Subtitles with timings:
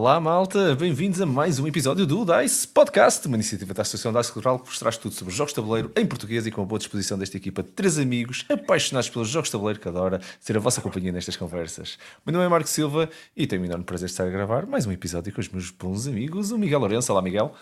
[0.00, 0.76] Olá, malta!
[0.76, 4.66] Bem-vindos a mais um episódio do DICE Podcast, uma iniciativa da Associação DICE Cultural que
[4.68, 7.36] vos traz tudo sobre jogos de tabuleiro em português e com a boa disposição desta
[7.36, 11.10] equipa de três amigos apaixonados pelos jogos de tabuleiro que adora ser a vossa companhia
[11.10, 11.98] nestas conversas.
[12.24, 14.86] Meu nome é Marco Silva e tenho o enorme prazer de estar a gravar mais
[14.86, 17.10] um episódio com os meus bons amigos, o Miguel Lourenço.
[17.10, 17.52] Olá, Miguel.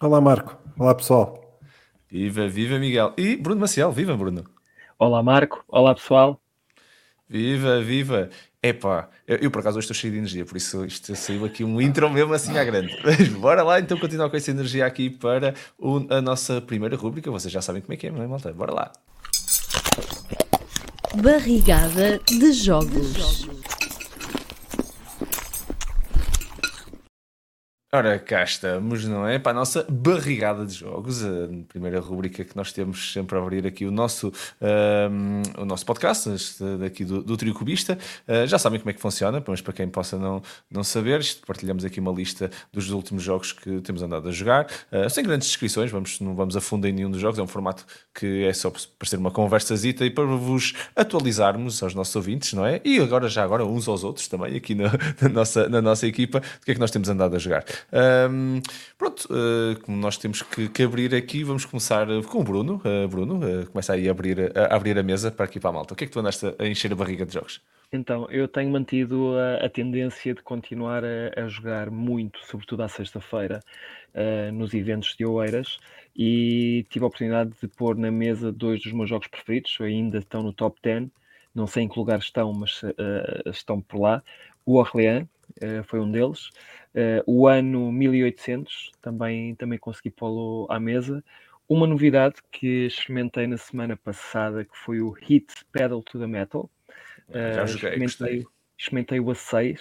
[0.00, 0.58] Olá, Marco.
[0.76, 1.60] Olá, pessoal.
[2.10, 3.14] Viva, viva, Miguel.
[3.16, 3.92] E Bruno Maciel.
[3.92, 4.44] Viva, Bruno.
[4.98, 5.64] Olá, Marco.
[5.68, 6.40] Olá, pessoal.
[7.28, 8.28] Viva, viva!
[8.64, 11.62] Epá, eu, eu por acaso hoje estou cheio de energia, por isso isto saiu aqui
[11.62, 12.98] um intro mesmo assim à grande.
[13.04, 17.30] Mas bora lá então continuar com essa energia aqui para o, a nossa primeira rúbrica.
[17.30, 18.54] Vocês já sabem como é que é, não é, malta?
[18.54, 18.92] Bora lá!
[21.16, 23.46] Barrigada de jogos.
[27.96, 29.38] Ora, cá estamos, não é?
[29.38, 33.64] Para a nossa barrigada de jogos, a primeira rubrica que nós temos sempre a abrir
[33.68, 36.28] aqui o nosso, um, o nosso podcast,
[36.80, 37.96] daqui do, do Trio Cubista.
[38.26, 41.84] Uh, já sabem como é que funciona, mas para quem possa não, não saber, partilhamos
[41.84, 45.88] aqui uma lista dos últimos jogos que temos andado a jogar, uh, sem grandes descrições,
[45.92, 48.72] vamos, não vamos a fundo em nenhum dos jogos, é um formato que é só
[48.72, 52.80] para ser uma conversazita e para vos atualizarmos aos nossos ouvintes, não é?
[52.84, 54.90] E agora, já agora, uns aos outros também, aqui na,
[55.22, 57.64] na nossa, na nossa equipa, do que é que nós temos andado a jogar.
[57.92, 58.60] Um,
[58.98, 62.80] pronto, uh, como nós temos que, que, abrir aqui, vamos começar com o Bruno.
[62.84, 65.72] Uh, Bruno, uh, começa aí a abrir, a abrir a mesa para aqui para a
[65.72, 65.94] malta.
[65.94, 67.62] O que é que tu andaste a encher a barriga de jogos?
[67.92, 72.88] Então, eu tenho mantido a, a tendência de continuar a, a, jogar muito, sobretudo à
[72.88, 73.60] sexta-feira,
[74.52, 75.78] nos eventos de Oeiras,
[76.14, 80.40] e tive a oportunidade de pôr na mesa dois dos meus jogos preferidos, ainda estão
[80.40, 81.08] no top 10,
[81.52, 82.80] não sei em que lugar estão, mas
[83.46, 84.22] estão por lá.
[84.64, 85.26] O Orléans
[85.86, 86.50] foi um deles.
[86.94, 91.24] Uh, o ano 1800 também, também consegui pô-lo à mesa.
[91.68, 96.70] Uma novidade que experimentei na semana passada, que foi o Hit Pedal to the Metal.
[97.28, 98.46] Uh, Já joguei, experimentei,
[98.78, 99.80] experimentei o A6,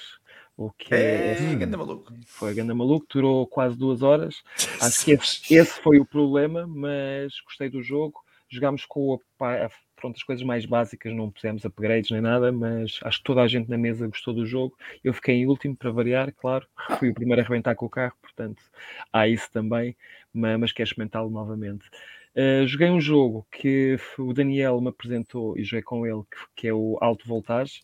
[0.57, 2.13] o que é, é ganda maluco.
[2.25, 4.43] Foi ganda maluco, durou quase duas horas.
[4.81, 8.23] Acho que esse, esse, foi o problema, mas gostei do jogo.
[8.49, 9.69] Jogámos com a,
[10.03, 13.47] pronto, as coisas mais básicas, não pusemos upgrades nem nada, mas acho que toda a
[13.47, 14.77] gente na mesa gostou do jogo.
[15.01, 16.67] Eu fiquei em último para variar, claro,
[16.99, 18.61] fui o primeiro a arrebentar com o carro, portanto
[19.13, 19.95] há isso também,
[20.33, 21.87] mas, mas quero experimentá-lo novamente.
[22.35, 26.67] Uh, joguei um jogo que o Daniel me apresentou e joguei com ele, que, que
[26.67, 27.81] é o Alto Voltage,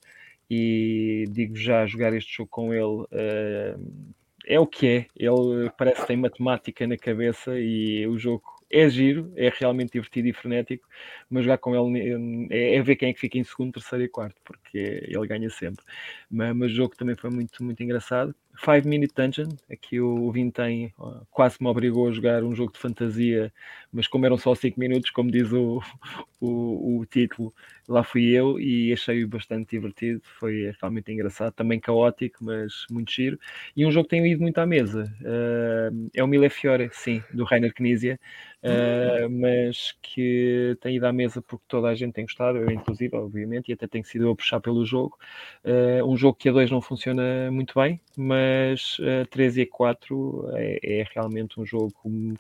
[0.50, 4.13] e digo já, jogar este jogo com ele uh,
[4.46, 5.06] é o que é.
[5.16, 10.28] Ele parece que tem matemática na cabeça e o jogo é giro, é realmente divertido
[10.28, 10.88] e frenético,
[11.30, 14.09] mas jogar com ele é, é ver quem é que fica em segundo, terceiro e
[14.09, 15.84] quarto, porque ele ganha sempre.
[16.30, 18.35] Mas, mas o jogo também foi muito, muito engraçado.
[18.59, 20.94] Five Minute Dungeon, aqui o Vintém
[21.31, 23.53] quase me obrigou a jogar um jogo de fantasia,
[23.92, 25.81] mas como eram só 5 minutos, como diz o,
[26.42, 27.53] o, o, título,
[27.88, 33.40] lá fui eu e achei-o bastante divertido, foi realmente engraçado, também caótico, mas muito giro.
[33.78, 37.24] E um jogo que tenho ido muito à mesa, uh, é o Mille Fiore, sim,
[37.34, 38.20] do Rainer Knizia,
[38.62, 43.16] uh, mas que tem ido à mesa porque toda a gente tem gostado, eu inclusive,
[43.16, 45.18] obviamente, e até tenho sido a puxar pelo jogo.
[45.64, 48.48] Uh, um jogo que a 2 não funciona muito bem, mas
[49.01, 51.93] a 3 e a 4 é, é, realmente um jogo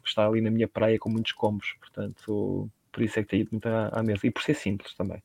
[0.03, 3.41] que está ali na minha praia com muitos combos, portanto, por isso é que tem
[3.41, 5.21] ido muito à, à mesa e por ser simples também.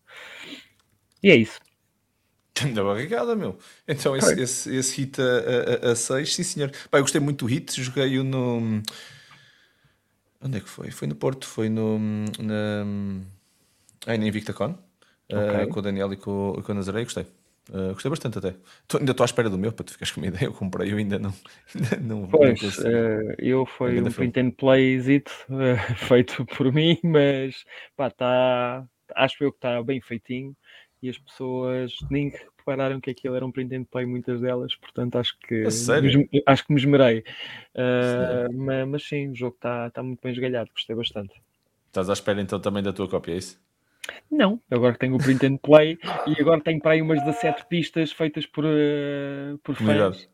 [1.23, 1.61] E é isso.
[2.73, 3.59] Da barrigada, meu.
[3.89, 6.71] Então, esse, esse, esse hit a, a, a 6, sim senhor.
[6.89, 8.81] Pá, eu gostei muito do hit, joguei-o no
[10.45, 10.91] Onde é que foi?
[10.91, 11.99] Foi no Porto, foi no.
[11.99, 12.85] Na,
[14.07, 14.79] aí na InvictaCon,
[15.31, 15.65] eh, okay.
[15.65, 17.27] uh, com o Daniel e com, com o Nazaré, gostei.
[17.71, 18.55] Uh, gostei bastante até.
[18.87, 20.47] Tô, ainda estou à espera do meu para tu ficares com uma ideia.
[20.47, 21.33] Eu comprei, eu ainda não.
[21.75, 26.99] Ainda não pois, não uh, eu foi um print and play uh, feito por mim,
[27.03, 27.65] mas
[27.97, 30.55] pá, tá, acho eu que está bem feitinho
[31.03, 35.17] e as pessoas nem repararam que aquilo era um print and play, muitas delas, portanto
[35.17, 37.25] acho que me, acho que me esmerei.
[37.75, 41.35] Uh, mas, mas, sim, o jogo está tá muito bem esgalhado, gostei bastante.
[41.89, 43.63] Estás à espera então também da tua cópia, é isso?
[44.31, 48.13] Não, agora tenho o print and play e agora tenho para aí umas 17 pistas
[48.13, 50.29] feitas por, uh, por fãs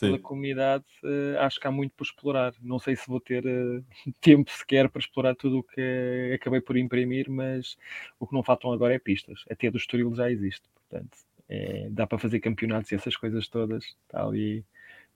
[0.00, 2.54] pela comunidade, uh, acho que há muito por explorar.
[2.60, 3.84] Não sei se vou ter uh,
[4.20, 7.76] tempo sequer para explorar tudo o que acabei por imprimir, mas
[8.18, 9.44] o que não faltam agora é pistas.
[9.50, 11.16] Até do Estoril já existe, portanto,
[11.48, 13.84] é, dá para fazer campeonatos e essas coisas todas.
[13.84, 14.64] Está ali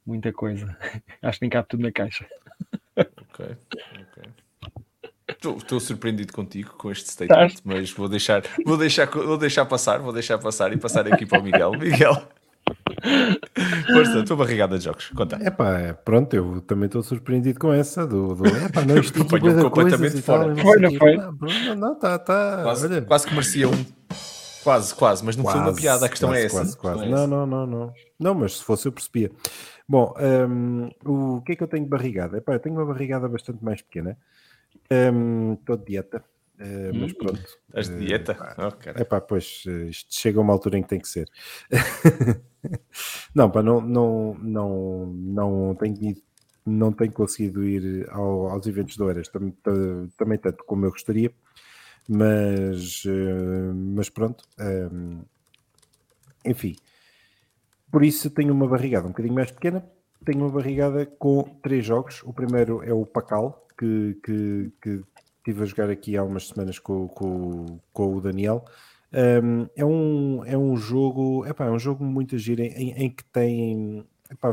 [0.05, 0.77] muita coisa.
[1.23, 2.27] acho que nem cabe tudo na caixa.
[2.97, 3.57] Ok,
[4.01, 4.46] ok.
[5.37, 10.13] Estou surpreendido contigo com este statement, mas vou deixar, vou, deixar, vou deixar passar, vou
[10.13, 11.73] deixar passar e passar aqui para o Miguel.
[11.79, 12.27] Miguel,
[13.87, 15.39] Força, tua barrigada de jogos, conta.
[15.41, 18.35] É pá, pronto, eu também estou surpreendido com essa do.
[18.35, 20.55] do epá, não, isto completamente fora.
[20.57, 21.17] Foi, não foi?
[21.17, 22.61] Não, não, tá, tá.
[22.63, 23.85] Quase, quase que merecia um.
[24.65, 26.57] Quase, quase, mas não foi uma Quase, piada, a questão quase, é essa.
[26.57, 26.99] Quase, quase.
[26.99, 27.27] Questão é Não, essa.
[27.29, 27.93] não, não, não.
[28.19, 29.31] Não, mas se fosse eu percebia.
[29.89, 32.39] Bom, hum, o que é que eu tenho de barrigada?
[32.39, 34.19] Epá, eu tenho uma barrigada bastante mais pequena.
[34.91, 36.25] Estou de dieta,
[36.59, 37.41] eh, mas pronto.
[37.69, 38.35] Estás de Eh, dieta?
[38.35, 39.01] pá, Oh.
[39.01, 41.29] Epá, pois, eh, isto chega a uma altura em que tem que ser.
[43.35, 46.23] não, pá, não, não, não, não tenho ido-
[46.65, 49.71] não tenho conseguido ir ao- aos eventos de Oeiras também, ta-
[50.19, 51.33] também tanto como eu gostaria,
[52.09, 53.05] mas,
[53.95, 54.45] mas pronto.
[54.93, 55.23] hum,
[56.45, 56.77] enfim,
[57.91, 59.85] por isso tenho uma barrigada um bocadinho mais pequena.
[60.25, 62.23] Tenho uma barrigada com três jogos.
[62.25, 65.05] O primeiro é o Pacal, que, que, que
[65.39, 68.65] estive a jogar aqui há umas semanas com, com, com o Daniel.
[69.13, 73.25] Um, é, um, é um jogo, epá, é um jogo muito giro em, em- que
[73.27, 74.53] tem, epá,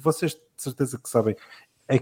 [0.00, 1.36] vocês de certeza que sabem,
[1.88, 1.98] é,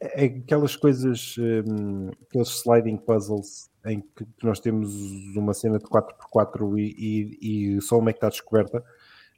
[0.00, 4.94] é aquelas coisas, um, aqueles sliding puzzles em que nós temos
[5.36, 6.94] uma cena de 4x4 e,
[7.42, 8.82] e, e só uma é que está descoberta.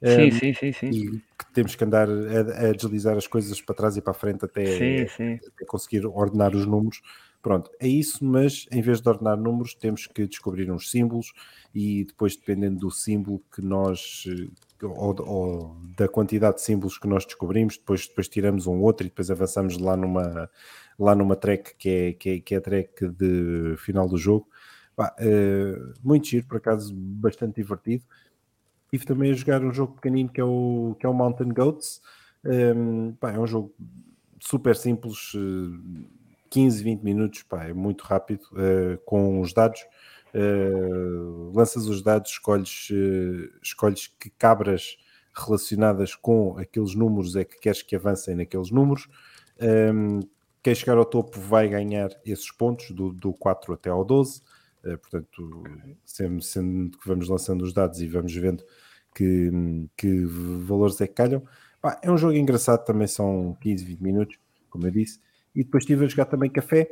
[0.05, 0.93] Sim, Um, sim, sim, sim.
[0.93, 1.21] e
[1.53, 4.63] temos que andar a, a deslizar as coisas para trás e para a frente até,
[4.65, 5.41] Sim, sim.
[5.47, 7.01] até conseguir ordenar os números.
[7.43, 11.33] Pronto, é isso, mas em vez de ordenar números, temos que descobrir uns símbolos
[11.75, 14.25] e depois, dependendo do símbolo que nós,
[14.83, 19.11] ou, ou da quantidade de símbolos que nós descobrimos, depois, depois tiramos um outro e
[19.11, 20.51] depois avançamos lá numa,
[20.99, 24.49] lá numa track que é, que é, que é a track de final do jogo.
[24.95, 28.05] Pá, eh, muito giro, por acaso, bastante divertido.
[28.87, 32.01] Estive também a jogar um jogo pequenino que é o, que é o Mountain Goats.
[32.45, 33.75] Um, pá, é um jogo
[34.41, 36.07] super simples, eh,
[36.51, 39.81] 15, 20 minutos, pá, é muito rápido, eh, com os dados.
[40.35, 40.71] eh,
[41.55, 44.97] lanças os dados, escolhes, eh, escolhes que cabras
[45.35, 49.09] relacionadas com aqueles números é que queres que avancem naqueles números.
[49.61, 50.21] Um,
[50.63, 54.43] quem chegar ao topo vai ganhar esses pontos, do, do 4 até ao 12.
[54.87, 55.65] Eh, portanto,
[56.05, 58.65] sendo, sendo que vamos lançando os dados e vamos vendo
[59.15, 59.51] que,
[59.97, 61.43] que valores é que calham.
[62.03, 64.39] É um jogo engraçado, também são 15, 20 minutos,
[64.71, 65.21] como eu disse.
[65.55, 66.89] E depois estive a jogar também café.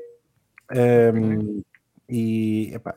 [0.71, 1.63] ehm,
[2.09, 2.95] e epá,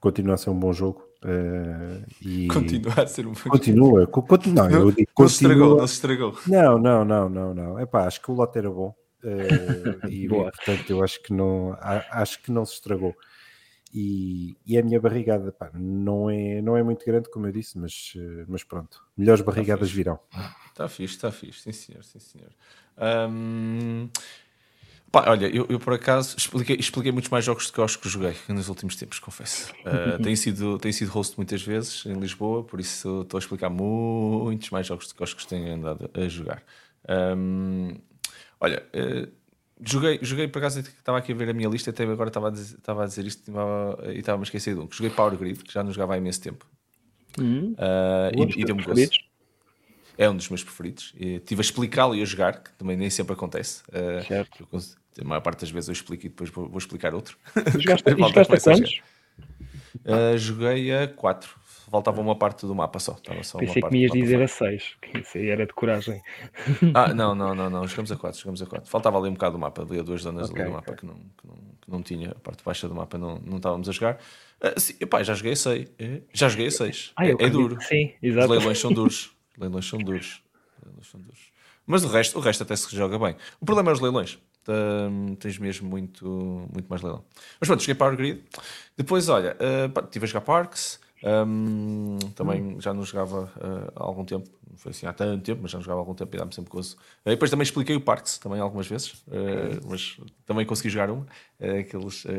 [0.00, 1.02] continua a ser um bom jogo.
[1.24, 4.68] eh, e Continua a ser um Continua, co- continua.
[4.68, 6.34] Não, eu digo, não se estragou, não se estragou.
[6.46, 7.80] Não, não, não, não, não.
[7.80, 8.94] Epá, acho que o lote era bom.
[9.24, 13.16] eh, e, portanto eu acho que não acho que não se estragou.
[13.96, 17.78] E, e a minha barrigada pá, não, é, não é muito grande, como eu disse,
[17.78, 19.00] mas, eh, mas pronto.
[19.16, 19.96] Melhores barrigadas fixe.
[19.96, 20.18] virão.
[20.68, 22.50] Está fixe, está fixe, sim senhor, sim senhor.
[22.96, 24.08] Ahm,
[25.12, 28.00] pá, olha, eu, eu por acaso expliquei, expliquei muitos mais jogos do que eu acho
[28.00, 29.72] que joguei nos últimos tempos, confesso.
[29.84, 33.70] Ah, tenho, sido, tenho sido host muitas vezes em Lisboa, por isso estou a explicar
[33.70, 36.64] muitos mais jogos do que acho que tenho andado a jogar.
[37.06, 37.96] Ahm,
[38.60, 39.28] olha, eh,
[39.82, 42.50] joguei, joguei por acaso, estava aqui a ver a minha lista, até agora estava a
[42.50, 44.86] dizer, estava a dizer isto estava- e estava-me a esquecer de um.
[44.86, 46.66] que Joguei Power Grid, que já não jogava há imenso tempo.
[47.38, 48.84] Hum, Ah, um e, e deu-me teus gosto.
[48.94, 49.18] preferidos?
[50.16, 51.12] É um dos meus preferidos.
[51.16, 53.82] E Estive a explicá-lo e a jogar, que também nem sempre acontece.
[53.88, 54.68] Uh, Certo.
[55.20, 57.36] a maior parte das vezes eu explico e depois vou, vou explicar outro.
[57.78, 59.00] Jogaste, jogaste a quantos?
[60.04, 61.50] Uh, joguei a 4.
[61.90, 63.12] Faltava uma parte do mapa só.
[63.12, 66.22] Estava só Pensei que me ias dizer a 6, que isso aí era de coragem.
[66.94, 67.86] Ah, não, não, não, não.
[67.86, 68.38] Jogamos a 4.
[68.38, 68.88] Jogamos a 4.
[68.90, 69.82] Faltava ali um bocado do mapa.
[69.82, 71.00] Ali a duas zonas Ok, ali do mapa ok.
[71.00, 72.30] que, não, que, não, que não tinha.
[72.30, 74.18] A parte baixa do mapa não, não estávamos a jogar.
[74.62, 75.88] Uh, sim, epá, já joguei a 6.
[76.32, 77.12] Já joguei a 6.
[77.16, 77.78] Ah, é, é duro.
[77.82, 78.50] Sim, Os exato.
[78.50, 79.36] leilões são duros.
[79.52, 80.42] Os leilões são duros.
[80.78, 81.40] Os leilões são duros.
[81.86, 83.36] Mas o resto, o resto até se joga bem.
[83.60, 84.38] O problema é os leilões.
[84.66, 86.26] Hum, tens mesmo muito,
[86.72, 87.22] muito mais leilão.
[87.60, 88.42] Mas pronto, cheguei Power Grid.
[88.96, 90.98] Depois, olha, uh, estive a jogar Parks.
[91.26, 94.50] Hum, também já não jogava uh, há algum tempo.
[94.74, 96.52] Não foi assim há tanto tempo, mas já não jogava há algum tempo e dá-me
[96.52, 96.96] sempre gozo.
[97.24, 99.12] Uh, depois também expliquei o Parks também algumas vezes.
[99.28, 101.20] uh, mas também consegui jogar um.
[101.20, 101.26] uh,
[101.80, 102.30] aqueles, uh,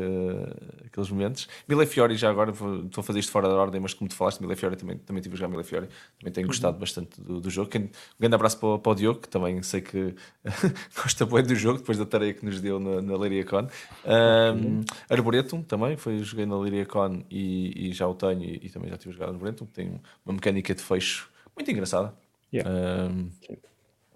[0.86, 1.48] aqueles momentos.
[1.66, 4.14] Mille Fiori já agora, vou- estou a fazer isto fora da ordem, mas como tu
[4.14, 5.88] falaste, Mille Fiori também, também estive a jogar Mille Fiori.
[6.20, 7.70] Também tenho gostado bastante do, do jogo.
[7.74, 7.88] Um
[8.20, 10.14] grande abraço para, o- para o Diogo, que também sei que
[10.94, 13.66] gosta bem do jogo, depois da tarefa que nos deu na, na Leiria Con.
[14.04, 18.70] Um, Arboretum também, foi, joguei na Leiria Con e, e já o tenho e, e
[18.70, 22.14] também já tive a jogar Arboretum, que tem uma mecânica de fecho muito engraçada.
[22.56, 23.10] Yeah.
[23.10, 23.30] Um,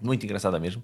[0.03, 0.83] muito engraçada mesmo,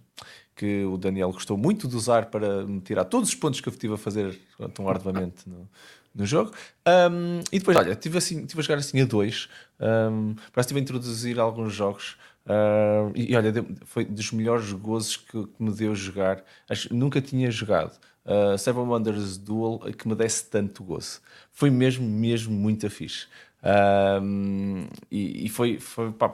[0.55, 3.73] que o Daniel gostou muito de usar para me tirar todos os pontos que eu
[3.73, 4.39] estive a fazer
[4.75, 5.69] tão arduamente no,
[6.15, 6.53] no jogo.
[6.87, 9.49] Um, e depois, olha, estive, assim, estive a jogar assim a dois,
[9.81, 12.17] um, parece que estive a introduzir alguns jogos.
[12.47, 13.53] uh, e, olha,
[13.85, 16.45] foi dos melhores gozos que, que me deu jogar.
[16.69, 21.21] Acho, nunca tinha jogado uh, Seven Wonders Duel que me desse tanto gozo.
[21.53, 23.27] Foi mesmo, mesmo muito fixe.
[23.67, 26.31] Um, e, e foi, foi pá,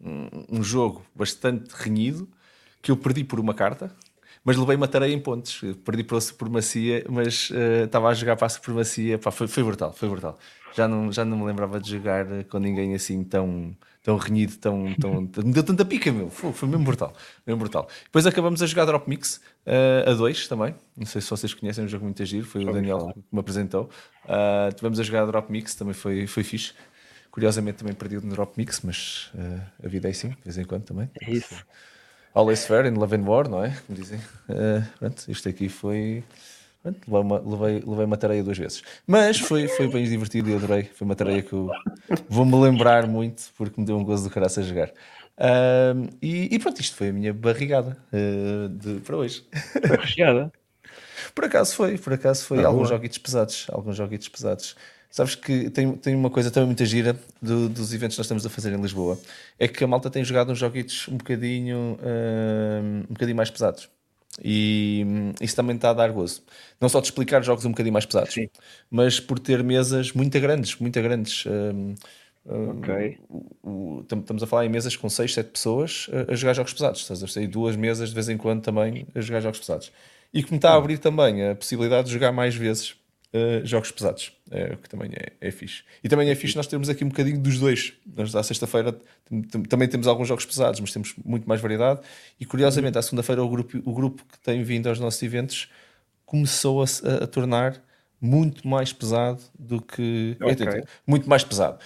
[0.00, 2.28] um, um jogo bastante renhido
[2.80, 3.90] que eu perdi por uma carta,
[4.44, 5.62] mas levei uma tarefa em pontos.
[5.84, 9.18] Perdi pela supremacia, mas uh, estava a jogar para a supremacia.
[9.18, 10.38] Pá, foi, foi brutal, foi brutal.
[10.74, 14.94] Já não, já não me lembrava de jogar com ninguém assim tão, tão renhido, tão,
[15.00, 16.28] tão, me deu tanta pica, meu.
[16.28, 17.88] Foi, foi mesmo brutal, mesmo brutal.
[18.04, 20.74] Depois acabamos a jogar Drop Mix uh, a dois também.
[20.94, 22.46] Não sei se vocês conhecem, um jogo muito giro.
[22.46, 23.88] Foi o Daniel que me apresentou.
[24.26, 26.74] Uh, tivemos a jogar Drop Mix, também foi, foi fixe.
[27.30, 30.64] Curiosamente também perdi no Drop Mix, mas uh, a vida é assim, de vez em
[30.64, 31.10] quando também.
[31.22, 31.64] É isso.
[32.34, 33.70] Always fair in love and war, não é?
[33.86, 34.18] Como dizem.
[34.50, 36.22] Uh, pronto, isto aqui foi.
[36.84, 38.82] Levei, uma, levei, levei uma tareia duas vezes.
[39.06, 40.84] Mas foi, foi bem divertido e adorei.
[40.84, 41.70] Foi uma tareia que eu
[42.28, 44.90] vou-me lembrar muito porque me deu um gozo do caraço a jogar.
[45.36, 49.44] Uh, e, e, pronto, isto foi a minha barrigada uh, de, para hoje.
[49.98, 50.52] Recheada.
[51.34, 52.62] por acaso foi, por acaso foi.
[52.62, 53.66] Ah, alguns joguitos pesados.
[53.70, 54.76] Alguns joguitos pesados.
[55.10, 58.44] Sabes que tem, tem uma coisa também muito gira do, dos eventos que nós estamos
[58.44, 59.16] a fazer em Lisboa,
[59.60, 63.88] é que a malta tem jogado uns joguitos um bocadinho, uh, um bocadinho mais pesados.
[64.42, 66.42] E hum, isso também está a dar gozo.
[66.80, 68.48] Não só de explicar jogos um bocadinho mais pesados, Sim.
[68.90, 71.44] mas por ter mesas muito grandes, muito grandes.
[71.46, 71.94] Um,
[72.44, 73.18] ok.
[73.62, 77.00] Um, estamos a falar em mesas com 6, 7 pessoas a, a jogar jogos pesados.
[77.02, 77.46] Estás a ver?
[77.46, 79.92] duas mesas de vez em quando também a jogar jogos pesados.
[80.32, 82.96] E que me está a abrir também a possibilidade de jogar mais vezes
[83.34, 84.32] uh, jogos pesados,
[84.72, 85.82] o que também é, é fixe.
[86.02, 87.92] E também é fixe nós temos aqui um bocadinho dos dois.
[88.16, 88.96] Nós, à sexta-feira,
[89.68, 92.00] também temos alguns jogos pesados, mas temos muito mais variedade.
[92.38, 95.68] E curiosamente, à segunda-feira, o grupo, o grupo que tem vindo aos nossos eventos
[96.24, 97.82] começou a, a, a tornar
[98.20, 100.36] muito mais pesado do que.
[100.40, 100.84] Okay.
[101.06, 101.78] Muito mais pesado.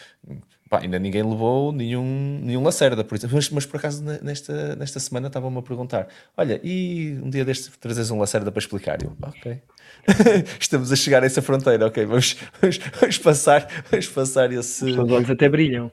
[0.69, 3.37] Pá, ainda ninguém levou nenhum, nenhum lacerda, por exemplo.
[3.39, 7.71] Mas, mas por acaso nesta, nesta semana estavam-me a perguntar: olha, e um dia deste
[7.79, 9.03] trazes um lacerda para explicar?
[9.03, 9.59] Eu, ok.
[10.61, 14.85] Estamos a chegar a essa fronteira, ok, vamos, vamos, vamos passar, vamos passar esse.
[14.85, 15.91] Os olhos até brilham.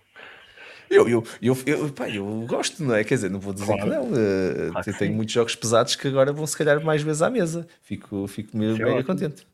[0.89, 3.03] Eu, eu, eu, eu, pá, eu gosto, não é?
[3.03, 3.83] Quer dizer, não vou dizer claro.
[3.83, 4.03] que não.
[4.05, 5.15] Uh, claro tenho sim.
[5.15, 7.67] muitos jogos pesados que agora vão se calhar mais vezes à mesa.
[7.81, 9.45] Fico, fico mega, mega contente.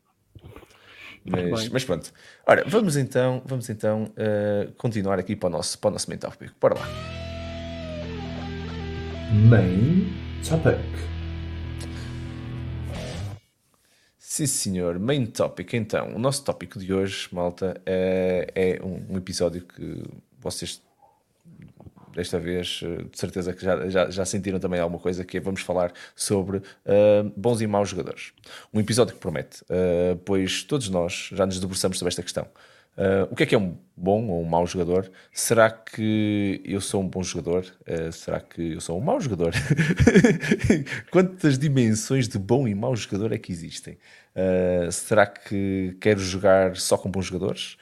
[1.24, 2.12] Mas, mas, pronto.
[2.46, 6.18] Ora, vamos então, vamos então uh, continuar aqui para o nosso, para o nosso main
[6.18, 6.50] topic.
[6.60, 6.86] Bora lá.
[9.48, 10.12] Main
[10.46, 11.12] topic.
[14.32, 14.98] Sim, senhor.
[14.98, 16.16] Main topic, então.
[16.16, 20.02] O nosso tópico de hoje, malta, é, é um, um, episódio que
[20.40, 20.82] vocês,
[22.14, 25.40] desta vez, eh, de certeza que já, já, já sentiram também alguma coisa, que é
[25.40, 28.32] vamos falar sobre uh, bons e maus jogadores.
[28.72, 32.46] Um episódio que promete, uh, pois todos nós já nos debruçamos sobre esta questão.
[32.96, 35.10] Uh, o que é que é um bom ou um mau jogador?
[35.32, 37.64] Será que eu sou um bom jogador?
[37.88, 39.54] Uh, será que eu sou um mau jogador?
[41.10, 43.94] Quantas dimensões de bom e mau jogador é que existem?
[44.36, 47.78] Uh, será que quero jogar só com bons jogadores?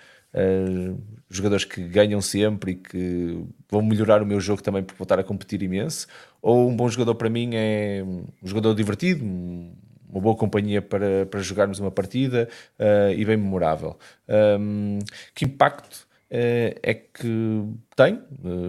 [1.29, 5.25] Jogadores que ganham sempre e que vão melhorar o meu jogo também por voltar a
[5.25, 6.07] competir imenso?
[6.41, 9.73] Ou um bom jogador para mim é um jogador divertido, um
[10.11, 13.97] uma boa companhia para, para jogarmos uma partida uh, e bem memorável.
[14.29, 14.99] Um,
[15.35, 18.21] que impacto uh, é que tem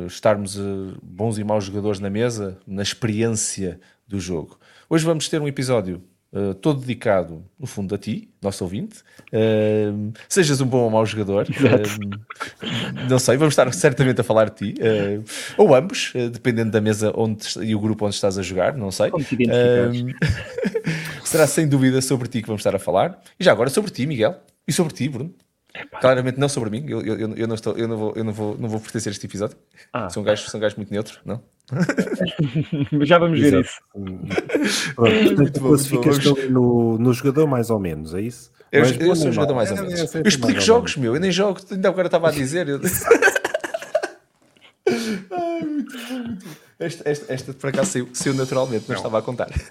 [0.07, 0.57] estarmos
[1.01, 4.59] bons e maus jogadores na mesa, na experiência do jogo?
[4.89, 8.99] Hoje vamos ter um episódio Uh, todo dedicado, no fundo, a ti, nosso ouvinte.
[9.33, 14.49] Uh, sejas um bom ou mau jogador, uh, não sei, vamos estar certamente a falar
[14.49, 14.81] de ti,
[15.57, 19.11] ou ambos, dependendo da mesa onde, e o grupo onde estás a jogar, não sei.
[21.25, 23.19] será sem dúvida sobre ti que vamos estar a falar.
[23.37, 25.35] E já agora sobre ti, Miguel, e sobre ti, Bruno.
[26.01, 28.57] Claramente não sobre mim, eu, eu, eu, não, estou, eu, não, vou, eu não, vou,
[28.57, 29.57] não vou pertencer a este episódio.
[29.93, 30.09] Ah.
[30.09, 31.41] Sou, um gajo, sou um gajo muito neutro, não?
[33.05, 33.69] Já vamos ver Exato.
[34.61, 34.93] isso.
[34.95, 38.51] Pronto, classificas no, no jogador mais ou menos, é isso?
[38.71, 40.13] Eu, eu, eu sou um jogador mais ou menos.
[40.13, 42.67] Eu, eu explico jogos, meu, eu nem jogo, ainda agora estava a dizer.
[42.67, 42.79] Eu...
[45.31, 46.51] Ai, muito bom, muito bom.
[46.79, 49.49] Esta, esta, esta por acaso saiu, saiu naturalmente, não, não estava a contar.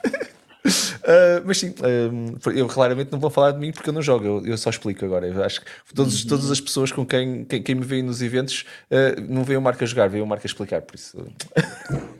[1.00, 4.24] Uh, mas sim, uh, eu claramente não vou falar de mim porque eu não jogo,
[4.24, 5.26] eu, eu só explico agora.
[5.26, 8.64] Eu acho que todos, todas as pessoas com quem, quem, quem me vê nos eventos
[8.90, 11.18] uh, não veem o Marco a jogar, veem o Marco a explicar, por isso.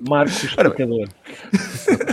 [0.01, 1.09] Marco explicador.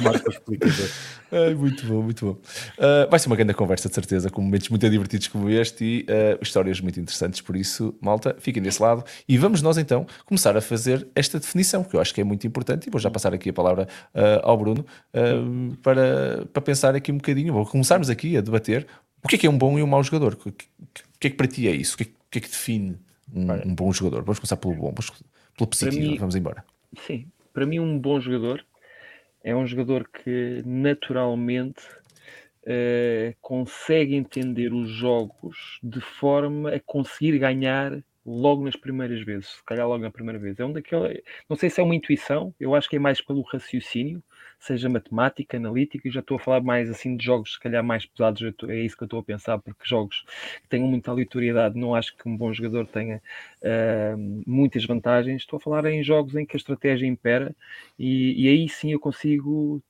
[0.04, 0.90] Marco explicador.
[1.32, 2.32] Ai, muito bom, muito bom.
[2.78, 6.02] Uh, vai ser uma grande conversa, de certeza, com momentos muito divertidos como este e
[6.04, 7.42] uh, histórias muito interessantes.
[7.42, 11.84] Por isso, malta, fiquem desse lado e vamos nós então começar a fazer esta definição,
[11.84, 12.88] que eu acho que é muito importante.
[12.88, 14.86] E vou já passar aqui a palavra uh, ao Bruno
[15.82, 17.54] para, para pensar aqui um bocadinho.
[17.54, 18.88] Vou começarmos aqui a debater
[19.24, 20.34] o que é que é um bom e um mau jogador.
[20.34, 20.68] O que,
[21.20, 21.96] que é que para ti é isso?
[21.96, 22.98] O que é, o que, é que define
[23.32, 24.24] um, um, bom jogador?
[24.24, 25.12] Vamos começar pelo bom, vamos,
[25.56, 26.02] pelo positivo.
[26.02, 26.66] Mim, vamos embora.
[27.06, 28.66] Sim, para mim, um bom jogador
[29.44, 31.84] é um jogador que naturalmente
[32.64, 39.64] uh, consegue entender os jogos de forma a conseguir ganhar logo nas primeiras vezes, se
[39.64, 40.60] calhar logo na primeira vez.
[40.60, 43.42] É um daquele, não sei se é uma intuição, eu acho que é mais pelo
[43.42, 44.22] raciocínio,
[44.60, 48.06] seja matemática, analítica, e já estou a falar mais assim de jogos, se calhar mais
[48.06, 50.26] pesados, é isso que eu estou a pensar, porque jogos
[50.62, 53.22] que tenham muita aleatoriedade, não acho que um bom jogador tenha
[53.62, 55.42] uh, muitas vantagens.
[55.42, 57.56] Estou a falar em jogos em que a estratégia impera,
[57.98, 59.82] e, e aí sim eu consigo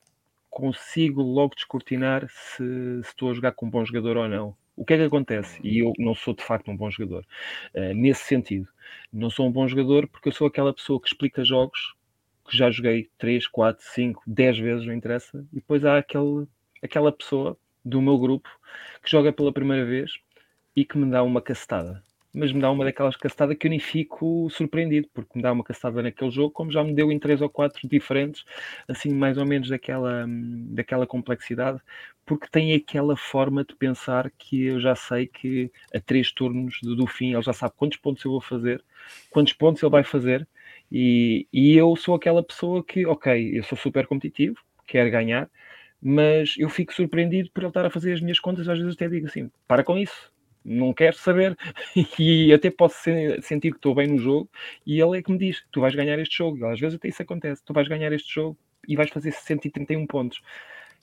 [0.49, 2.63] consigo logo descortinar se,
[3.03, 4.55] se estou a jogar com um bom jogador ou não.
[4.75, 5.59] O que é que acontece?
[5.63, 7.25] E eu não sou de facto um bom jogador.
[7.75, 8.67] Uh, nesse sentido,
[9.11, 11.96] não sou um bom jogador porque eu sou aquela pessoa que explica jogos
[12.47, 16.47] que já joguei 3, 4, 5, 10 vezes, não interessa, e depois há aquele,
[16.81, 18.49] aquela pessoa do meu grupo
[19.03, 20.11] que joga pela primeira vez
[20.75, 22.03] e que me dá uma cacetada.
[22.33, 25.63] Mas me dá uma daquelas castadas que eu nem fico surpreendido, porque me dá uma
[25.63, 28.43] castada naquele jogo, como já me deu em três ou quatro diferentes,
[28.87, 31.81] assim, mais ou menos daquela, daquela complexidade,
[32.25, 36.95] porque tem aquela forma de pensar que eu já sei que a três turnos do,
[36.95, 38.83] do fim ele já sabe quantos pontos eu vou fazer,
[39.31, 40.47] quantos pontos ele vai fazer,
[40.91, 45.49] e, e eu sou aquela pessoa que, ok, eu sou super competitivo, quero ganhar,
[46.01, 49.09] mas eu fico surpreendido por ele estar a fazer as minhas contas, às vezes até
[49.09, 50.31] digo assim, para com isso,
[50.63, 51.57] não quero saber
[52.19, 52.97] e até posso
[53.41, 54.49] sentir que estou bem no jogo
[54.85, 57.21] e ele é que me diz, tu vais ganhar este jogo, às vezes até isso
[57.21, 60.41] acontece, tu vais ganhar este jogo e vais fazer 131 pontos.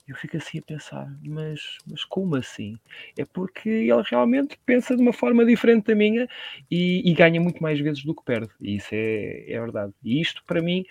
[0.07, 2.77] Eu fico assim a pensar, mas, mas como assim?
[3.17, 6.27] É porque ele realmente pensa de uma forma diferente da minha
[6.69, 8.49] e, e ganha muito mais vezes do que perde.
[8.61, 9.93] E isso é, é verdade.
[10.03, 10.85] E isto, para mim,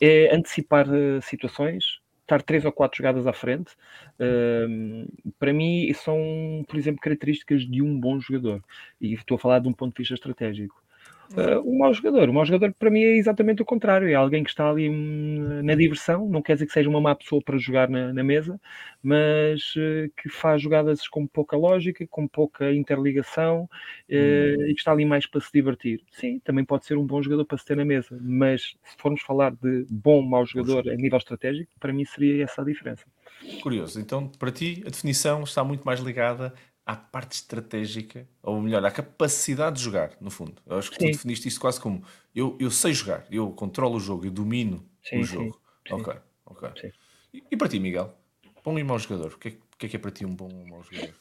[0.00, 3.72] é antecipar uh, situações, estar três ou quatro jogadas à frente,
[4.18, 8.60] uh, para mim são, por exemplo, características de um bom jogador.
[9.00, 10.82] E estou a falar de um ponto de vista estratégico.
[11.32, 12.30] Uh, um mau jogador.
[12.30, 14.08] Um mau jogador para mim é exatamente o contrário.
[14.08, 17.14] É alguém que está ali hum, na diversão, não quer dizer que seja uma má
[17.14, 18.58] pessoa para jogar na, na mesa,
[19.02, 23.68] mas uh, que faz jogadas com pouca lógica, com pouca interligação uh,
[24.10, 24.66] hum.
[24.66, 26.02] e que está ali mais para se divertir.
[26.12, 29.20] Sim, também pode ser um bom jogador para se ter na mesa, mas se formos
[29.22, 33.04] falar de bom, mau jogador a nível estratégico, para mim seria essa a diferença.
[33.62, 34.00] Curioso.
[34.00, 36.54] Então, para ti, a definição está muito mais ligada
[36.88, 40.54] à parte estratégica, ou melhor, à capacidade de jogar, no fundo.
[40.66, 41.10] Eu acho que sim.
[41.10, 42.02] tu definiste isto quase como
[42.34, 45.60] eu, eu sei jogar, eu controlo o jogo, eu domino sim, o jogo.
[45.86, 46.14] Sim, ok,
[46.46, 46.92] ok.
[47.34, 48.10] E, e, para ti, Miguel?
[48.64, 49.34] Bom e mau jogador?
[49.34, 51.14] O que, é, que é, que é para ti um bom ou um mau jogador?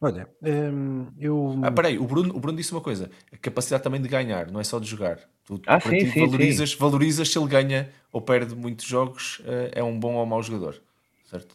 [0.00, 1.60] Olha, hum, eu.
[1.62, 4.60] Ah, peraí, o Bruno, o Bruno disse uma coisa: a capacidade também de ganhar, não
[4.60, 5.18] é só de jogar.
[5.44, 6.76] Tu, ah, sim, ti, sim, valorizas, sim.
[6.78, 10.80] valorizas se ele ganha ou perde muitos jogos, eh, é um bom ou mau jogador,
[11.26, 11.54] certo?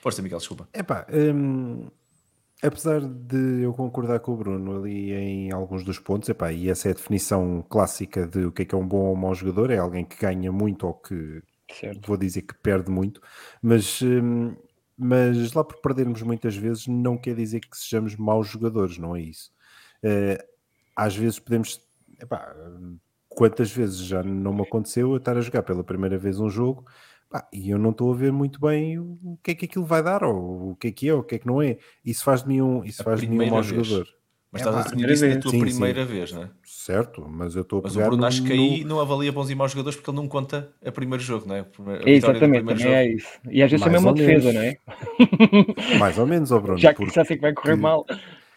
[0.00, 0.68] Força, Miguel, desculpa.
[0.74, 1.86] Epá, hum,
[2.62, 6.88] Apesar de eu concordar com o Bruno ali em alguns dos pontos, epá, e essa
[6.88, 9.70] é a definição clássica de o que é que é um bom ou mau jogador,
[9.72, 12.06] é alguém que ganha muito ou que certo.
[12.06, 13.20] vou dizer que perde muito,
[13.60, 14.54] mas, hum,
[14.96, 19.20] mas lá por perdermos muitas vezes não quer dizer que sejamos maus jogadores, não é
[19.22, 19.52] isso.
[20.02, 20.46] Eh,
[20.94, 21.80] às vezes podemos,
[22.20, 22.54] epá,
[23.28, 26.86] quantas vezes já não me aconteceu eu estar a jogar pela primeira vez um jogo
[27.32, 30.02] ah, e eu não estou a ver muito bem o que é que aquilo vai
[30.02, 31.78] dar, ou o que é que é, ou o que é que não é.
[32.04, 34.06] Isso faz de mim um, isso faz de mim um mau jogador.
[34.52, 36.12] Mas é, estás a definir isso na tua sim, primeira sim.
[36.12, 36.50] vez, não é?
[36.62, 39.54] Certo, mas eu estou a Mas o Bruno acho que aí não avalia bons e
[39.54, 41.60] maus jogadores porque ele não conta a primeiro jogo, não é?
[41.60, 42.94] A Exatamente, também jogo.
[42.94, 43.28] é isso.
[43.50, 44.76] E às vezes também é uma defesa, não é?
[45.98, 46.78] Mais ou menos, ó Bruno.
[46.78, 48.04] Já que já sei que vai correr mal.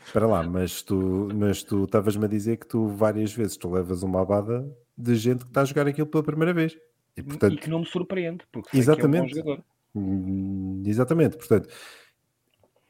[0.06, 4.04] Espera lá, mas tu mas tu estavas-me a dizer que tu várias vezes tu levas
[4.04, 6.78] uma abada de gente que está a jogar aquilo pela primeira vez.
[7.18, 9.62] E, portanto, e que não me surpreende, porque exatamente, é um
[9.96, 11.70] hum, Exatamente, portanto,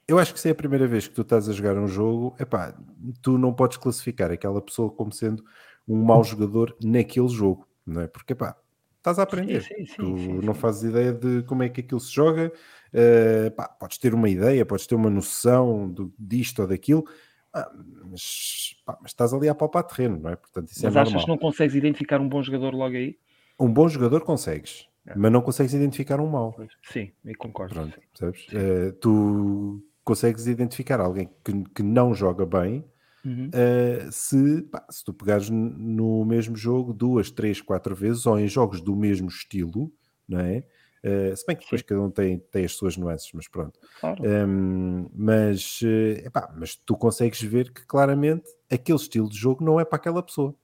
[0.08, 2.36] eu acho que se é a primeira vez que tu estás a jogar um jogo,
[2.40, 2.76] epá,
[3.22, 5.44] tu não podes classificar aquela pessoa como sendo
[5.88, 8.08] um mau jogador naquele jogo, não é?
[8.08, 8.56] Porque epá,
[8.98, 12.00] estás a aprender, sim, sim, sim, tu não fazes ideia de como é que aquilo
[12.00, 12.52] se joga,
[12.94, 17.06] uh, pá, podes ter uma ideia, podes ter uma noção do, disto ou daquilo,
[17.54, 17.72] ah,
[18.12, 20.36] mas, pá, mas, estás ali a palpar terreno, não é?
[20.36, 21.26] Portanto, isso é mas é achas normal.
[21.26, 23.18] que não consegues identificar um bom jogador logo aí?
[23.60, 25.14] Um bom jogador consegues, é.
[25.16, 26.56] mas não consegues identificar um mau.
[26.84, 27.74] Sim, eu concordo.
[27.74, 28.48] Pronto, sabes?
[28.48, 32.86] Uh, tu consegues identificar alguém que, que não joga bem
[33.26, 33.50] uhum.
[33.50, 38.48] uh, se, pá, se tu pegares no mesmo jogo duas, três, quatro vezes ou em
[38.48, 39.92] jogos do mesmo estilo,
[40.30, 40.64] não é?
[41.04, 41.88] Uh, se bem que depois Sim.
[41.88, 43.80] cada um tem, tem as suas nuances, mas pronto.
[44.00, 44.24] Claro.
[44.24, 49.64] Um, ehm, mas, uh, epá, mas tu consegues ver que claramente aquele estilo de jogo
[49.64, 50.56] não é para aquela pessoa.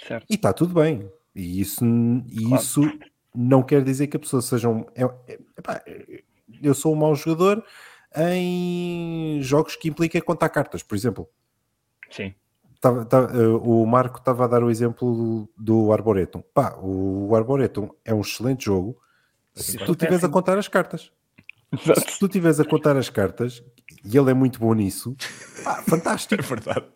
[0.00, 0.26] Certo.
[0.28, 1.08] E está tudo bem.
[1.38, 2.60] E isso, claro.
[2.60, 2.82] isso
[3.32, 4.84] não quer dizer que a pessoa seja um.
[4.92, 5.80] É, é, epá,
[6.60, 7.64] eu sou um mau jogador
[8.16, 11.28] em jogos que impliquem contar cartas, por exemplo.
[12.10, 12.34] Sim.
[12.80, 16.42] Tava, tava, uh, o Marco estava a dar o exemplo do Arboretum.
[16.52, 19.00] Pá, o Arboretum é um excelente jogo
[19.54, 21.12] se tu estiveres a contar as cartas.
[21.78, 23.62] Se tu estiveres a contar as cartas,
[24.04, 25.14] e ele é muito bom nisso,
[25.62, 26.42] pá, fantástico.
[26.42, 26.86] É verdade.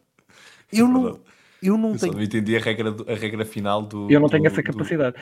[0.72, 1.20] Eu é não
[1.62, 2.12] Eu não Eu tenho.
[2.14, 4.10] não entendi a regra, do- a regra final do.
[4.10, 5.16] Eu não tenho do- essa do- capacidade.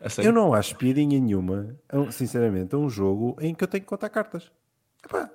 [0.00, 0.28] a sério?
[0.28, 3.88] Eu não acho piadinha nenhuma, um- sinceramente, a um jogo em que eu tenho que
[3.88, 4.50] contar cartas.
[5.02, 5.30] Epá,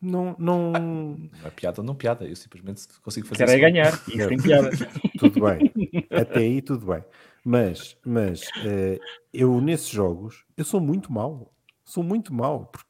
[0.00, 2.24] não, não, Não é piada, não piada.
[2.24, 3.62] Eu simplesmente consigo fazer Quero é isso.
[3.72, 3.92] ganhar.
[4.08, 4.70] Isso tem piada.
[5.18, 6.06] tudo bem.
[6.10, 7.02] Até aí tudo bem.
[7.44, 8.98] Mas, mas eh,
[9.34, 11.52] eu nesses jogos eu sou muito mau.
[11.84, 12.66] Sou muito mau.
[12.66, 12.86] Porque,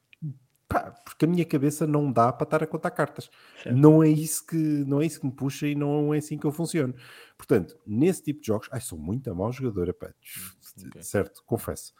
[0.69, 3.29] pá, porque a minha cabeça não dá para estar a contar cartas.
[3.61, 3.75] Certo.
[3.75, 6.45] Não é isso que não é isso que me puxa e não é assim que
[6.45, 6.93] eu funciono.
[7.35, 10.13] Portanto, nesse tipo de jogos, ai, sou muito a mau jogador, epá,
[10.85, 11.01] ok.
[11.01, 11.93] certo, confesso.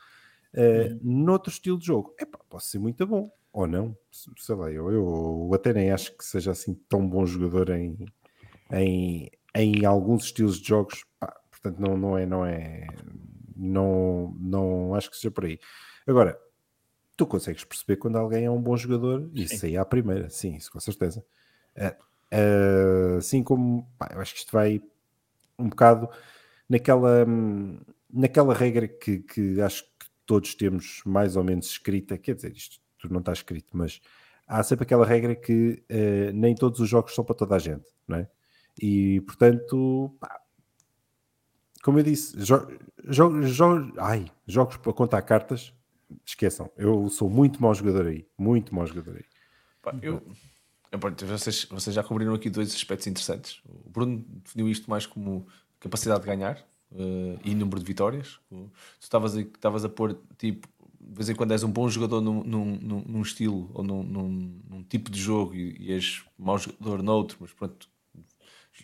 [0.54, 4.92] Eh, Noutro estilo de jogo, epá, posso ser muito bom ou não, sei lá, eu,
[4.92, 8.06] eu até nem acho que seja assim tão bom jogador em,
[8.72, 12.88] em, em alguns estilos de jogos, pá, portanto não, não é, não é,
[13.56, 15.60] não, não acho que seja por aí.
[16.08, 16.40] Agora,
[17.20, 20.56] tu consegues perceber quando alguém é um bom jogador, e isso aí à primeira, sim,
[20.56, 21.22] isso com certeza.
[21.76, 21.98] Ah,
[23.18, 24.82] assim como, pá, eu acho que isto vai
[25.58, 26.10] um bocado
[26.70, 27.26] naquela,
[28.10, 32.80] naquela regra que, que acho que todos temos mais ou menos escrita, quer dizer, isto
[32.98, 34.00] tu não está escrito, mas
[34.48, 37.86] há sempre aquela regra que eh, nem todos os jogos são para toda a gente,
[38.08, 38.30] não é?
[38.82, 40.40] E portanto, pá,
[41.84, 42.66] como eu disse, jo
[43.10, 45.74] jo jo ai, jogos para contar cartas,
[46.26, 49.26] esqueçam, eu sou muito mau jogador aí, muito mau jogador aí.
[49.82, 50.22] Pá, eu,
[50.92, 53.62] eu, pronto, vocês, vocês já cobriram aqui dois aspectos interessantes.
[53.86, 55.48] O Bruno definiu isto mais como
[55.80, 56.58] capacidade de ganhar
[56.94, 58.40] eh, e número de vitórias.
[58.50, 60.68] Tu estavas a, estavas a pôr tipo.
[61.02, 64.04] De vez em quando és um bom jogador num, num, num, num estilo ou num,
[64.04, 67.88] num, num tipo de jogo e, e és mau jogador noutro, mas pronto,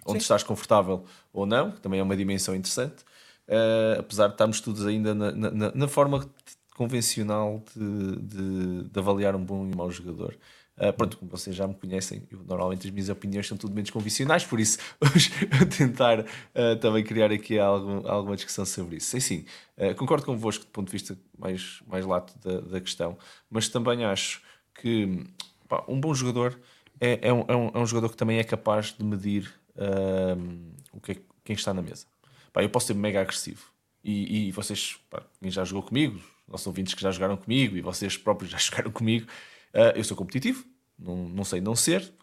[0.06, 3.04] onde estás confortável ou não, que também é uma dimensão interessante.
[3.48, 6.28] Eh, apesar de estarmos todos ainda na, na- na- na forma
[6.76, 10.38] convencional de, de- de avaliar um bom e um mau jogador.
[10.78, 13.90] Eh, pronto, como vocês já me conhecem, eu, normalmente as minhas opiniões são tudo menos
[13.90, 15.32] convencionais, por isso hoje
[15.78, 19.20] tentar eh, também criar aqui algum- alguma discussão sobre isso.
[19.22, 19.46] Sim,
[19.78, 23.18] eh, concordo convosco do ponto de vista mais, mais lato da, da questão,
[23.50, 24.42] mas também acho
[24.74, 25.24] que
[25.70, 26.60] pá, um bom jogador
[27.00, 30.72] é, é um, é um- é um jogador que também é capaz de medir ahm,
[30.92, 32.06] o que é- quem está na mesa.
[32.52, 33.64] Pá, eu posso ser mega agressivo
[34.04, 37.82] e, e vocês, pá, quem já jogou comigo, nossos ouvintes que já jogaram comigo e
[37.82, 39.28] vocês próprios já jogaram comigo,
[39.74, 40.66] ah, eu sou competitivo,
[40.98, 42.14] não, não sei não ser,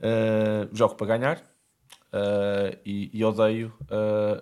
[0.00, 1.42] ah, jogo para ganhar
[2.12, 3.72] ah, e, e odeio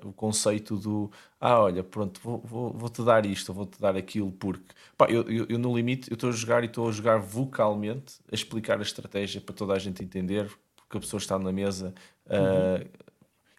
[0.05, 1.11] o conceito do
[1.41, 4.65] ah, olha, pronto, vou- vou- vou-te dar isto, ou vou-te dar aquilo, porque
[4.97, 8.15] pá, eu, eu, eu no limite eu estou a jogar e estou a jogar vocalmente,
[8.31, 11.95] a explicar a estratégia para toda a gente entender, porque a pessoa está na mesa.
[12.29, 12.85] ah,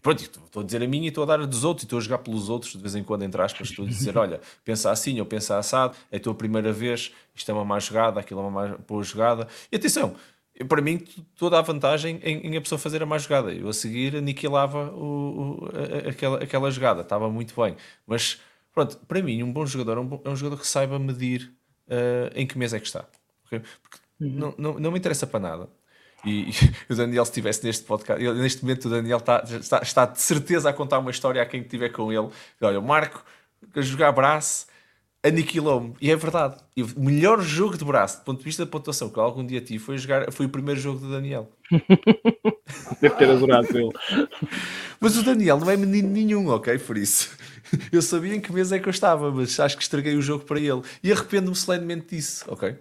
[0.02, 2.00] Pronto, estou a dizer a minha e estou a dar a dos outros e estou
[2.00, 4.92] a jogar pelos outros de vez em quando, entre aspas, estou a dizer, olha, pensa
[4.92, 8.40] assim ou pensa assado, é a tua primeira vez, isto é uma má jogada, aquilo
[8.40, 9.48] é uma má, boa jogada.
[9.72, 10.16] E atenção,
[10.68, 11.00] para mim,
[11.36, 13.54] toda a vantagem em, em a pessoa fazer a má jogada.
[13.54, 15.70] Eu a seguir aniquilava o, o-
[16.06, 17.76] a- aquela, aquela jogada, estava muito bem.
[18.06, 18.40] Mas,
[18.74, 21.54] pronto, para mim, um bom jogador é um, bom- é um jogador que saiba medir
[21.90, 23.06] ah, em que mesa é que está.
[23.46, 23.62] ok?
[23.82, 25.70] Porque não, não, não me interessa para nada.
[26.26, 26.54] E, e
[26.94, 30.22] o Daniel, se estivesse neste podcast, ele- neste momento o Daniel está, está, está de
[30.22, 32.30] certeza a contar uma história a quem estiver com ele.
[32.62, 33.24] Olha, o Marco,
[33.76, 34.68] a jogar braço,
[35.24, 35.94] aniquilou-me.
[36.02, 36.58] E é verdade.
[36.76, 39.46] E o melhor jogo de braço, do ponto de vista da pontuação que eu algum
[39.46, 41.50] dia tive, foi, jogar, foi o primeiro jogo do Daniel.
[43.02, 43.92] Deve ter adorado ele.
[45.00, 46.78] Mas o Daniel não é menino nenhum, ok?
[46.80, 47.30] Por isso.
[47.92, 50.44] Eu sabia em que mesa é que eu estava, mas acho que estraguei o jogo
[50.44, 50.82] para ele.
[51.04, 52.76] E arrependo-me solenemente disso, ok?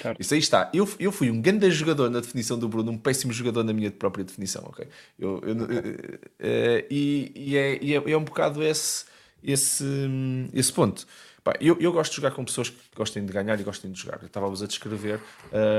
[0.00, 0.20] Certo.
[0.20, 0.70] Isso aí está.
[0.72, 3.90] Eu, eu fui um grande jogador na definição do Bruno, um péssimo jogador na minha
[3.90, 4.86] própria definição, ok?
[5.18, 9.04] Eu, eu- eh, eh, e, e é, e é, é um bocado esse,
[9.42, 11.06] esse, hum, esse ponto.
[11.44, 14.00] Pá, eu, eu gosto de jogar com pessoas que gostem de ganhar e gostem de
[14.00, 14.22] jogar.
[14.24, 15.20] Estava-vos a descrever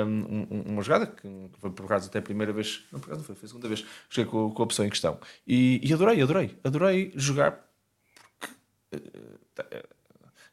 [0.06, 1.28] hum, um- uma jogada que
[1.60, 3.68] foi por acaso até a primeira vez, não por acaso não foi, foi a segunda
[3.70, 5.18] vez, joguei com, com a pessoa em questão.
[5.48, 7.64] E, e adorei, adorei, adorei jogar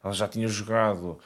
[0.02, 1.18] ela já tinha jogado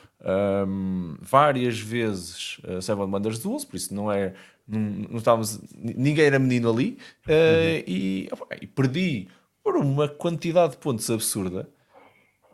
[0.67, 4.35] hum, várias vezes uh, Seven Wonders Duels, por isso não é.
[4.67, 9.29] Não, não estávamos, ni- ninguém era menino ali uh, e, opa, e perdi
[9.63, 11.69] por uma quantidade de pontos absurda,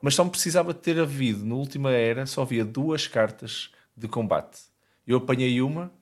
[0.03, 4.61] mas só me precisava ter havido na última era, só havia duas cartas de combate.
[5.07, 5.93] Eu apanhei uma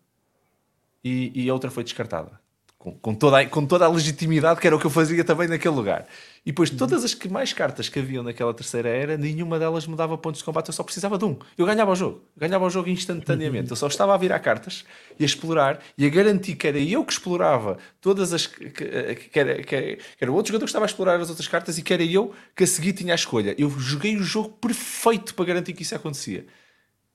[1.05, 2.41] e, e a outra foi descartada.
[2.79, 5.49] Com, com toda a, com toda a legitimidade, que era o que eu fazia também
[5.49, 6.07] naquele lugar.
[6.49, 9.95] E depois, todas as que mais cartas que haviam naquela terceira era, nenhuma delas me
[9.95, 11.37] dava pontos de combate, eu só precisava de um.
[11.59, 12.23] Eu ganhava o jogo.
[12.35, 13.71] Ganhava o jogo instantaneamente.
[13.71, 14.83] Eu só estava a virar cartas
[15.21, 18.47] e a explorar e a garantir que era eu que explorava todas as.
[18.47, 21.77] que, que, era, que era o outro jogador que estava a explorar as outras cartas
[21.77, 23.55] e que era eu que a seguir tinha a escolha.
[23.59, 26.47] Eu joguei o jogo perfeito para garantir que isso acontecia.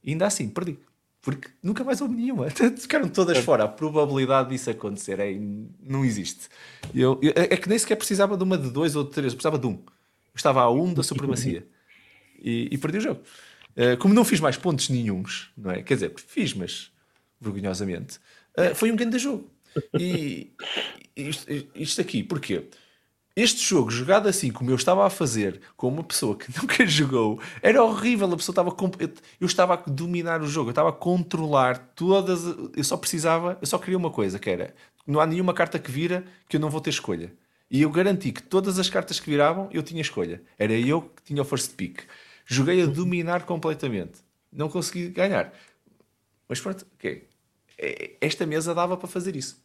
[0.04, 0.78] E ainda assim, perdi.
[1.24, 2.50] Porque nunca mais houve nenhuma.
[2.78, 3.64] Ficaram todas fora.
[3.64, 5.34] A probabilidade disso acontecer é,
[5.82, 6.50] não existe.
[6.94, 9.38] Eu, eu, é que nem sequer precisava de uma de dois ou de três, eu
[9.38, 9.72] precisava de um.
[9.72, 11.66] Eu estava a um da supremacia
[12.38, 13.22] e, e perdi o jogo.
[13.72, 15.82] Uh, como não fiz mais pontos nenhums, não é?
[15.82, 16.92] Quer dizer, fiz, mas
[17.40, 18.20] vergonhosamente,
[18.58, 19.50] uh, foi um grande jogo.
[19.98, 20.52] E
[21.16, 22.66] isto, isto aqui, porquê?
[23.36, 27.40] Este jogo, jogado assim como eu estava a fazer, com uma pessoa que nunca jogou,
[27.62, 28.32] era horrível.
[28.32, 28.76] A pessoa estava.
[29.40, 32.44] Eu estava a dominar o jogo, eu estava a controlar todas.
[32.76, 34.74] Eu só precisava, eu só queria uma coisa: que era
[35.06, 37.34] não há nenhuma carta que vira que eu não vou ter escolha.
[37.70, 40.42] E eu garanti que todas as cartas que viravam eu tinha escolha.
[40.58, 42.02] Era eu que tinha o first pick.
[42.46, 44.22] Joguei a dominar completamente.
[44.52, 45.54] Não consegui ganhar.
[46.48, 47.28] Mas pronto, okay.
[48.22, 49.63] esta mesa dava para fazer isso.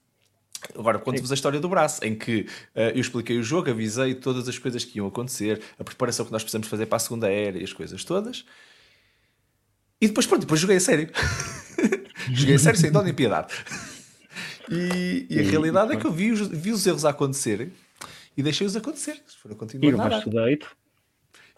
[0.76, 2.40] Agora conto-vos a história do braço, em que
[2.74, 6.32] uh, eu expliquei o jogo, avisei todas as coisas que iam acontecer, a preparação que
[6.32, 8.44] nós precisamos fazer para a segunda era e as coisas todas.
[10.00, 11.10] E depois, pronto, depois joguei a sério.
[12.32, 13.52] joguei a sério sem dó nem piedade.
[14.70, 17.72] E, e a realidade é que eu vi os, vi os erros a acontecerem
[18.36, 19.20] e deixei-os acontecer.
[19.42, 20.76] Foram continuar e deito.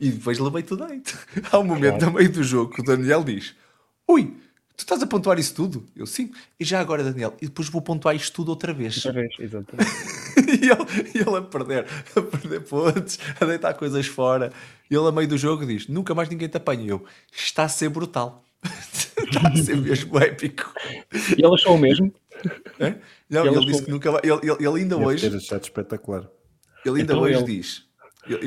[0.00, 1.18] E depois levei tudo deito.
[1.52, 3.54] Há um momento no meio do jogo que o Daniel diz:
[4.08, 4.34] Ui,
[4.80, 5.84] Tu estás a pontuar isso tudo?
[5.94, 6.32] Eu sim.
[6.58, 8.96] E já agora, Daniel, e depois vou pontuar isto tudo outra vez.
[8.96, 9.90] Outra vez, exatamente.
[10.48, 14.50] e, ele, e ele a perder, a perder pontos, a deitar coisas fora.
[14.90, 16.88] E ele, a meio do jogo, diz: Nunca mais ninguém te apanha.
[16.88, 18.42] Eu, está a ser brutal.
[18.64, 20.72] está a ser mesmo épico.
[21.12, 22.10] E ele achou o mesmo?
[22.78, 22.94] É?
[23.28, 24.22] Não, ele, ele disse que nunca vai.
[24.24, 25.30] Ele, ele, ele ainda Deve hoje.
[25.30, 26.26] Ter espetacular.
[26.86, 27.44] Ele ainda então hoje ele...
[27.44, 27.84] diz.
[28.26, 28.38] Eu,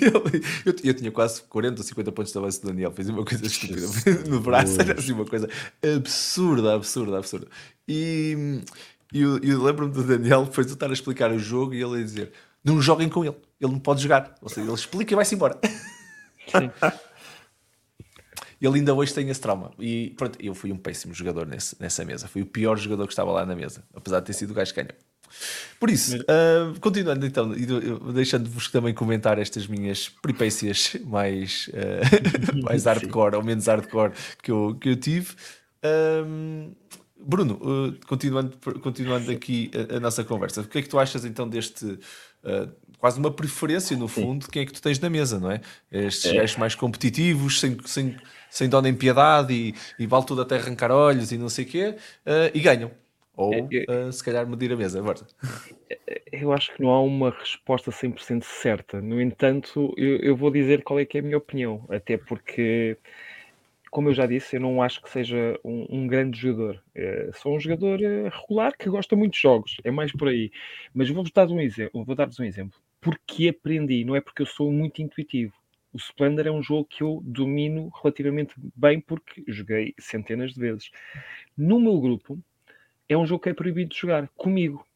[0.00, 0.24] eu,
[0.72, 3.46] eu, eu, tinha quase 40 ou 50 pontos de avanço do Daniel, fez uma coisa
[3.46, 3.86] estúpida
[4.28, 5.48] no braço, era assim uma coisa
[5.82, 7.46] absurda, absurda, absurda.
[7.86, 8.60] E,
[9.12, 12.00] e eu, eu lembro-me do Daniel depois de estar a explicar o jogo e ele
[12.00, 12.32] a dizer:
[12.64, 14.34] Não joguem com ele, ele não pode jogar.
[14.42, 15.58] Ou seja, ele explica e vai-se embora.
[16.48, 16.70] Sim.
[18.60, 19.70] ele ainda hoje tem esse trauma.
[19.78, 22.28] E pronto, eu fui um péssimo jogador nesse, nessa mesa.
[22.28, 24.74] Fui o pior jogador que estava lá na mesa, apesar de ter sido o gajo
[24.74, 25.07] que ganhou.
[25.78, 27.50] Por isso, uh, continuando então,
[28.12, 34.12] deixando-vos também comentar estas minhas peripécias mais, uh, mais hardcore ou menos hardcore
[34.42, 35.34] que eu, que eu tive.
[36.26, 36.72] Um,
[37.16, 41.24] Bruno, uh, continuando, continuando aqui a, a, nossa conversa, o que é que tu achas
[41.24, 41.98] então deste
[42.98, 45.60] quase uma preferência no fundo de quem é que tu tens na mesa, não é?
[45.90, 46.36] Estes é.
[46.36, 48.16] gajos mais competitivos, sem, sem,
[48.50, 51.68] sem dó nem piedade e, e vale tudo até arrancar olhos e não sei o
[51.68, 51.96] quê,
[52.54, 52.90] e ganham.
[53.38, 55.00] Ou uh, se calhar medir a mesa.
[56.32, 59.00] Eu acho que não há uma resposta 100% certa.
[59.00, 61.84] No entanto, eu, eu, vou dizer qual é que é a minha opinião.
[61.88, 62.98] Até porque,
[63.90, 66.82] como eu já disse, eu não acho que seja um, um grande jogador.
[66.94, 69.76] É, sou um jogador eh, regular que gosta muito de jogos.
[69.84, 70.50] É mais por aí.
[70.92, 72.04] Mas vou-vos dar um exemplo.
[72.04, 72.78] Vou dar-vos um exemplo.
[73.00, 75.54] Porque aprendi, não é porque eu sou muito intuitivo.
[75.92, 80.90] O Splendor é um jogo que eu domino relativamente bem porque joguei centenas de vezes.
[81.56, 82.38] No meu grupo,
[83.08, 84.86] é um jogo que é proibido de jogar comigo.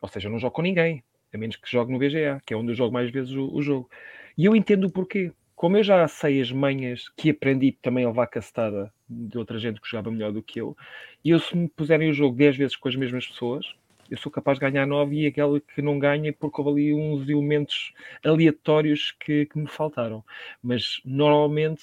[0.00, 2.56] Ou seja, eu não jogo com ninguém, a menos que jogue no VGA, que é
[2.56, 3.88] onde eu jogo mais vezes o, o jogo.
[4.36, 5.32] E eu entendo o porquê.
[5.56, 9.80] Como eu já sei as manhas que aprendi também a levar castada de outra gente
[9.80, 10.76] que jogava melhor do que eu,
[11.24, 13.74] e eu se me puserem o jogo 10 vezes com as mesmas pessoas,
[14.10, 17.28] eu sou capaz de ganhar 9 e aquela que não ganha porque houve ali uns
[17.28, 20.22] elementos aleatórios que, que me faltaram.
[20.62, 21.82] Mas normalmente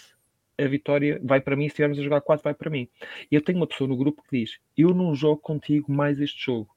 [0.63, 2.87] a vitória vai para mim, se estivermos a jogar 4, vai para mim.
[3.31, 6.69] Eu tenho uma pessoa no grupo que diz: Eu não jogo contigo mais este jogo.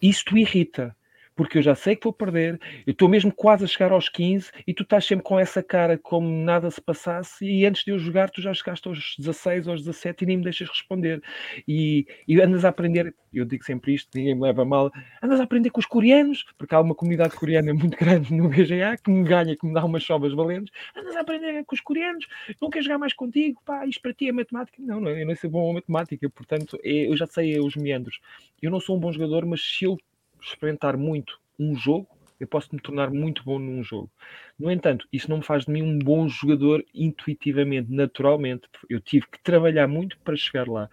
[0.00, 0.96] Isto irrita
[1.36, 4.50] porque eu já sei que vou perder, eu estou mesmo quase a chegar aos 15
[4.66, 7.98] e tu estás sempre com essa cara como nada se passasse e antes de eu
[7.98, 11.22] jogar tu já chegaste aos 16 ou aos 17 e nem me deixas responder.
[11.68, 14.90] E, e andas a aprender, eu digo sempre isto, ninguém me leva mal,
[15.22, 18.96] andas a aprender com os coreanos, porque há uma comunidade coreana muito grande no BGA
[18.96, 22.26] que me ganha, que me dá umas chovas valentes, andas a aprender com os coreanos,
[22.60, 24.78] não quero jogar mais contigo, pá, isto para ti é matemática.
[24.80, 28.20] Não, não, eu não sou bom a matemática, portanto é, eu já sei os meandros.
[28.62, 29.98] Eu não sou um bom jogador, mas se eu
[30.40, 34.10] experimentar muito um jogo, eu posso me tornar muito bom num jogo.
[34.58, 38.68] No entanto, isso não me faz de mim um bom jogador intuitivamente, naturalmente.
[38.90, 40.90] Eu tive que trabalhar muito para chegar lá.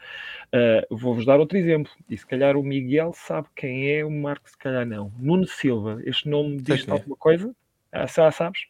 [0.53, 1.91] Uh, Vou-vos dar outro exemplo.
[2.09, 5.11] E se calhar o Miguel sabe quem é, o Marco se calhar não.
[5.19, 7.53] Nuno Silva, este nome diz alguma coisa?
[7.91, 8.67] Ah, sabes?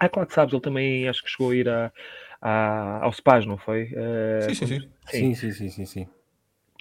[0.00, 1.92] Ah, claro que sabes, ele também acho que chegou a ir a,
[2.40, 3.84] a, ao SPAS, não foi?
[3.84, 4.90] Uh, sim, sim, sim.
[5.06, 6.17] Sim, sim, sim, sim, sim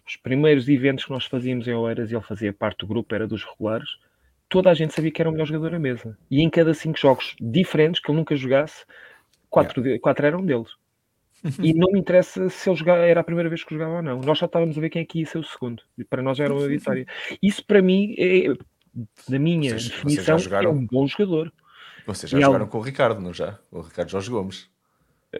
[0.07, 3.27] os primeiros eventos que nós fazíamos em Oeiras, e ele fazia parte do grupo, era
[3.27, 3.89] dos regulares,
[4.47, 6.17] toda a gente sabia que era o melhor jogador da mesa.
[6.31, 8.85] E em cada cinco jogos diferentes que ele nunca jogasse,
[9.49, 10.01] quatro, yeah.
[10.01, 10.69] quatro eram deles.
[11.61, 14.21] e não me interessa se ele jogava, era a primeira vez que jogava ou não.
[14.21, 15.83] Nós só estávamos a ver quem é que ia ser o segundo.
[15.97, 17.05] E para nós era uma vitória.
[17.41, 18.47] Isso para mim, é,
[19.29, 20.69] na minha vocês, definição, vocês jogaram...
[20.69, 21.53] é um bom jogador.
[22.05, 23.59] Vocês já e jogaram com o Ricardo, não já?
[23.69, 24.69] O Ricardo Jorge Gomes.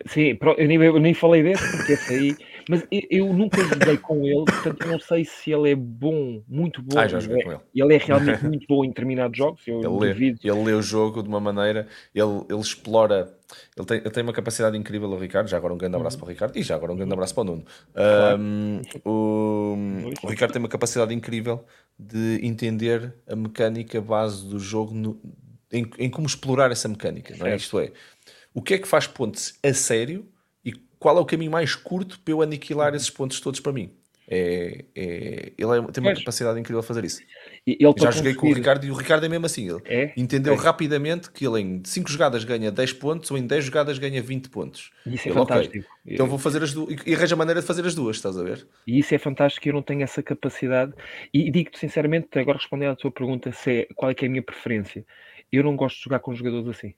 [0.06, 2.36] Sim, eu nem, eu nem falei desse, porque esse aí.
[2.69, 6.82] Mas eu, nunca joguei com ele, portanto eu não sei se ele é bom, muito
[6.82, 7.00] bom.
[7.00, 7.62] Ah, já joguei com ele.
[7.73, 9.65] Ele é realmente muito bom em determinados jogos.
[9.65, 13.34] Eu ele, lê, ele lê o jogo de uma maneira, ele, ele explora.
[13.78, 15.47] Ele tem, ele tem uma capacidade incrível, o Ricardo.
[15.47, 16.19] Já agora um grande abraço uhum.
[16.19, 17.65] para o Ricardo e já agora um grande abraço para o Nuno.
[17.93, 18.41] Claro.
[18.41, 19.78] Um, o,
[20.23, 21.63] o Ricardo tem uma capacidade incrível
[21.97, 25.17] de entender a mecânica base do jogo no,
[25.71, 27.36] em, em, como explorar essa mecânica.
[27.38, 27.56] Não é?
[27.56, 27.91] Isto é,
[28.58, 30.28] o que é que faz pontos a sério
[30.65, 33.91] e qual é o caminho mais curto para eu aniquilar esses pontos todos para mim.
[34.28, 37.22] É, é, ele é, tem uma capacidade incrível de fazer isso.
[37.67, 39.70] Ele já joguei com o Ricardo e o Ricardo é mesmo assim.
[39.70, 40.12] Ele é?
[40.17, 40.58] entendeu é.
[40.58, 44.50] rapidamente que ele em 5 jogadas ganha 10 pontos ou em 10 jogadas ganha 20
[44.50, 44.91] pontos.
[45.06, 45.78] Isso é ele, fantástico.
[45.78, 48.39] Okay, então vou fazer as duas e arranja a maneira de fazer as duas, estás
[48.39, 48.67] a ver?
[48.88, 50.93] E isso é fantástico, eu não tenho essa capacidade.
[51.32, 54.32] E digo-te sinceramente, agora respondendo à tua pergunta, se é, qual é que é a
[54.32, 55.06] minha preferência.
[55.52, 56.96] Eu não gosto de jogar com jogadores assim.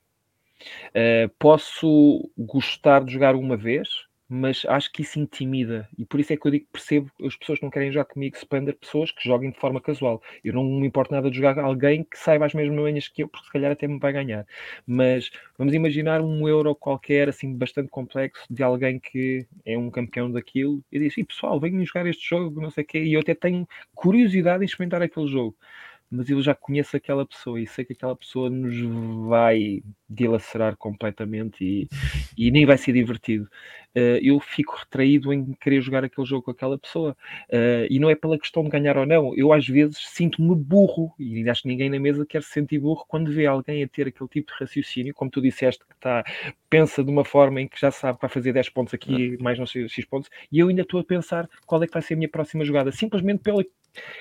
[0.90, 3.88] Uh, posso gostar de jogar uma vez,
[4.32, 7.34] mas acho que isso intimida e por isso é que eu digo que percebo as
[7.34, 10.22] pessoas que não querem jogar comigo Spander, pessoas que joguem de forma casual.
[10.44, 13.28] Eu não me importo nada de jogar alguém que saiba as mesmas manhas que eu,
[13.28, 14.46] porque se calhar até me vai ganhar.
[14.86, 20.30] Mas vamos imaginar um euro qualquer, assim, bastante complexo, de alguém que é um campeão
[20.30, 23.20] daquilo e diz: e pessoal, venham jogar este jogo, não sei o quê, e eu
[23.20, 25.56] até tenho curiosidade em experimentar aquele jogo
[26.10, 28.76] mas eu já conheço aquela pessoa e sei que aquela pessoa nos
[29.28, 31.88] vai dilacerar completamente e,
[32.36, 33.44] e nem vai ser divertido.
[33.94, 37.16] Uh, eu fico retraído em querer jogar aquele jogo com aquela pessoa.
[37.48, 39.34] Uh, e não é pela questão de ganhar ou não.
[39.36, 43.04] Eu às vezes sinto-me burro, e acho que ninguém na mesa quer se sentir burro
[43.06, 46.24] quando vê alguém a ter aquele tipo de raciocínio, como tu disseste, que está,
[46.68, 49.58] pensa de uma forma em que já sabe que vai fazer 10 pontos aqui, mais
[49.58, 52.14] não sei X pontos, e eu ainda estou a pensar qual é que vai ser
[52.14, 53.64] a minha próxima jogada, simplesmente pela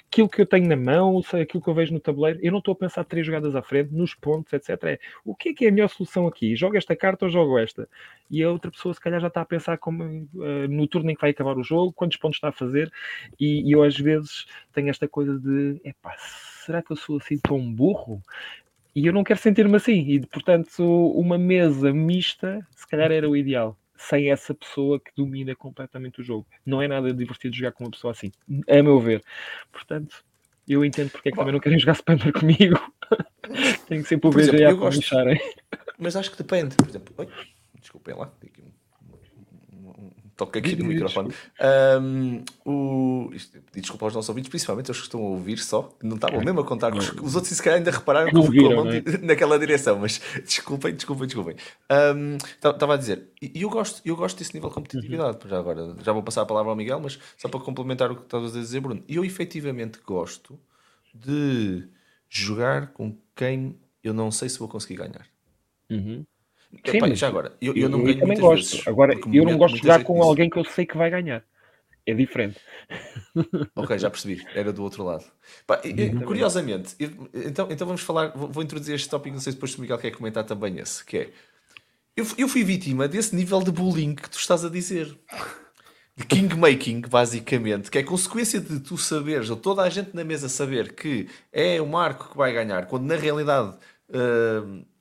[0.08, 2.74] aquilo que eu tenho na mão, aquilo que eu vejo no tabuleiro, eu não estou
[2.74, 4.70] a pensar três jogadas à frente, nos pontos, etc.
[4.84, 6.56] É, o que é que é a melhor solução aqui?
[6.56, 7.88] Jogo esta carta ou jogo esta?
[8.30, 11.16] E a outra pessoa, se calhar, já está a pensar como, uh, no turno em
[11.16, 12.92] que vai acabar o jogo, quantos pontos está a fazer,
[13.40, 17.38] e, e eu às vezes tenho esta coisa de, epá, será que eu sou assim
[17.38, 18.22] tão burro?
[18.96, 23.36] E eu não quero sentir-me assim, e portanto, uma mesa mista, se calhar era o
[23.36, 26.48] ideal sem essa pessoa que domina completamente o jogo.
[26.66, 28.32] Não é nada divertido jogar com uma pessoa assim,
[28.68, 29.22] a meu ver.
[29.74, 30.24] Portanto,
[30.66, 32.80] eu entendo porque é que Bom, também não querem jogar Spammer comigo.
[33.88, 35.16] Tenho que sempre o VGA para gosto,
[35.98, 36.78] Mas acho que depende.
[36.78, 37.28] Por exemplo, oi,
[37.78, 38.64] desculpem lá, aqui
[40.40, 41.34] toque aqui no microfone.
[42.02, 46.16] Um, o, isto, desculpa aos nossos ouvintes, principalmente os que estão a ouvir só, não
[46.16, 49.18] estavam mesmo a contar, os, os outros se calhar ainda repararam que eu fui é?
[49.22, 51.56] naquela direção, mas desculpem, desculpem, desculpem.
[52.56, 55.50] Estava um, a dizer, e eu gosto, eu gosto desse nível de competitividade, uhum.
[55.50, 58.22] já agora já vou passar a palavra ao Miguel, mas só para complementar o que
[58.24, 60.58] estavas a dizer, Bruno, eu efetivamente gosto
[61.14, 61.88] de
[62.30, 65.28] jogar com quem eu não sei se vou conseguir ganhar.
[65.90, 66.26] Uhum.
[66.86, 68.72] Sim, Epá, já agora, eu, eu não ganho também gosto.
[68.72, 71.44] Vezes, agora, eu não gosto de jogar com alguém que eu sei que vai ganhar.
[72.06, 72.60] É diferente.
[73.76, 74.44] Ok, já percebi.
[74.54, 75.24] Era do outro lado.
[75.66, 76.96] Pá, e, curiosamente,
[77.34, 78.30] então, então vamos falar.
[78.36, 79.36] Vou, vou, introduzir este tópico.
[79.36, 81.06] Não sei se depois o Miguel quer comentar também esse.
[81.06, 81.30] Que é.
[82.18, 85.16] Eu, eu fui vítima desse nível de bullying que tu estás a dizer.
[86.18, 90.50] De kingmaking, basicamente, que é consequência de tu saberes, ou toda a gente na mesa
[90.50, 93.78] saber que é o Marco que vai ganhar, quando na realidade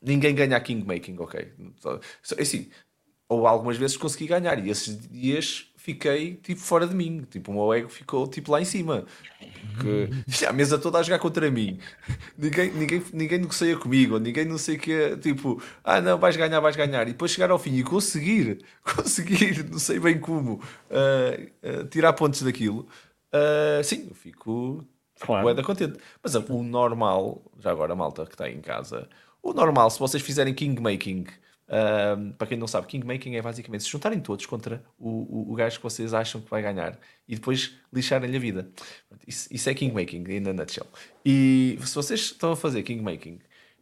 [0.02, 1.52] ninguém ganha Kingmaking, ok?
[2.38, 2.70] Assim,
[3.28, 7.54] ou algumas vezes consegui ganhar e esses dias fiquei tipo fora de mim, tipo o
[7.54, 9.04] meu ego ficou tipo lá em cima,
[9.80, 10.08] que
[10.46, 11.78] a mesa toda a jogar contra mim,
[12.36, 16.60] ninguém, ninguém, ninguém negocia comigo, ninguém não sei o que, tipo, ah não, vais ganhar,
[16.60, 21.80] vais ganhar, e depois chegar ao fim e conseguir, conseguir, não sei bem como, uh,
[21.80, 22.88] uh, tirar pontos daquilo,
[23.32, 24.84] uh, sim, eu fico
[25.20, 25.54] claro.
[25.54, 25.98] da contente.
[26.22, 29.08] Mas o normal, já agora a malta que está em casa,
[29.42, 31.26] o normal, se vocês fizerem kingmaking,
[31.68, 35.54] um, para quem não sabe, kingmaking é basicamente se juntarem todos contra o, o, o
[35.54, 38.70] gajo que vocês acham que vai ganhar e depois lixarem-lhe a vida.
[39.26, 40.86] Isso, isso é kingmaking, in a nutshell.
[41.24, 43.38] E se vocês estão a fazer kingmaking,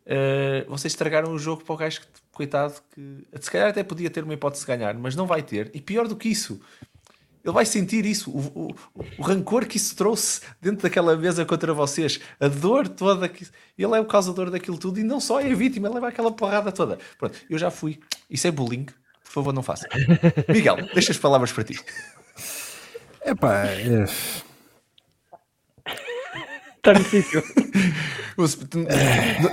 [0.07, 4.11] uh, vocês estragaram o jogo para o gajo que, coitado, que se calhar até podia
[4.11, 5.70] ter uma hipótese de ganhar, mas não vai ter.
[5.72, 6.61] E pior do que isso,
[7.47, 11.73] ele vai sentir isso, o, o, o, rancor que isso trouxe dentro daquela mesa contra
[11.73, 13.29] vocês, a dor toda.
[13.29, 13.47] Que...
[13.79, 16.33] Ele é o causador daquilo tudo e não só é a vítima, ele leva aquela
[16.33, 16.99] porrada toda.
[17.17, 18.01] Pronto, eu já fui.
[18.29, 18.87] Isso é bullying,
[19.23, 19.87] por favor, não faça.
[20.53, 21.79] Miguel, deixa as palavras para ti.
[23.25, 24.07] Epá, é
[26.91, 27.43] está difícil.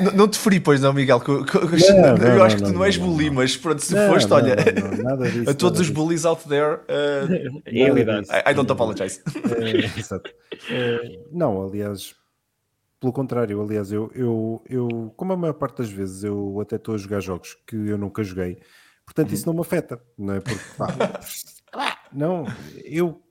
[0.04, 1.22] não, não te feri, pois não, Miguel?
[1.28, 1.46] eu,
[2.02, 4.56] não, eu acho que tu não, és bully, mas pronto, se foste, olha,
[5.32, 8.28] disso, a todos os bullies out there, uh, é verdade.
[8.30, 9.22] I, I don't apologize.
[9.54, 10.30] É, exato.
[10.70, 12.16] É, não, aliás,
[13.00, 16.96] pelo contrário, aliás, eu, eu, eu, como a maior parte das vezes eu até estou
[16.96, 18.58] a jogar jogos que eu nunca joguei,
[19.06, 20.40] Portanto, isso não me afeta, não é?
[20.40, 20.88] Porque, pá,
[22.12, 22.46] não,
[22.84, 23.22] eu,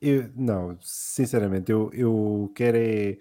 [0.00, 3.18] eu, não, sinceramente, eu, eu quero é,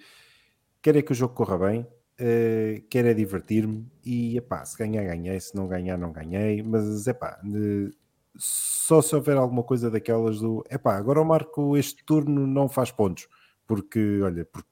[0.82, 5.04] quero é que o jogo corra bem, uh, quero é divertir-me e, epá, se ganhar,
[5.04, 7.92] ganhei, se não ganhar, não ganhei, mas, epá, de,
[8.36, 12.92] só se houver alguma coisa daquelas do, epá, agora o Marco este turno não faz
[12.92, 13.28] pontos,
[13.68, 14.70] porque, olha, porque,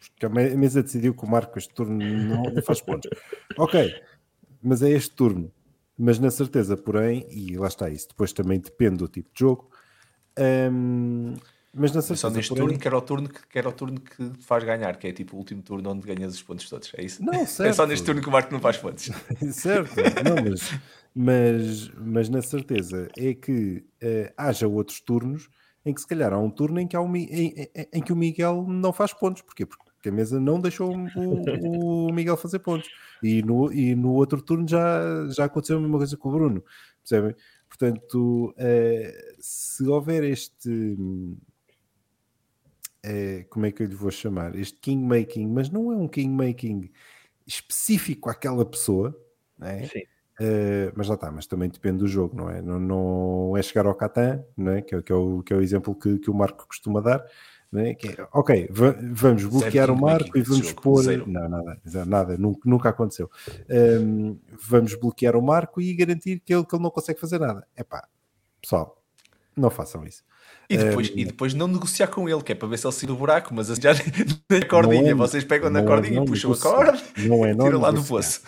[0.00, 3.10] porque a mesa decidiu que o Marco este turno não faz pontos.
[3.56, 3.94] ok,
[4.62, 5.52] mas é este turno
[5.98, 9.70] mas na certeza, porém, e lá está isso, depois também depende do tipo de jogo.
[10.72, 11.34] Um,
[11.74, 14.00] mas na certeza, só neste turno que era, o turno que, que era o turno
[14.00, 16.92] que faz ganhar, que é tipo o último turno onde ganhas os pontos todos.
[16.96, 17.24] É isso?
[17.24, 17.70] Não, certo.
[17.70, 19.10] É só neste turno que o Marco não faz pontos.
[19.52, 19.94] certo,
[20.24, 20.80] não, mas,
[21.14, 25.48] mas, mas na certeza é que uh, haja outros turnos
[25.84, 28.12] em que se calhar há um turno em que, há um, em, em, em que
[28.12, 29.42] o Miguel não faz pontos.
[29.42, 29.66] Porquê?
[29.66, 32.90] Porque porque a mesa não deixou o, o, Miguel fazer pontos.
[33.22, 36.64] E no, e no outro turno já, já aconteceu a mesma coisa com o Bruno,
[37.00, 37.36] percebem?
[37.68, 40.96] Portanto, uh, se houver este.
[43.04, 44.54] Uh, como é que eu lhe vou chamar?
[44.54, 46.90] Este kingmaking, mas não é um kingmaking
[47.46, 49.16] específico àquela pessoa,
[49.58, 49.84] não é?
[49.86, 50.02] Sim.
[50.40, 52.62] Uh, mas lá está, mas também depende do jogo, não é?
[52.62, 54.82] Não, não é chegar ao Catan, não é?
[54.82, 57.24] Que, é, que, é o, que é o exemplo que, que o Marco costuma dar,
[57.72, 57.94] né?
[57.94, 61.02] Que, é, ok, vamos bloquear o marco e vamos pôr.
[61.02, 61.26] Zero.
[61.26, 63.30] Não, nada, nada, nunca, nunca aconteceu.
[63.70, 64.38] Um,
[64.68, 67.66] vamos bloquear o marco e garantir que ele, que ele não consegue fazer nada.
[67.74, 68.06] É pá,
[68.60, 69.02] pessoal,
[69.56, 70.22] não façam isso.
[70.68, 72.94] E depois, um, e depois não negociar com ele, que é para ver se ele
[72.94, 73.92] sai do buraco, mas já
[74.50, 77.66] na cordinha, é, vocês pegam na cordinha é, e puxam a corda não é não
[77.66, 78.40] tiram lá do poço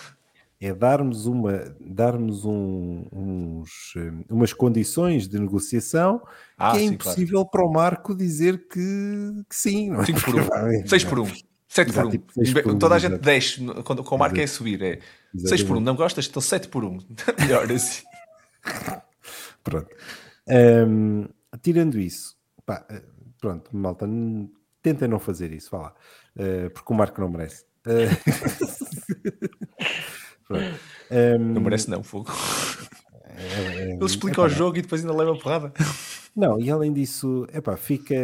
[0.67, 3.95] é darmos, uma, darmos um, uns,
[4.31, 6.23] umas condições de negociação
[6.57, 7.51] ah, que é sim, impossível claro.
[7.51, 9.91] para o Marco dizer que, que sim.
[9.91, 10.07] Não é?
[10.07, 10.87] 5 por 1, um.
[10.87, 11.33] 6 por 1, um.
[11.69, 12.09] 7 por 1.
[12.09, 12.11] Um.
[12.11, 14.99] Tipo, Toda a gente 10, quando, com o Marco é subir, é
[15.37, 15.83] 6 por 1, um.
[15.83, 16.27] não gostas?
[16.27, 16.89] Então 7 por 1.
[16.89, 16.99] Um.
[17.41, 18.03] Melhor assim.
[19.63, 19.89] Pronto.
[20.49, 21.27] Um,
[21.63, 23.03] tirando isso, pá, eh,
[23.41, 24.07] pronto, malta,
[24.83, 25.95] tentem não fazer isso, vá lá,
[26.37, 27.65] uh, porque o Marco não merece.
[30.51, 30.57] Uh,
[31.11, 32.31] Um, não merece não, fogo.
[33.25, 35.73] É, é, Ele explica é, o jogo e depois ainda leva a porrada.
[36.35, 38.15] Não, e além disso, epá, fica,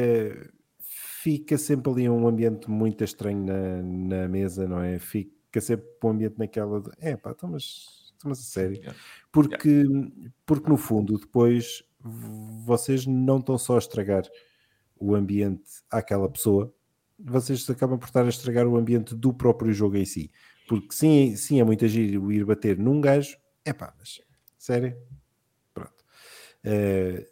[0.81, 4.99] fica sempre ali um ambiente muito estranho na, na mesa, não é?
[4.99, 8.81] Fica sempre um ambiente naquela de, é pá, então mas, então, a sério.
[9.31, 9.85] Porque,
[10.45, 14.25] porque no fundo, depois vocês não estão só a estragar
[14.99, 16.73] o ambiente àquela pessoa,
[17.19, 20.31] vocês acabam por estar a estragar o ambiente do próprio jogo em si.
[20.69, 23.37] Porque sim, sim é muito agir ir bater num gajo.
[23.65, 24.21] É pá, mas
[24.59, 24.97] sério?
[25.75, 26.05] Pronto.
[26.65, 27.27] Uh,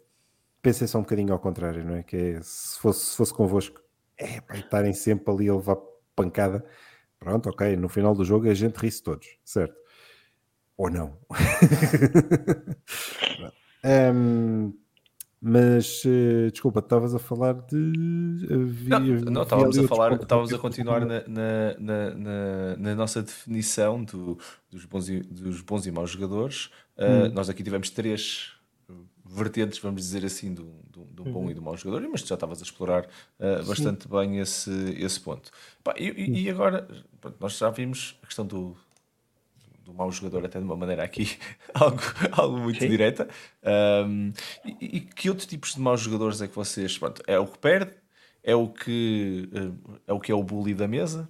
[0.61, 2.03] pensei só um bocadinho ao contrário, não é?
[2.03, 3.81] Que é, se, fosse, se fosse convosco,
[4.17, 5.77] é pá, estarem sempre ali a levar
[6.15, 6.65] pancada.
[7.17, 7.75] Pronto, ok.
[7.75, 9.75] No final do jogo a gente ri-se todos, certo?
[10.77, 11.17] Ou não.
[13.83, 14.73] um,
[15.41, 17.75] Mas uh, desculpa, estavas a falar de.
[17.75, 18.99] Uh, não,
[19.31, 24.37] não estávamos a falar, estávamos a continuar na, na, na, na, nossa definição do,
[24.69, 26.65] dos, bons e, dos bons e maus jogadores.
[26.97, 27.31] Uh, hum.
[27.33, 28.51] Nós aqui tivemos três
[29.25, 31.51] vertentes, vamos dizer assim, do, do, do bom uhum.
[31.51, 33.07] e do mau jogador, mas já estavas a explorar
[33.65, 34.09] bastante Sim.
[34.09, 35.51] bem esse, esse ponto.
[35.83, 36.87] Pá, e, e, agora,
[37.21, 38.75] pronto, nós já vimos a questão do,
[39.89, 41.37] do mau jogador, até de uma maneira aqui
[41.73, 42.89] algo, algo muito Sim.
[42.89, 43.27] direta.
[44.05, 44.31] Um,
[44.63, 46.97] e, e, que outros tipos de maus jogadores é que vocês.
[46.97, 47.91] Pronto, é o que perde,
[48.43, 49.49] é o que
[50.07, 51.29] é o, que é o bully da mesa.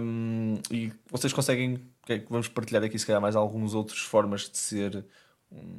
[0.00, 1.80] Um, e vocês conseguem.
[2.28, 5.04] Vamos partilhar aqui, se calhar, mais algumas outras formas de ser
[5.52, 5.78] um,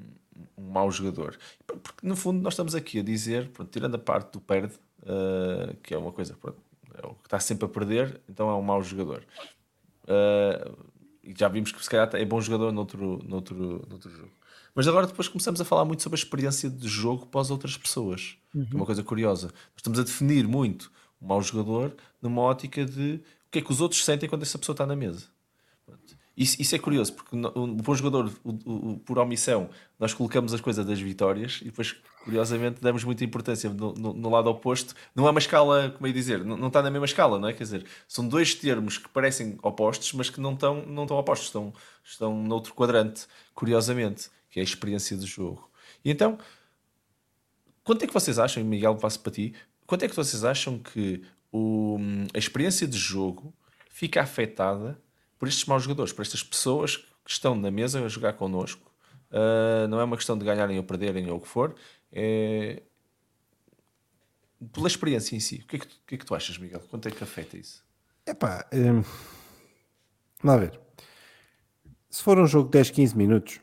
[0.57, 1.37] um mau jogador.
[1.67, 5.75] Porque, no fundo, nós estamos aqui a dizer, pronto, tirando a parte do perde, uh,
[5.83, 6.33] que é uma coisa.
[6.39, 6.57] Pronto,
[6.95, 9.25] é o que está sempre a perder, então é um mau jogador.
[10.05, 10.92] Uh,
[11.23, 14.31] e já vimos que se calhar é bom jogador noutro, noutro, noutro jogo.
[14.75, 17.77] Mas agora depois começamos a falar muito sobre a experiência de jogo para as outras
[17.77, 18.35] pessoas.
[18.53, 18.67] Uhum.
[18.71, 19.53] É uma coisa curiosa.
[19.75, 23.79] Estamos a definir muito o mau jogador numa ótica de o que é que os
[23.79, 25.27] outros sentem quando essa pessoa está na mesa.
[26.35, 29.69] Isso, isso é curioso, porque o bom jogador, o, o, por omissão,
[29.99, 34.29] nós colocamos as coisas das vitórias e depois, curiosamente, damos muita importância no, no, no
[34.29, 34.95] lado oposto.
[35.13, 37.53] Não é uma escala, como é dizer, não, não, está na mesma escala, não é?
[37.53, 41.47] Quer dizer, são dois termos que parecem opostos, mas que não estão, não estão opostos,
[41.47, 41.71] estão,
[42.03, 45.69] estão noutro quadrante, curiosamente, que é a experiência do jogo.
[46.03, 46.39] E então,
[47.83, 49.53] quanto é que vocês acham, Miguel, passo para ti,
[49.85, 51.21] quanto é que vocês acham que
[51.51, 51.99] o,
[52.33, 53.53] a experiência de jogo
[53.87, 54.99] fica afetada
[55.43, 58.89] por estes maus jogadores, por estas pessoas que estão na mesa a jogar connosco.
[59.29, 61.75] Uh, não é uma questão de ganharem ou perderem ou o que for,
[62.13, 62.81] é
[64.71, 65.55] pela experiência em si.
[65.65, 66.79] O que é que, tu, que, é que tu achas, Miguel?
[66.89, 67.83] Quanto é que afeta isso?
[68.25, 69.03] Epá, hum,
[70.41, 70.79] vamos ver.
[72.09, 73.59] Se for um jogo de 10, 15 minutos,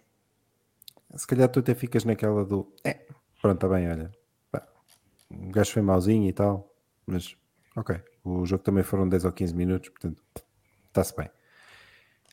[1.16, 3.06] se calhar tu até ficas naquela do é,
[3.40, 4.12] pronto, está bem, olha,
[4.52, 4.68] pá,
[5.30, 6.70] o gajo foi mauzinho e tal,
[7.06, 7.34] mas
[7.74, 10.22] ok, o jogo também foram 10 ou 15 minutos, portanto,
[10.90, 11.30] está-se bem.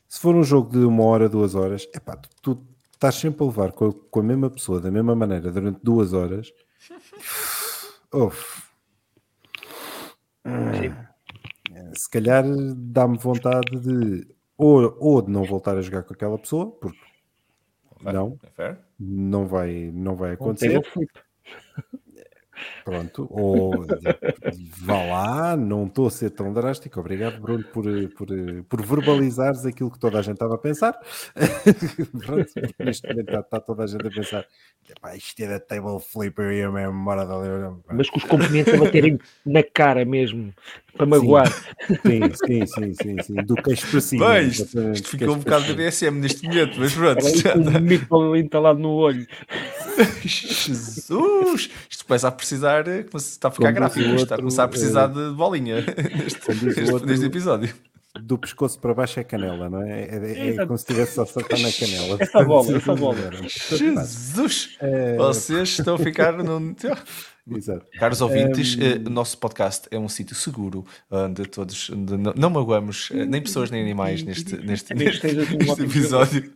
[0.08, 3.44] Se for um jogo de uma hora, duas horas, é pá, tu, tu estás sempre
[3.44, 6.52] a levar com a, com a mesma pessoa da mesma maneira durante duas horas.
[8.12, 8.68] Uf.
[11.94, 12.44] Se calhar
[12.74, 16.98] dá-me vontade de ou, ou de não voltar a jogar com aquela pessoa, porque
[18.02, 20.82] não, É não vai, não vai acontecer.
[22.84, 23.86] Pronto, ou
[24.78, 27.00] vá lá, não estou a ser tão drástico.
[27.00, 27.84] Obrigado, Bruno, por,
[28.16, 28.28] por,
[28.68, 30.98] por verbalizares aquilo que toda a gente estava a pensar.
[32.24, 34.46] Pronto, neste momento está, está toda a gente a pensar:
[34.88, 37.48] "Epá, isto é da table flip, eu ia mesmo embora dali.
[37.92, 40.52] Mas com os componentes a baterem na cara mesmo,
[40.96, 41.50] para magoar.
[42.02, 44.34] Sim, sim, sim, sim, sim, do queixo para cima.
[44.34, 45.74] Bem, isto, isto ficou um bocado de.
[45.74, 47.24] BSM neste momento, mas pronto.
[47.24, 47.80] Um está.
[47.80, 49.26] mito entalado no olho.
[50.22, 51.70] Jesus!
[51.88, 55.12] Isto começa a precisar, eh, está a ficar gráfico, está a começar a precisar eh,
[55.30, 55.76] de bolinha
[56.16, 57.74] neste, outro, episódio.
[58.22, 60.02] Do pescoço para baixo é canela, não é?
[60.04, 62.16] É, é- é como se estivesse só a saltar na canela.
[62.20, 63.16] Essa bola, essa bola.
[63.46, 64.76] Jesus!
[64.80, 66.74] É, Vocês estão a ficar num.
[67.50, 67.86] Exato.
[67.98, 68.80] Caros ouvintes, Hum.
[68.82, 73.24] eh, o nosso podcast é um sítio seguro onde todos onde não, não magoamos eh,
[73.24, 76.52] nem pessoas nem animais neste, neste, neste, neste episódio.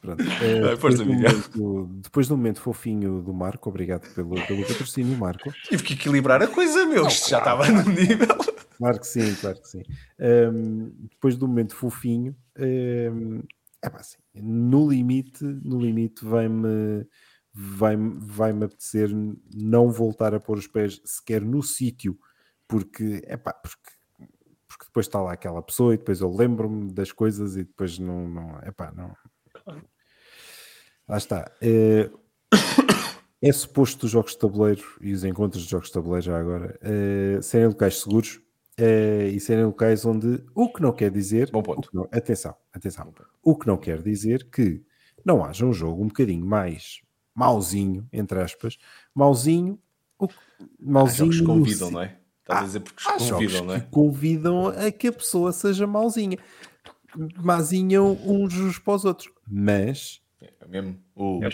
[0.00, 0.22] Pronto.
[0.42, 5.16] Eh, Vai, depois, do momento, depois do momento fofinho do Marco, obrigado pelo, pelo patrocínio,
[5.16, 5.52] Marco.
[5.68, 7.06] Tive que equilibrar a coisa, meu.
[7.06, 8.36] Isto já estava no nível.
[8.78, 9.82] Claro que sim, claro que sim.
[10.18, 13.42] Ehm, depois do momento fofinho, ehm,
[13.82, 17.06] é pá, assim, no limite, no limite vai-me
[17.52, 19.10] vai-me vai-me apetecer
[19.54, 22.18] não voltar a pôr os pés sequer no sítio,
[22.66, 23.90] porque é pá, porque,
[24.66, 28.28] porque depois está lá aquela pessoa e depois eu lembro-me das coisas e depois não,
[28.28, 29.14] não é pá, não.
[31.08, 31.50] Lá está.
[31.60, 32.10] Eh,
[33.42, 36.78] é suposto os jogos de tabuleiro e os encontros de jogos de tabuleiro já agora
[36.82, 38.40] eh, serem locais seguros
[38.76, 41.88] eh, e serem locais onde o que não quer dizer Bom ponto.
[41.92, 43.12] não- atenção, atenção
[43.42, 44.82] o que não quer dizer que
[45.24, 47.00] não haja um jogo um bocadinho mais
[47.34, 48.76] mauzinho, entre aspas
[49.14, 49.78] mauzinho
[50.18, 50.28] o,
[50.78, 52.18] mauzinho jogos convidam, não é?
[52.40, 53.80] Estás a dizer porque jogos convidam, não é?
[53.80, 56.36] que convidam a que a pessoa seja mauzinha
[57.42, 60.98] mazinham uns para os outros mas É mesmo.
[61.14, 61.48] O, É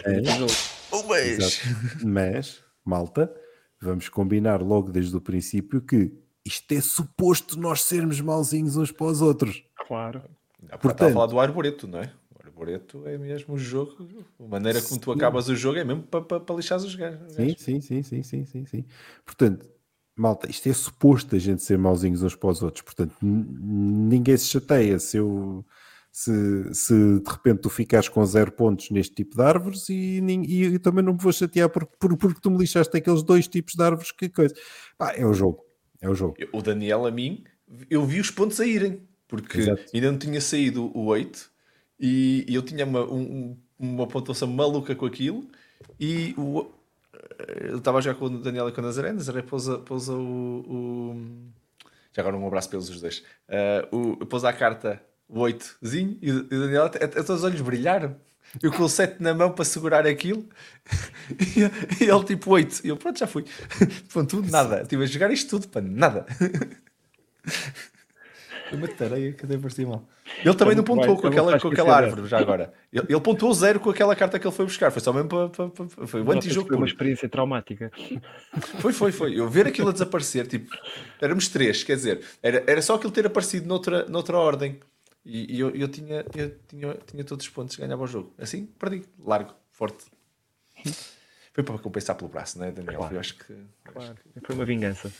[1.03, 1.15] o.
[1.17, 2.05] Exato.
[2.05, 3.35] Mas, malta,
[3.81, 6.13] vamos combinar logo desde o princípio que
[6.45, 9.65] isto é suposto nós sermos mauzinhos uns para os outros.
[9.87, 10.19] Claro.
[10.21, 12.13] Há bocado estava a Portanto- falar do arboreto, não é?
[12.35, 14.09] O arboreto é mesmo o jogo.
[14.39, 17.33] A maneira como tu acabas o jogo é mesmo para, para, para lixar os gajos.
[17.35, 18.85] Sim, sim, sim, sim, sim, sim, sim.
[19.25, 19.67] Portanto,
[20.17, 22.83] malta, isto é suposto a gente ser mauzinhos uns para os outros.
[22.83, 25.65] Portanto, ninguém se chateia se eu.
[26.11, 30.63] Se, se de repente tu ficares com zero pontos neste tipo de árvores e, e
[30.63, 33.75] eu também não me vou chatear por, por- porque tu me lixaste aqueles dois tipos
[33.75, 34.55] de árvores que coisa.
[34.97, 35.63] Pá, é o jogo.
[36.01, 36.35] É o jogo.
[36.55, 37.45] O Daniel, a mim,
[37.91, 39.85] eu vi os pontos a irem, porque Exato.
[39.93, 41.51] ainda não tinha saído o 8
[42.01, 45.47] e, e eu tinha uma, um- um- uma pontuação maluca com aquilo.
[46.01, 46.65] E o,
[47.71, 49.13] eu estava a jogar com o Daniel e com o Nazaré.
[49.13, 50.19] Nazaré pousa, pousa o,
[50.69, 51.51] o-
[52.13, 53.23] Já agora um abraço pelos dois.
[53.49, 57.61] Ah, o, pousa a carta o 8zinho e o e o Daniel, até, os olhos
[57.61, 58.17] brilharam.
[58.63, 60.49] Eu com o 7 na mão para segurar aquilo
[61.31, 62.81] e, e ele tipo 8.
[62.85, 63.45] E eu, pronto, já fui.
[64.13, 64.83] Ponto, nada.
[64.83, 66.25] Estive a jogar isto tudo para nada.
[68.69, 70.09] Foi uma tareia que até parecia mal.
[70.45, 72.75] Ele também não Então, pontuou vai, com aquela, com aquela árvore, já agora.
[72.93, 74.91] Ele, ele pontuou zero com aquela carta que ele foi buscar.
[74.91, 75.49] Foi só mesmo para.
[75.49, 77.93] para- para- foi o anti-jogo que Foi uma experiência traumática.
[78.81, 79.39] Foi, foi, foi.
[79.39, 80.75] Eu ver aquilo a desaparecer, tipo,
[81.21, 84.81] éramos três, quer dizer, era, era só aquilo ter aparecido noutra, noutra ordem.
[85.25, 88.33] E, e eu, eu, tinha, eu tinha, tinha todos os pontos, ganhava o jogo.
[88.39, 89.03] Assim, perdi.
[89.19, 90.05] Largo, forte.
[91.53, 92.99] Foi para compensar pelo braço, não é, Daniel?
[92.99, 93.15] Claro.
[93.15, 93.55] Eu acho que.
[93.85, 94.15] Claro.
[94.45, 95.11] Foi uma vingança.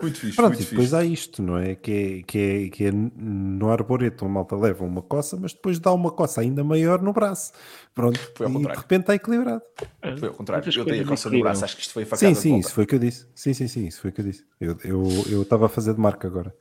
[0.00, 0.94] Muito fixe, Pronto, muito e depois fixe.
[0.96, 1.74] há isto, não é?
[1.74, 5.78] Que é, que é, que é no arboreto a malta leva uma coça, mas depois
[5.78, 7.52] dá uma coça ainda maior no braço.
[7.94, 8.80] Pronto, Foi ao e de contrário.
[8.82, 9.62] repente está equilibrado.
[10.18, 10.70] Foi ao contrário.
[10.78, 12.58] Eu dei a coça no braço, acho que isto foi a facada Sim, de sim,
[12.58, 13.26] isso foi o que eu disse.
[13.34, 14.44] Sim, sim, sim, isso foi o que eu disse.
[14.60, 16.54] Eu eu eu estava a fazer de marca agora.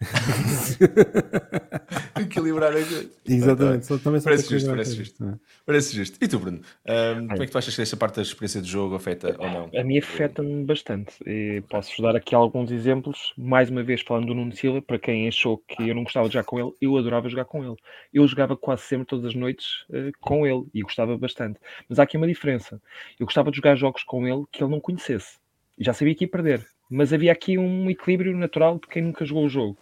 [2.20, 3.10] Equilibrar a coisa.
[3.26, 5.24] Exatamente, só, também só Parece justo, parece justo.
[5.24, 5.34] É.
[5.66, 6.18] Parece justo.
[6.20, 6.60] E tu, Bruno?
[6.86, 9.50] Ahm, como é que tu achas que esta parte da experiência do jogo afeta ou
[9.50, 9.70] não?
[9.74, 11.14] A mim afeta-me bastante.
[11.26, 13.32] E Posso-vos dar aqui alguns exemplos.
[13.36, 16.34] Mais uma vez, falando do Nuno Silva, para quem achou que eu não gostava de
[16.34, 17.76] jogar com ele, eu adorava jogar com ele.
[18.12, 21.58] Eu jogava quase sempre, todas as noites, eh, com ele e gostava bastante.
[21.88, 22.80] Mas há aqui uma diferença.
[23.18, 25.38] Eu gostava de jogar jogos com ele que ele não conhecesse.
[25.78, 26.66] E já sabia que ia perder.
[26.94, 29.78] Mas havia aqui um equilíbrio natural de quem nunca jogou o jogo.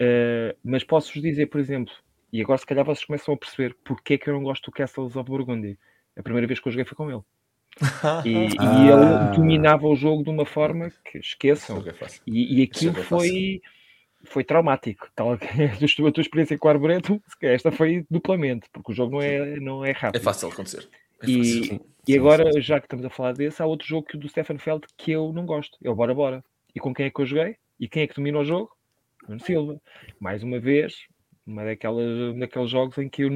[0.00, 1.92] Eh, mas posso-vos dizer, por exemplo,
[2.32, 4.72] E agora, se calhar, vocês começam a perceber porque é que eu não gosto do
[4.72, 5.78] Castles of Burgundy.
[6.16, 7.20] A primeira vez que eu joguei foi com ele.
[8.26, 8.82] E, Ah.
[8.84, 11.80] e ele dominava o jogo de uma forma que esqueçam.
[11.94, 12.20] Fácil.
[12.26, 13.60] E, e aquilo é bem foi,
[14.24, 15.08] foi traumático.
[15.14, 19.12] Tal, a tua- a tua experiência com o Arboreto, esta foi duplamente, porque o jogo
[19.12, 20.22] não é, não é É rápido.
[20.22, 20.88] fácil acontecer.
[21.22, 21.64] É E- fácil.
[21.64, 22.60] Sim, E agora, sim.
[22.60, 25.12] já que estamos a falar desse, há outro jogo que o do Stefan Feld que
[25.12, 25.78] eu não gosto.
[25.82, 26.44] É o Bora Bora.
[26.74, 27.56] E com quem é que eu joguei?
[27.78, 28.70] E quem é que domina o jogo?
[29.28, 29.80] Nuno Silva.
[30.20, 31.06] Mais uma vez,
[31.46, 33.28] uma daquelas, daqueles jogos em que eu,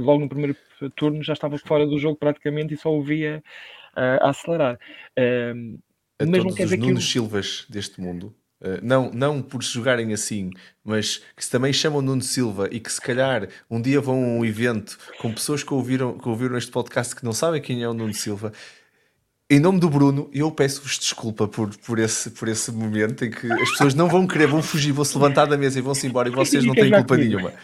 [0.00, 0.56] logo no primeiro
[0.96, 3.42] turno, já estava fora do jogo praticamente e só o via
[3.94, 4.78] ah, a acelerar.
[5.16, 5.78] Ahm,
[6.20, 9.10] a mas não todos quer os dizer que Nunos eu- Silvas deste mundo, eh, não,
[9.12, 10.50] não por se jogarem assim,
[10.84, 14.26] mas que se também chamam Nuno Silva e que se calhar um dia vão a
[14.26, 17.88] um evento com pessoas que ouviram, que ouviram este podcast que não sabem quem é
[17.88, 18.52] o Nuno Silva.
[19.50, 23.50] Em nome do Bruno, eu peço-vos desculpa por, por, esse, por esse momento em que
[23.50, 26.28] as pessoas não vão querer, vão fugir, vão se levantar da mesa e vão-se embora
[26.28, 27.54] e vocês não têm culpa nenhuma.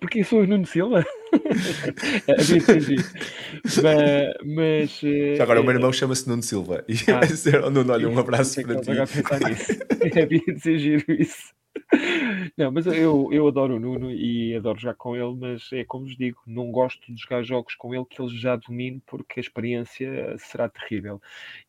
[0.00, 1.04] Porque eu sou o Nuno Silva.
[2.38, 3.02] Ser giro.
[3.82, 7.18] mas, mas, eh, agora o meu eh, irmão chama-se Nuno Silva e Ah.
[7.20, 8.90] vai dizer ao Nuno, olha, um abraço para ti.
[8.90, 9.72] agora pensar nisso.
[10.22, 11.54] Havia de ser giro isso.
[12.56, 16.04] Não, mas eu, eu adoro o Nuno e adoro jogar com ele, mas é como
[16.04, 19.42] vos digo, não gosto de jogar jogos com ele que ele já domine porque a
[19.42, 21.20] experiência será terrível.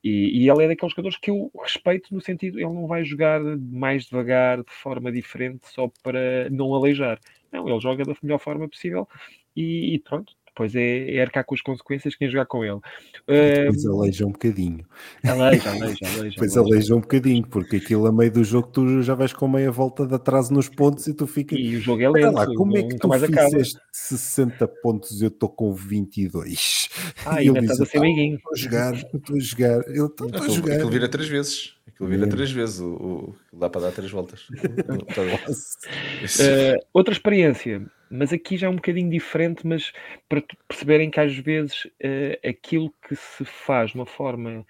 [0.04, 3.42] E, e ele é daqueles jogadores que eu respeito no sentido, ele não vai jogar
[3.42, 7.20] mais devagar, de forma diferente, só para não aleijar.
[7.52, 9.08] Não, ele joga da melhor forma possível
[9.56, 10.34] e, e pronto.
[10.48, 12.80] Depois é, é arcar com as consequências quem jogar com ele.
[13.28, 14.86] Depois aleija um bocadinho.
[15.28, 16.30] aleija, aleija, aleija.
[16.32, 16.60] Depois aleija.
[16.76, 20.08] aleija um bocadinho, porque aquilo a meio do jogo tu já vais com meia volta
[20.08, 21.60] de atraso nos pontos e tu ficas.
[21.60, 23.50] E o jogo é lento, lá, como é que tu acaba.
[23.50, 26.88] fizeste 60 pontos e eu estou com 22?
[27.26, 28.36] Ah, E ainda ele estás a ser "Ah, meiguinho.
[28.38, 29.82] Estou a jogar, estou a jogar.
[29.90, 30.74] Eu estou a jogar.
[30.76, 31.75] aquilo vira três vezes.
[31.88, 32.80] Aquilo vira três vezes.
[32.80, 34.48] O, o- dá para dar três voltas.
[36.40, 39.92] Eh, outra experiência, mas aqui já é um bocadinho diferente, mas
[40.28, 44.66] para perceberem que às vezes eh, aquilo que se faz de uma forma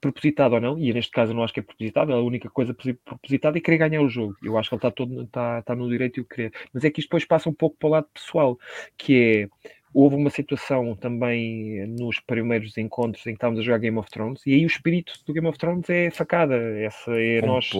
[0.00, 2.74] propositada ou não, e neste caso eu não acho que é propositada, a única coisa
[2.74, 4.36] posi- propositada é querer ganhar o jogo.
[4.42, 6.52] Eu acho que ele está todo está, está no direito de o querer.
[6.72, 8.58] Mas é que isto depois passa um pouco para o lado pessoal,
[8.98, 9.48] que é
[9.94, 14.42] houve uma situação também nos primeiros encontros em que estávamos a jogar Game of Thrones,
[14.44, 17.70] e aí o espírito do Game of Thrones é facada, essa é nós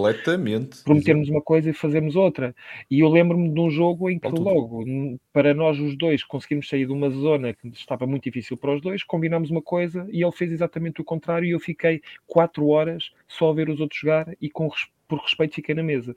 [0.82, 2.54] prometermos uma coisa e fazermos outra.
[2.90, 4.84] E eu lembro-me de um jogo em que logo,
[5.32, 8.80] para nós os dois conseguirmos sair de uma zona que estava muito difícil para os
[8.80, 13.10] dois, combinámos uma coisa e ele fez exatamente o contrário e eu fiquei quatro horas
[13.26, 14.70] só a ver os outros jogar e com,
[15.08, 16.14] por respeito fiquei na mesa.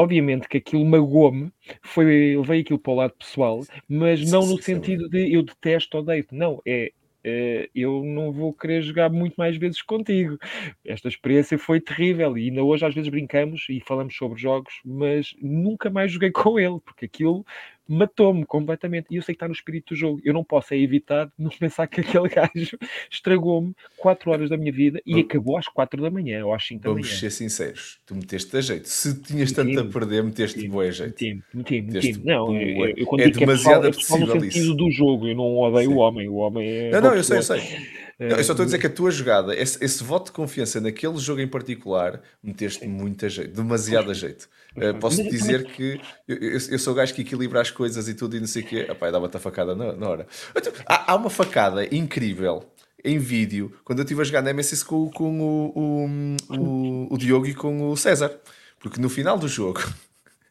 [0.00, 4.48] Obviamente que aquilo magoou-me, foi, levei aquilo para o lado pessoal, mas Sim, não sim,
[4.48, 6.92] no sim, sentido de eu detesto ou deito, não, é
[7.22, 10.38] eh, eu não vou querer jogar muito mais vezes contigo.
[10.84, 15.34] Esta experiência foi terrível e ainda hoje às vezes brincamos e falamos sobre jogos, mas
[15.40, 17.44] nunca mais joguei com ele, porque aquilo
[17.90, 19.06] matou-me completamente.
[19.10, 20.20] E eu sei que está no espírito do jogo.
[20.24, 22.78] Eu não posso é evitar não pensar que aquele gajo
[23.10, 26.82] estragou-me 4 horas da minha vida e acabou às 4 da manhã ou às 5
[26.82, 27.02] da manhã.
[27.02, 27.98] Vamos ser sinceros.
[28.06, 28.88] Tu meteste a jeito.
[28.88, 31.24] Se tinhas tanto a perder, meteste bué jeito.
[31.52, 32.24] Meti-me, meti-me.
[32.24, 34.74] Não, eu, eu quando É que demasiado é pessoal, é pessoal no sentido isso.
[34.74, 35.26] do jogo.
[35.26, 35.96] Eu não odeio Sim.
[35.96, 36.28] o homem.
[36.28, 36.90] O homem é.
[36.90, 37.60] Não, boa não, eu sei, eu sei.
[38.20, 40.78] Não, eu só estou a dizer que a tua jogada, esse, esse voto de confiança
[40.78, 44.46] naquele jogo em particular, meteste muito a jeito, demasiado a jeito.
[44.76, 45.98] Uh, posso Mas- dizer que
[46.28, 48.66] eu, eu, sou o gajo que equilibra as coisas e tudo e não sei o
[48.66, 48.86] quê.
[48.90, 50.26] Epá, dava-te a facada na, na hora.
[50.54, 52.62] Então, Há, há uma facada incrível
[53.02, 57.46] em vídeo quando eu estive a jogar Nemesis com, com o, o, o, o Diogo
[57.46, 58.38] e com o César.
[58.78, 59.82] Porque no final do jogo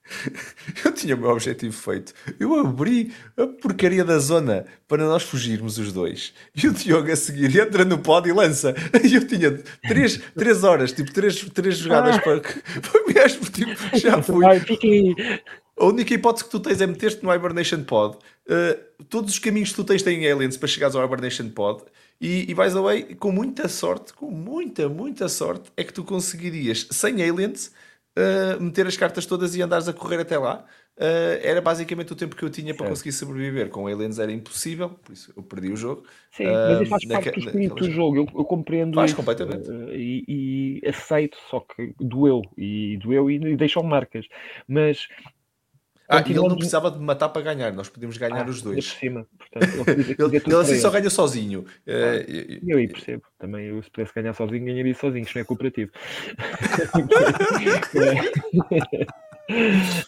[0.83, 2.13] eu tinha o meu objetivo feito.
[2.39, 6.33] Eu abri a porcaria da zona para nós fugirmos os dois.
[6.55, 8.73] E o Diogo a seguir entra no pod e lança.
[9.03, 9.51] E eu tinha
[9.87, 12.21] três, três horas, tipo, três, três jogadas Ah.
[12.21, 14.45] para, para mesmo, tipo, já fui.
[15.77, 18.17] A única hipótese que tu tens é meter-te no Hibernation Pod.
[18.47, 21.83] Uh, todos os caminhos que tu tens têm aliens para chegares ao Hibernation Pod.
[22.19, 26.03] E, e by the way, com muita sorte, com muita, muita sorte, é que tu
[26.03, 27.71] conseguirias, sem aliens,
[28.17, 30.65] uh, meter as cartas todas e andares a correr até lá.
[30.97, 32.89] Uh, era basicamente o tempo que eu tinha para Certo.
[32.89, 33.69] conseguir sobreviver.
[33.69, 36.05] Com aliens era impossível, por isso eu perdi o jogo.
[36.31, 38.95] Sim, mas isso Ah, faz parte naque- do espírito do naquelas- jogo, eu, eu compreendo
[38.95, 39.69] Faz isso, completamente.
[39.71, 44.25] eh, e, e aceito, só que doeu, e doeu e, e deixou marcas,
[44.67, 45.07] mas
[46.11, 48.91] Ah, e ele não precisava de matar para ganhar, nós podíamos ganhar Ah, os dois.
[48.93, 51.61] por cima, portanto, ele, Ele, ele assim só ganha sozinho.
[51.85, 55.35] Uh, e- E eu aí percebo, também eu se pudesse ganhar sozinho, ganharia sozinho, isto
[55.35, 55.91] não é cooperativo.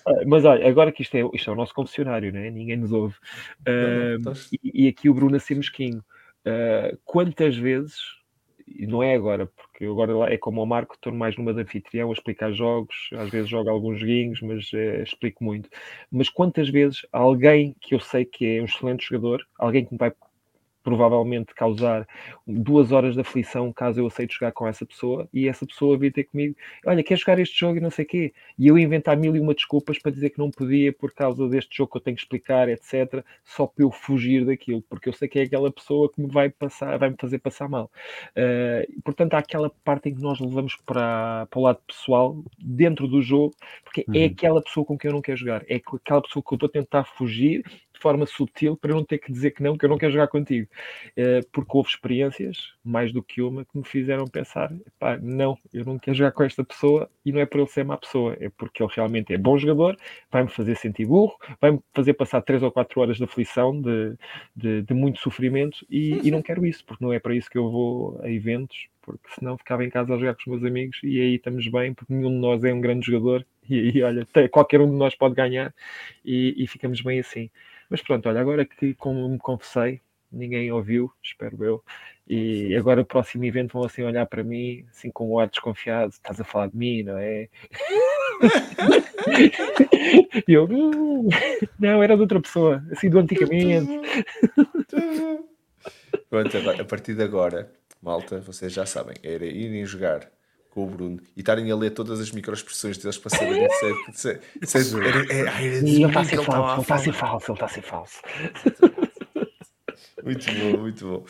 [0.06, 2.50] Ah, Mas olha, agora que isto é, isto é o nosso confessionário, né?
[2.50, 3.16] ninguém nos ouve.
[3.66, 6.04] Não, não, Ah, estás- e, e aqui o Bruno a ser mesquinho.
[6.46, 7.96] Ah, quantas vezes
[8.68, 12.10] e não é agora, porque agora é como o Marco, estou mais numa de anfitrião
[12.10, 15.70] a explicar jogos, às vezes jogo alguns joguinhos, mas é, explico muito.
[16.12, 19.98] Mas quantas vezes alguém que eu sei que é um excelente jogador, alguém que me
[19.98, 20.12] vai
[20.84, 22.08] provavelmente causar
[22.46, 26.12] duas horas de aflição caso eu aceite jogar com essa pessoa e essa pessoa vir
[26.12, 26.56] ter comigo,
[26.86, 29.40] olha, quer jogar este jogo e não sei o quê, e eu inventar mil e
[29.40, 32.24] uma desculpas para dizer que não podia por causa deste jogo que eu tenho que
[32.24, 36.22] explicar, etc, só para eu fugir daquilo, porque eu sei que é aquela pessoa que
[36.22, 37.90] me vai passar, vai me fazer passar mal.
[38.36, 43.08] Uh, portanto, há aquela parte em que nós levamos para, para o lado pessoal, dentro
[43.08, 44.24] do jogo, porque é uhum.
[44.24, 46.68] é aquela pessoa com quem eu não quero jogar, é aquela pessoa que eu estou
[46.68, 47.64] a tentar fugir
[48.02, 50.28] forma sutil para eu não ter que dizer que não, que eu não quero jogar
[50.28, 50.68] contigo.
[51.18, 55.86] Uh, porque houve experiências, mais do que uma, que me fizeram pensar: pá, não, eu
[55.86, 58.50] não quero jogar com esta pessoa e não é por ele ser má pessoa, é
[58.50, 59.98] porque ele realmente é bom jogador,
[60.32, 64.16] vai-me fazer sentir burro, vai-me fazer passar 3 ou 4 horas de aflição, de,
[64.56, 67.58] de, de muito sofrimento e, e não quero isso, porque não é para isso que
[67.58, 71.00] eu vou a eventos porque senão ficava em casa a jogar com os meus amigos
[71.04, 74.28] e aí estamos bem, porque nenhum de nós é um grande jogador e aí, olha,
[74.50, 75.74] qualquer um de nós pode ganhar
[76.24, 77.50] e, e ficamos bem assim.
[77.90, 80.02] Mas pronto, olha, agora que como me confessei,
[80.32, 81.84] ninguém ouviu, espero eu,
[82.28, 86.12] e agora o próximo evento vão assim olhar para mim, assim com um ar desconfiado,
[86.12, 87.50] estás a falar de mim, não é?
[90.48, 91.28] e eu, hum,
[91.80, 93.92] não, era de outra pessoa, assim do antigamente.
[96.30, 97.72] Pronto, a partir de agora,
[98.02, 100.32] malta, vocês já sabem, era irem jogar
[100.72, 104.40] com o Bruno e estarem a ler todas as microexpressões deles para saberem se é.
[104.66, 107.56] Se, se, é, é, é, está a ser falso, ele está a ser falso, ele
[107.56, 108.22] está a ser falso.
[110.24, 111.26] Muito bom, muito bom.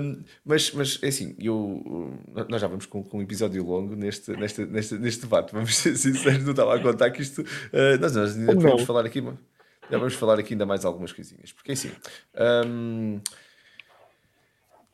[0.00, 2.14] Um, mas, mas é assim, eu,
[2.48, 5.52] nós já vamos com, com um episódio longo neste, neste, neste, neste debate.
[5.52, 7.42] Vamos ser sinceros, não estava a contar que isto.
[7.42, 9.22] Uh, nós, nós ainda podemos falar aqui,
[9.90, 11.52] já vamos falar aqui ainda mais algumas coisinhas.
[11.52, 11.90] Porque é assim.
[12.66, 13.20] Um,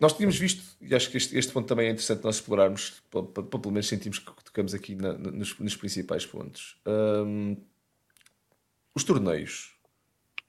[0.01, 3.23] nós tínhamos visto, e acho que este, este ponto também é interessante nós explorarmos, para,
[3.23, 6.77] para, para pelo menos sentimos que tocamos aqui na, nos, nos, principais pontos.
[6.87, 7.57] Um,
[8.95, 9.78] os torneios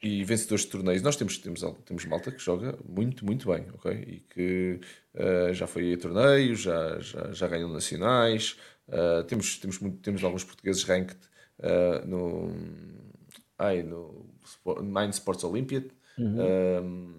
[0.01, 3.91] e vencedores de torneios, nós temos, temos, temos malta que joga muito, muito bem, ok?
[3.91, 4.79] E que
[5.15, 10.23] uh, já foi a torneios, já, já, já ganhou nacionais, uh, temos, temos, muito, temos
[10.23, 11.19] alguns portugueses ranked
[11.59, 12.53] uh, no,
[13.57, 14.25] ai, no
[14.81, 15.85] Mind Sports Olympiad,
[16.17, 16.83] uhum.
[16.83, 17.13] um,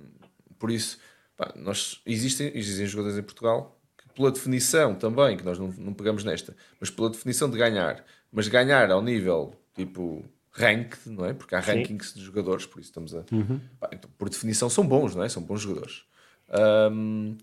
[0.59, 0.99] por isso
[1.41, 5.95] Pá, nós, existem, existem jogadores em Portugal que, pela definição também, que nós não, não
[5.95, 11.33] pegamos nesta, mas pela definição de ganhar, mas ganhar ao nível tipo ranked, não é?
[11.33, 11.73] Porque há Sim.
[11.73, 13.25] rankings de jogadores, por isso estamos a.
[13.33, 13.61] Uhum.
[13.79, 15.29] Pá, então, por definição, são bons, não é?
[15.29, 16.05] São bons jogadores.
[16.93, 17.37] Um,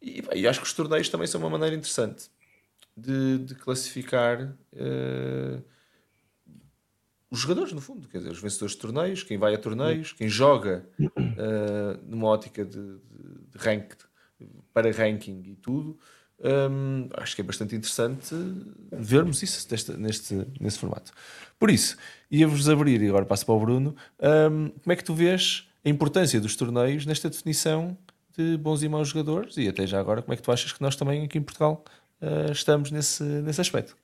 [0.00, 2.30] e, pá, e, acho que os torneios também são uma maneira interessante
[2.96, 4.56] de, de classificar.
[4.72, 5.62] Uh,
[7.30, 10.28] os jogadores, no fundo, quer dizer, os vencedores de torneios, quem vai a torneios, quem
[10.28, 12.98] joga uh, numa ótica de, de,
[13.50, 14.04] de ranked,
[14.72, 15.98] para ranking e tudo.
[17.14, 18.34] Acho que é bastante interessante
[18.92, 21.12] vermos isso deste, neste, nesse formato.
[21.58, 21.96] Por isso,
[22.30, 26.40] ia-vos abrir, e agora passo para o Bruno, como é que tu vês a importância
[26.40, 27.96] dos torneios nesta definição
[28.36, 30.82] de bons e maus jogadores e até já agora, como é que tu achas que
[30.82, 31.84] nós também aqui em Portugal
[32.20, 33.96] uh, estamos nesse, nesse aspecto?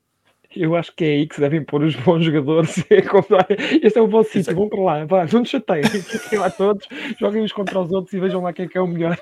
[0.55, 2.84] Eu acho que é aí que se devem pôr os bons jogadores.
[2.90, 6.88] Este é o vosso sítio, vão para lá, vá, não te chateiem, fiquem lá todos,
[7.18, 9.16] joguem uns contra os outros e vejam lá quem é, que é o melhor.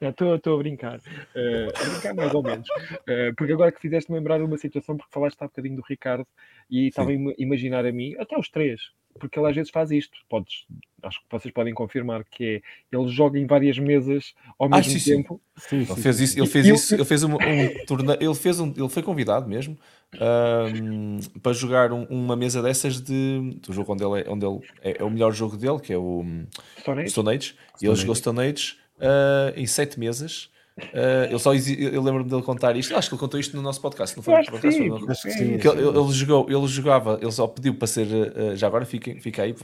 [0.00, 4.42] Estou a brincar, uh, a brincar mais ou menos, uh, porque agora que fizeste lembrar
[4.42, 6.26] uma situação, porque falaste há bocadinho do Ricardo
[6.68, 8.80] e estava a imaginar a mim, até os três,
[9.18, 10.18] porque ele às vezes faz isto.
[10.28, 10.66] Podes,
[11.02, 12.62] acho que vocês podem confirmar que
[12.92, 15.40] é ele joga em várias mesas ao ah, mesmo ah, sim, tempo.
[15.56, 15.84] Sim.
[15.84, 18.72] Sim, ele fez isso, ele fez isso, ele fez um, um torneio, ele fez um,
[18.76, 19.78] ele foi convidado mesmo
[20.20, 24.60] um, para jogar um, uma mesa dessas de do jogo onde ele é, onde ele
[24.82, 26.24] é, é o melhor jogo dele, que é o
[26.80, 27.10] Stone Age.
[27.10, 27.54] Stone Age.
[27.80, 30.50] E ele jogou Stone Age uh, em sete mesas.
[30.76, 32.96] Uh, eu só eu lembro-me dele contar isto.
[32.96, 34.34] Acho que ele contou isto no nosso podcast, não foi?
[34.34, 35.58] No podcast, sim, foi Acho que sim.
[35.58, 38.06] Que ele, ele, jogou, ele jogava, ele só pediu para ser.
[38.06, 39.54] Uh, já agora fica, fica aí,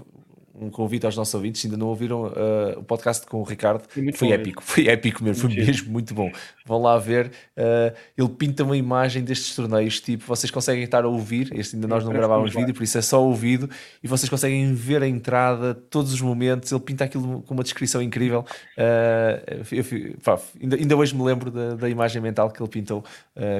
[0.61, 3.85] um convite aos nossos ouvintes, se ainda não ouviram uh, o podcast com o Ricardo,
[4.15, 6.31] foi bom, épico, foi épico mesmo, foi mesmo muito bom.
[6.67, 11.09] Vão lá ver, uh, ele pinta uma imagem destes torneios, tipo, vocês conseguem estar a
[11.09, 13.69] ouvir, este ainda nós não gravávamos vídeo, por isso é só ouvido,
[14.03, 18.03] e vocês conseguem ver a entrada, todos os momentos, ele pinta aquilo com uma descrição
[18.03, 18.45] incrível.
[18.77, 19.85] Uh, eu,
[20.23, 23.05] pá, ainda, ainda, hoje me lembro da, da imagem mental que ele pintou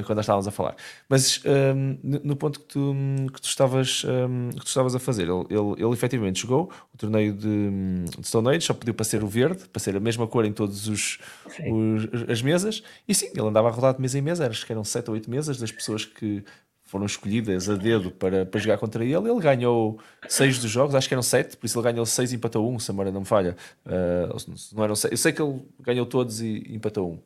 [0.05, 0.75] quando nós estávamos a falar.
[1.09, 2.95] Mas um, no ponto que tu,
[3.33, 6.97] que tu, estavas, um, que tu estavas a fazer, ele, ele, ele efetivamente jogou, o
[6.97, 10.27] torneio de, de Stone Age, só pediu para ser o verde, para ser a mesma
[10.27, 14.17] cor em todas os, os, as mesas, e sim, ele andava a rodar de mesa
[14.17, 16.43] em mesa, acho que eram 7 ou 8 mesas das pessoas que
[16.91, 19.15] foram escolhidas a dedo para, para jogar contra ele.
[19.15, 22.35] Ele ganhou 6 dos jogos, acho que eram 7, por isso ele ganhou 6 e
[22.35, 23.55] empatou 1, um, se a memória não me falha.
[23.85, 25.09] Uh, não eram 6.
[25.09, 27.13] Eu sei que ele ganhou todos e empatou 1.
[27.13, 27.19] Um.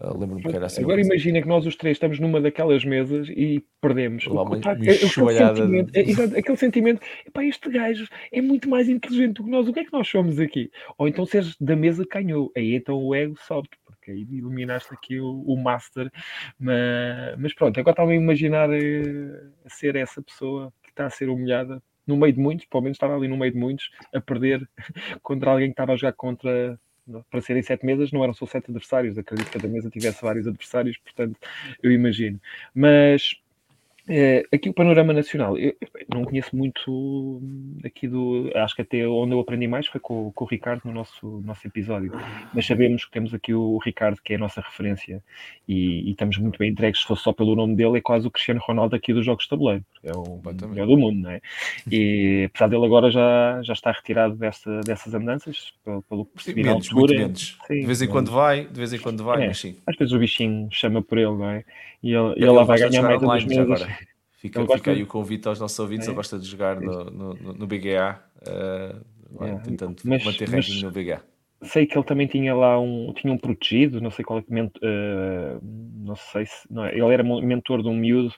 [0.00, 0.82] Uh, Lembro-me que era assim.
[0.82, 4.24] Agora imagina que nós os três estamos numa daquelas mesas e perdemos.
[4.26, 5.08] Lá, uma- tá- uma aquele
[5.56, 9.68] sentimento, de- é, aquele sentimento, epá, este gajo é muito mais inteligente do que nós,
[9.68, 10.70] o que é que nós somos aqui?
[10.96, 14.92] Ou então seres da mesa que ganhou, aí então o ego sobe, porque aí eliminaste
[14.94, 16.10] aqui o, o master.
[16.58, 21.10] Mas, mas pronto, agora estava a imaginar eh, a ser essa pessoa que está a
[21.10, 24.20] ser humilhada no meio de muitos, pelo menos estava ali no meio de muitos, a
[24.20, 24.68] perder
[25.22, 26.78] contra alguém que estava a jogar contra.
[27.30, 29.18] Para serem sete mesas, não eram só sete adversários.
[29.18, 31.36] Acredito que cada mesa tivesse vários adversários, portanto,
[31.82, 32.40] eu imagino.
[32.74, 33.34] Mas
[34.08, 37.40] eh, aqui o panorama nacional, eu, eu não conheço muito
[37.84, 38.50] aqui do.
[38.54, 41.66] Acho que até onde eu aprendi mais foi com, com o Ricardo no nosso, nosso
[41.66, 42.12] episódio.
[42.52, 45.22] Mas sabemos que temos aqui o Ricardo, que é a nossa referência,
[45.68, 47.00] e, e estamos muito bem entregues.
[47.00, 49.50] Se fosse só pelo nome dele, é quase o Cristiano Ronaldo aqui dos jogos de
[49.50, 49.84] tabuleiro.
[50.02, 51.40] É o melhor do mundo, não é?
[51.90, 56.62] E apesar dele agora já, já está retirado desta, dessas andanças, pelo, pelo que percebi
[56.64, 57.14] na altura.
[57.18, 57.58] menos.
[57.66, 58.12] Sim, de vez em menos.
[58.12, 59.46] quando vai, de vez em quando vai, É.
[59.46, 59.76] mas sim.
[59.86, 61.64] Às vezes o bichinho chama por ele, não é?
[62.02, 63.82] E ele, e Ele ele lá vai ganhar mais online umas
[64.42, 66.08] Fica, fica aí o convite aos nossos ouvintes.
[66.08, 66.10] É.
[66.10, 68.96] Ele gosta de jogar no, no, no- BGA, eh,
[69.30, 69.54] vai É.
[69.58, 71.22] tentando Mas- manter mas- ranking no BGA.
[71.64, 74.52] sei que ele também tinha lá um, tinha um protegido, não sei qual é que
[74.52, 78.34] ment- eh, não sei se, não, é, ele era mentor de um miúdo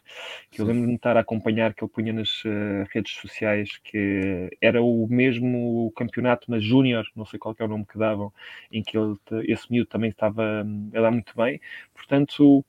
[0.50, 0.72] que eu Sim.
[0.72, 5.06] lembro-me de estar a acompanhar que ele punha nas eh, redes sociais que era o
[5.08, 8.30] mesmo campeonato na Júnior, não sei qual é o nome que davam,
[8.70, 9.16] em que ele,
[9.48, 11.58] esse miúdo também estava hum, a dar muito bem,
[11.94, 12.62] portanto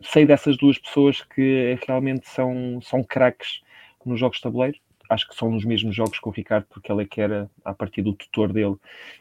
[0.00, 3.60] sei dessas duas pessoas que realmente são, são craques
[4.04, 4.78] nos jogos de tabuleiro.
[5.08, 7.72] Acho que são nos mesmos jogos que o Ricardo, porque ele é que era, a
[7.72, 8.74] partir do tutor dele,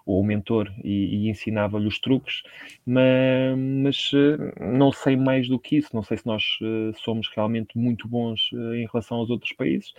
[0.03, 2.41] ou o mentor, e, e ensinava-lhe os truques,
[2.86, 5.89] mas, mas, eh, não sei mais do que isso.
[5.93, 9.93] Não sei se nós eh, somos realmente muito bons eh, em relação aos outros países,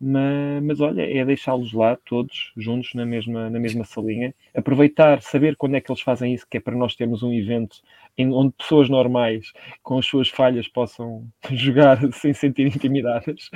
[0.00, 5.56] mas, mas olha, é deixá-los lá todos juntos na mesma, na mesma salinha, aproveitar, saber
[5.56, 7.82] quando é que eles fazem isso, que é para nós termos um evento
[8.16, 9.52] em, onde pessoas normais
[9.82, 13.50] com as suas falhas possam jogar sem sentir intimidadas.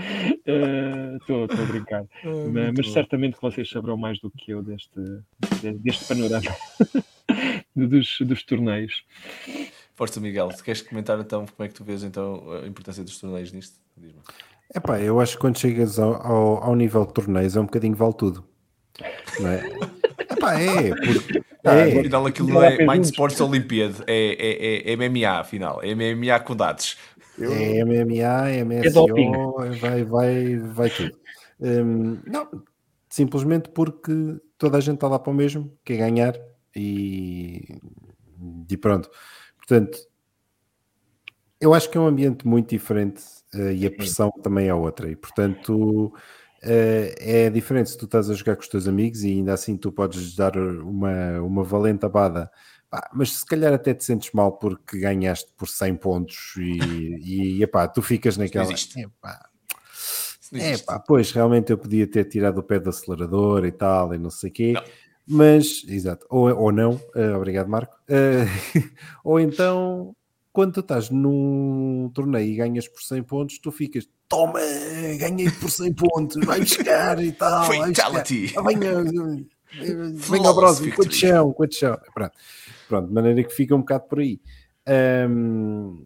[1.20, 2.04] Estou a brincar.
[2.52, 4.90] Mas, mas certamente que vocês saberão mais do que eu deste,
[5.62, 6.50] de- deste panorama
[7.74, 9.04] dos, dos torneios.
[9.94, 10.50] Força, Miguel.
[10.52, 13.78] Se queres comentar então como é que tu vês então a importância dos torneios nisto?
[13.96, 14.20] Diz-me.
[14.74, 17.94] Epá, eu acho que quando chegas ao, ao, ao nível de torneios é um bocadinho
[17.96, 18.44] vale tudo.
[19.40, 19.62] Não é?
[20.18, 23.04] Epá, é, porque, é, Afinal, aquilo é Mind.
[23.04, 25.80] Sports Olympiad, é, é, é, é MMA, afinal.
[25.82, 26.96] É MMA com dados.
[27.38, 28.64] é MMA, é É.
[28.64, 29.06] MSO,
[29.80, 31.16] vai, vai, vai tudo.
[31.60, 32.48] Hum, não,
[33.08, 34.12] simplesmente porque
[34.56, 36.34] toda a gente está lá para o mesmo, quer ganhar
[36.74, 37.80] e,
[38.70, 39.10] e pronto.
[39.56, 39.98] Portanto,
[41.60, 43.22] eu acho que é um ambiente muito diferente
[43.54, 45.10] eh, e a pressão também é outra.
[45.10, 46.12] E portanto,
[46.62, 49.92] é diferente se tu estás a jogar com os teus amigos e ainda assim tu
[49.92, 52.50] podes dar uma, uma valente abada.
[53.12, 57.86] Mas se calhar até te sentes mal porque ganhaste por 100 pontos e, e epá,
[57.86, 58.64] tu ficas naquela.
[58.72, 59.48] Epá,
[60.40, 60.86] Isso não é existe.
[60.86, 64.30] pá, pois realmente eu podia ter tirado o pé do acelerador e tal, e não
[64.30, 64.82] sei o quê, Não.
[65.26, 68.46] mas, exato, ou, ou não, eh, obrigado Marco, Eh,
[69.22, 70.16] ou então,
[70.58, 74.58] quando tu estás num torneio e ganhas por 100 pontos, tu ficas, toma,
[75.16, 77.64] ganhei por 100 pontos, vai buscar e tal.
[77.64, 78.52] Fatality.
[78.56, 82.32] Ah, venha, venha ao Flawless próximo, quanto chão, quanto chão, pronto,
[82.88, 84.40] pronto, de maneira que fica um bocado por aí.
[84.84, 86.04] Ahm,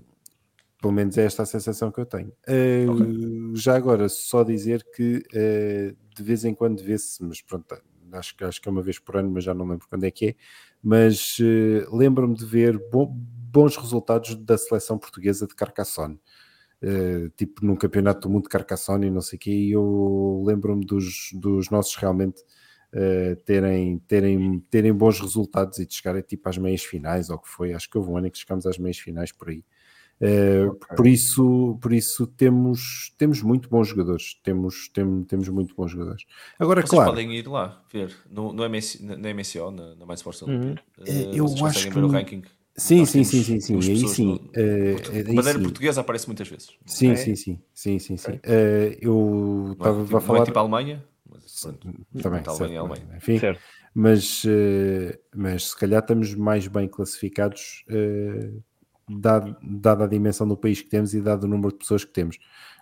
[0.83, 2.31] pelo menos é esta a sensação que eu tenho.
[2.47, 7.75] Uh, Já agora, só dizer que uh, de vez em quando vê-se, mas pronto,
[8.13, 10.11] acho, que- acho que é uma vez por ano, mas já não lembro quando é
[10.11, 10.35] que é.
[10.83, 13.17] Mas uh, lembro-me de ver bo-
[13.53, 16.19] bons resultados da seleção portuguesa de Carcassonne.
[16.83, 20.43] Uh, tipo num campeonato do mundo de Carcassonne e não sei o quê, e eu
[20.45, 22.41] lembro-me dos, dos nossos realmente
[22.93, 27.49] uh, terem, terem, terem bons resultados e de chegarem tipo às meias finais, ou que
[27.49, 29.65] foi, acho que houve um ano em que chegamos às meias finais por aí.
[30.21, 30.97] Uh, Ok.
[30.97, 34.41] Por isso, por isso temos, temos muito bons jogadores.
[34.43, 36.25] Temos, tem, temos muito bons jogadores.
[36.59, 40.05] Agora, Vocês claro, podem ir lá ver no, no MS, MSO, na, na Uhum.
[40.05, 40.79] Olympiad.
[41.01, 42.43] É, Eh, eu acho que o ranking.
[42.77, 43.79] Sim, sim, sim, sim, sim.
[43.81, 44.35] Aí sim.
[44.35, 45.63] uh, Bandeira sim.
[45.63, 46.71] portuguesa aparece muitas vezes.
[46.87, 47.17] Sim, É?
[47.17, 48.33] sim, sim, sim, sim, sim.
[48.33, 51.89] Uh, eu é, estava tipo, a não falar é tipo a Alemanha, mas pronto.
[52.23, 53.17] também, Alemanha, Alemanha.
[53.17, 53.63] enfim, Certo.
[53.95, 58.63] mas, uh, mas se calhar estamos mais bem classificados, uh,
[59.09, 62.13] dado, dada a dimensão do país que temos e dado o número de pessoas que
[62.13, 62.39] temos.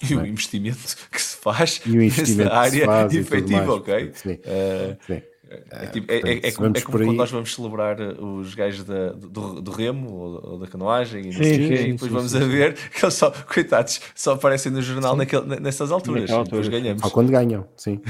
[0.09, 0.29] E o é?
[0.29, 0.79] investimento
[1.11, 3.69] que se faz E o investimento área efetiva, mais.
[3.71, 4.13] ok?
[4.15, 5.23] Sim, Eh, sim.
[5.51, 8.55] É, tipo, é, é- portanto, é como, é como quando nós vamos celebrar uh, os
[8.55, 11.77] gajos da- do, do remo ou, ou da canoagem e, não Sim, sei o quê,
[11.77, 14.81] sim, e depois sim, vamos sim, a ver que eles só, coitados, só aparecem no
[14.81, 16.23] jornal naquele, nessas alturas.
[16.23, 17.03] Naquela depois ganhamos.
[17.03, 18.01] Só quando ganham, sim.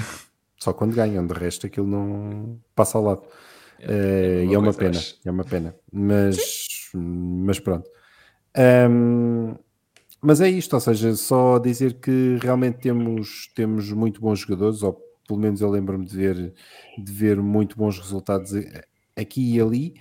[0.59, 3.23] Só quando ganham, de resto aquilo não passa ao lado.
[3.79, 5.17] Eh, é e uma é uma coisa, pena, acho.
[5.25, 5.75] é uma pena.
[5.91, 7.89] Mas mas pronto.
[8.91, 9.55] Um,
[10.21, 15.01] mas é isto, ou seja, só dizer que realmente temos, temos muito bons jogadores, ou
[15.31, 16.53] pelo menos eu lembro-me de ver,
[16.99, 18.51] de ver muito bons resultados
[19.17, 19.95] aqui e ali.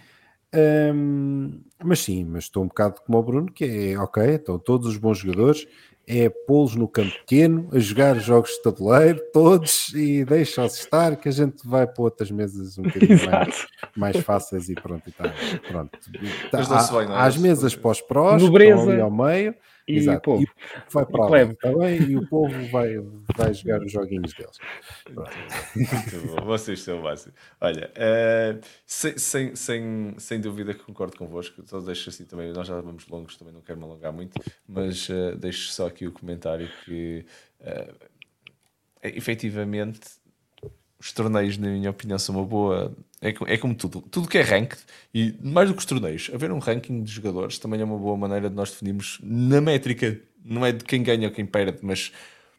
[0.96, 3.64] Um, mas sim, mas estou um bocado como o Bruno, que
[3.94, 5.68] é ok, estão todos os bons jogadores,
[6.08, 11.30] é pô-los no campo pequeno, a jogar jogos de tabuleiro, todos, e deixa-os estar, que
[11.30, 15.08] a gente vai para outras mesas um bocadinho mais, mais, fáceis e pronto.
[15.08, 15.32] E tá,
[15.68, 15.92] pronto.
[16.50, 17.28] Tá, há, é?
[17.28, 18.92] as mesas para os prós, Nobreza.
[18.92, 19.54] ali ao meio,
[19.90, 20.18] e Exato.
[20.18, 20.44] o povo.
[20.44, 20.48] E
[20.92, 22.02] vai para lá, está bem?
[22.04, 22.96] E o povo vai,
[23.36, 24.60] vai jogar os joguinhos deles.
[25.76, 27.34] Muito bom, vocês são máximo.
[27.60, 32.68] Olha, uh, sem, sem, sem, sem dúvida que concordo convosco, só deixo assim também, nós
[32.68, 36.12] já vamos longos, também não quero me alongar muito, mas uh, deixo só aqui o
[36.12, 37.26] comentário que
[37.62, 38.10] uh,
[39.02, 40.19] efetivamente
[41.00, 42.94] os torneios, na minha opinião, são uma boa.
[43.22, 44.02] É, é como tudo.
[44.02, 44.82] Tudo que é ranked,
[45.14, 48.18] e mais do que os torneios, haver um ranking de jogadores também é uma boa
[48.18, 50.20] maneira de nós definirmos na métrica.
[50.44, 52.12] Não é de quem ganha ou quem perde, mas.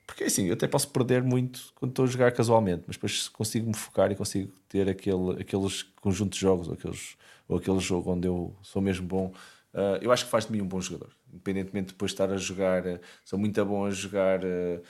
[0.07, 3.69] Porque assim, eu até posso perder muito quando estou a jogar casualmente, mas depois consigo
[3.69, 7.17] me focar e consigo ter aquele, aqueles conjuntos de jogos ou, aqueles,
[7.49, 9.33] ou aquele jogo onde eu sou mesmo bom.
[9.73, 12.37] Uh, eu acho que faz de mim um bom jogador independentemente de depois estar a
[12.37, 14.83] jogar, eh, sou muito bom a jogar uh,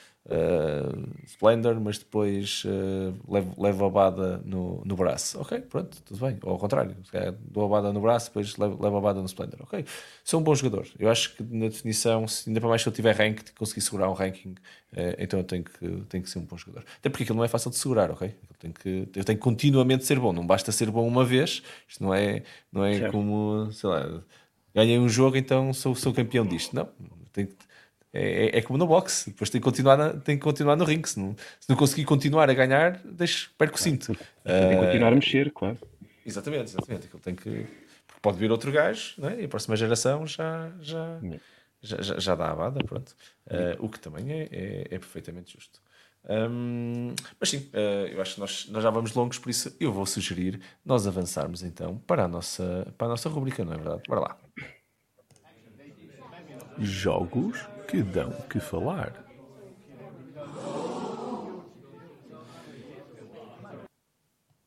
[1.25, 2.63] Splendor, mas depois
[3.27, 5.39] levo, levo a bada no, no braço.
[5.39, 6.37] Ok, pronto, tudo bem.
[6.43, 6.95] Ou ao contrário,
[7.39, 9.61] dou a bada no braço, depois levo, levo a bada no Splendor.
[9.63, 9.85] Ok,
[10.23, 10.87] sou um bom jogador.
[10.99, 14.09] Eu acho que na definição, se, ainda para mais se eu tiver ranking, conseguir segurar
[14.09, 14.55] um ranking,
[15.17, 16.85] então eu tenho que, tenho que ser um bom jogador.
[16.97, 18.27] Até porque aquilo não é fácil de segurar, ok?
[18.27, 21.63] Eu tenho que, eu tenho que continuamente ser bom, não basta ser bom uma vez,
[21.87, 24.21] isto não é, não é como, sei lá
[24.73, 26.75] ganhei um jogo, então sou, sou campeão disto.
[26.75, 26.89] Não,
[27.31, 27.47] tem,
[28.13, 30.83] é, é, é, como no boxe, depois tem que continuar, na, tem que continuar no
[30.83, 31.07] ringue.
[31.07, 34.07] Se não, se não conseguir continuar a ganhar, deixo, perco o cinto.
[34.43, 35.77] Tem que continuar a mexer, claro.
[36.25, 37.07] Exatamente, exatamente.
[37.07, 37.65] Aquilo tem que.
[38.21, 39.41] Pode vir outro gajo, não é?
[39.41, 41.19] e a próxima geração já, já,
[41.81, 43.15] já, já, já dá a bada, pronto.
[43.47, 45.81] Uh, o que também é, é, é perfeitamente justo.
[46.29, 49.91] Um, mas sim, uh, eu acho que nós, nós já vamos longos, por isso eu
[49.91, 54.03] vou sugerir nós avançarmos então para a nossa, para a nossa rubrica, não é verdade?
[54.07, 54.37] Bora lá.
[56.77, 59.30] Jogos que dão que falar.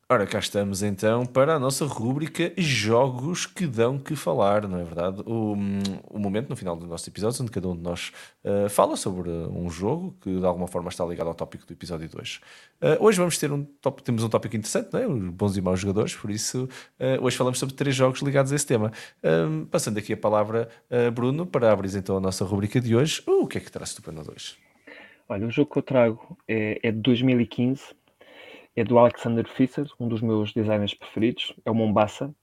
[0.07, 4.83] Ora, cá estamos então para a nossa rúbrica Jogos que dão que falar, não é
[4.83, 5.23] verdade?
[5.25, 5.55] O,
[6.07, 8.11] o momento no final do nosso episódio onde cada um de nós
[8.43, 12.07] uh, fala sobre um jogo que de alguma forma está ligado ao tópico do episódio
[12.07, 12.35] 2.
[12.35, 12.39] Uh,
[12.81, 15.07] eh, hoje vamos ter um tópico, temos um tópico interessante, não é?
[15.07, 18.55] Os bons e maus jogadores, por isso uh, hoje falamos sobre três jogos ligados a
[18.55, 18.91] esse tema.
[19.71, 23.23] passando aqui a palavra a Bruno para abrir então a nossa rúbrica de hoje.
[23.25, 24.55] o que é que traz tu para nós hoje?
[25.27, 28.04] Olha, o jogo que eu trago é, é de 2015
[28.75, 31.53] é do Alexander Fischer, um dos meus designers preferidos.
[31.65, 32.33] É o Mombasa,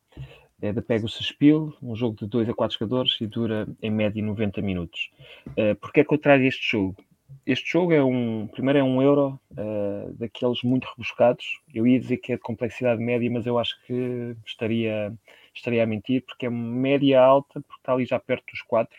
[0.61, 4.23] é da Pegasus Spiel, um jogo de 2 a 4 jogadores e dura em média
[4.23, 5.11] 90 minutos.
[5.49, 6.97] Uh, Porquê é que eu trago este jogo?
[7.45, 11.61] Este jogo é um, primeiro é um euro uh, daqueles muito rebuscados.
[11.75, 15.13] Eu ia dizer que é de complexidade média, mas eu acho que estaria,
[15.53, 18.97] estaria a mentir, porque é média alta, porque está ali já perto dos 4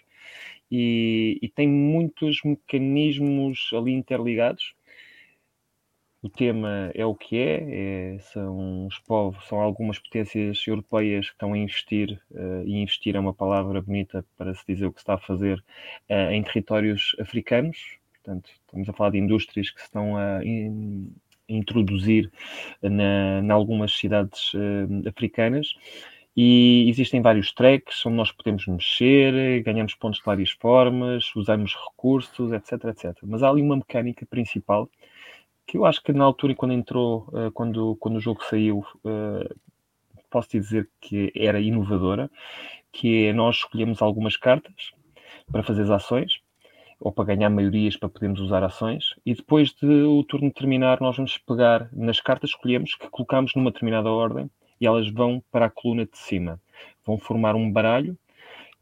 [0.69, 4.73] e, e tem muitos mecanismos ali interligados
[6.23, 11.33] o tema é o que é, é, são os povos, são algumas potências europeias que
[11.33, 15.01] estão a investir, uh, e investir é uma palavra bonita para se dizer o que
[15.01, 15.61] se está a fazer
[16.09, 17.97] uh, em territórios africanos.
[18.13, 21.13] Portanto, estamos a falar de indústrias que se estão a in,
[21.49, 22.31] introduzir
[22.81, 25.75] na, em algumas cidades uh, africanas.
[26.37, 32.53] E existem vários tracks onde nós podemos mexer, ganhamos pontos de várias formas, usamos recursos,
[32.53, 33.17] etc, etc.
[33.23, 34.89] Mas há ali uma mecânica principal
[35.65, 39.55] que eu acho que na altura, quando entrou, uh, quando, quando o jogo saiu, uh,
[40.29, 42.29] posso dizer que era inovadora,
[42.91, 44.91] que é nós escolhemos algumas cartas
[45.51, 46.41] para fazer as ações,
[46.99, 51.17] ou para ganhar maiorias para podermos usar ações, e depois de o turno terminar, nós
[51.17, 54.49] vamos pegar nas cartas que escolhemos, que colocamos numa determinada ordem,
[54.79, 56.59] e elas vão para a coluna de cima.
[57.05, 58.17] Vão formar um baralho,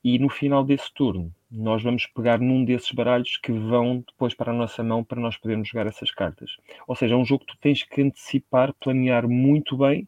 [0.04, 4.52] e no final desse turno, nós vamos pegar num desses baralhos que vão depois para
[4.52, 6.56] a nossa mão para nós podermos jogar essas cartas.
[6.88, 10.08] Ou seja, é um jogo que tu tens que antecipar, planear muito bem,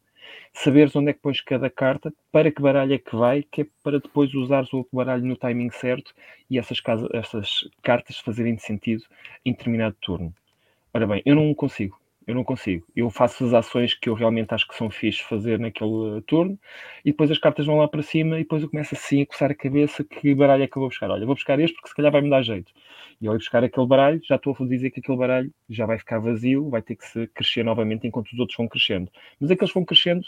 [0.53, 3.67] saberes onde é que pões cada carta, para que baralho é que vai, que é
[3.83, 6.13] para depois usares o baralho no timing certo
[6.49, 6.81] e essas,
[7.13, 9.03] essas cartas fazerem sentido
[9.45, 10.33] em determinado turno.
[10.93, 11.99] Ora bem, eu não consigo.
[12.25, 12.85] Eu não consigo.
[12.95, 16.57] Eu faço as ações que eu realmente acho que são fixe fazer naquele turno
[17.03, 19.51] e depois as cartas vão lá para cima e depois eu começo assim a coçar
[19.51, 21.09] a cabeça que baralho é que eu vou buscar.
[21.11, 22.71] Olha, vou buscar este porque se calhar vai me dar jeito.
[23.19, 25.97] E ao ir buscar aquele baralho, já estou a dizer que aquele baralho já vai
[25.99, 29.11] ficar vazio, vai ter que se crescer novamente enquanto os outros vão crescendo.
[29.39, 30.25] Mas aqueles vão crescendo,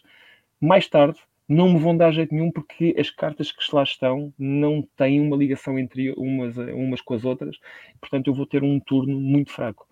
[0.60, 4.82] mais tarde não me vão dar jeito nenhum porque as cartas que lá estão não
[4.98, 7.58] têm uma ligação entre umas, umas com as outras,
[8.02, 9.88] portanto eu vou ter um turno muito fraco.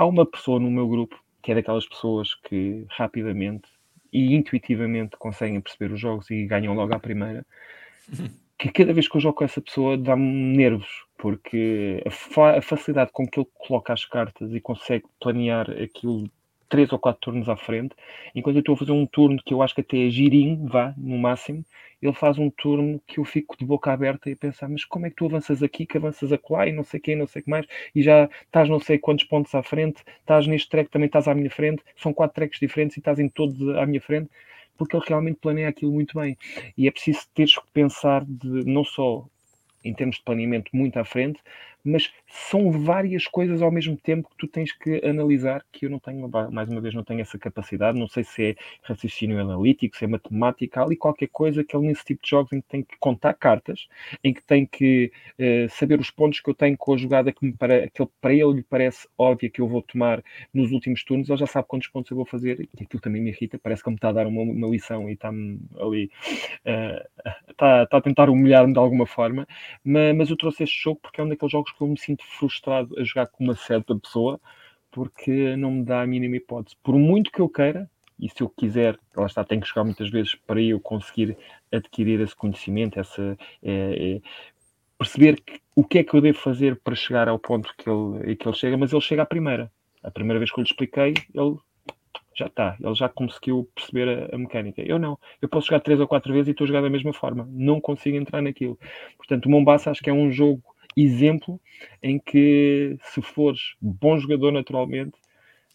[0.00, 3.68] Há uma pessoa no meu grupo que é daquelas pessoas que rapidamente
[4.10, 7.44] e intuitivamente conseguem perceber os jogos e ganham logo à primeira,
[8.56, 12.62] que cada vez que eu jogo com essa pessoa dá-me nervos, porque a, fa a,
[12.62, 16.30] facilidade com que ele coloca as cartas e consegue planear aquilo
[16.70, 17.94] três ou quatro turnos à frente,
[18.34, 20.94] enquanto eu estou a fazer um turno que eu acho que até é girinho, vá,
[20.96, 21.64] no máximo,
[22.00, 25.04] ele faz um turno que eu fico de boca aberta e a pensar, mas como
[25.06, 27.44] é que tu avanças aqui, que avanças acolá e não sei quem, não sei o
[27.44, 31.06] que mais, e já estás não sei quantos pontos à frente, estás neste track, também
[31.06, 34.30] estás à minha frente, são quatro tracks diferentes e estás em todos à minha frente,
[34.78, 36.38] porque ele realmente planeia aquilo muito bem.
[36.76, 39.26] E é preciso teres que pensar de não só
[39.84, 41.40] em termos de planeamento muito à frente,
[41.84, 45.98] mas são várias coisas ao mesmo tempo que tu tens que analisar, que eu não
[45.98, 50.04] tenho, mais uma vez, não tenho essa capacidade, não sei se é raciocínio analítico, se
[50.04, 52.96] é matemática, ali qualquer coisa que ele nesse tipo de jogos em que tem que
[52.98, 53.88] contar cartas,
[54.22, 57.44] em que tem que uh, saber os pontos que eu tenho com a jogada que,
[57.44, 60.22] me para, que ele, para ele lhe parece óbvia que eu vou tomar
[60.52, 63.30] nos últimos turnos, ele já sabe quantos pontos eu vou fazer, e aquilo também me
[63.30, 66.10] irrita, parece que ele me está a dar uma, uma lição e está-me ali,
[66.66, 69.46] uh, está, está a tentar humilhar-me de alguma forma,
[69.84, 72.24] mas, mas eu trouxe este jogo porque é um daqueles jogos que eu me sinto
[72.24, 74.40] frustrado a jogar com uma certa pessoa
[74.90, 76.76] porque não me dá a mínima hipótese.
[76.82, 80.10] Por muito que eu queira, e se eu quiser, lá está, tenho que jogar muitas
[80.10, 81.36] vezes para eu conseguir
[81.72, 84.20] adquirir esse conhecimento, essa, é, é,
[84.98, 88.36] perceber que, o que é que eu devo fazer para chegar ao ponto que ele,
[88.36, 89.72] que ele chega, mas ele chega à primeira.
[90.02, 91.56] A primeira vez que eu lhe expliquei, ele
[92.34, 94.82] já está, ele já conseguiu perceber a, a, mecânica.
[94.82, 97.12] Eu não, eu posso jogar três ou quatro vezes e estou a jogar da mesma
[97.12, 98.78] forma, não consigo entrar naquilo.
[99.16, 100.62] Portanto, o Mombasa acho que é um jogo
[100.96, 101.60] exemplo
[102.02, 105.16] em que, se fores bom jogador naturalmente,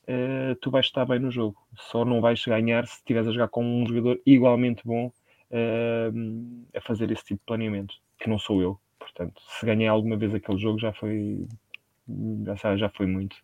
[0.08, 1.58] uh, tu vais estar bem no jogo.
[1.78, 6.82] Só não vais ganhar se estiveres a jogar com um jogador igualmente bom uh, a
[6.82, 8.80] fazer esse tipo de planeamento, que não sou eu.
[9.00, 11.46] Portanto, se ganhei alguma vez aquele jogo, já foi
[12.56, 13.36] já, já foi muito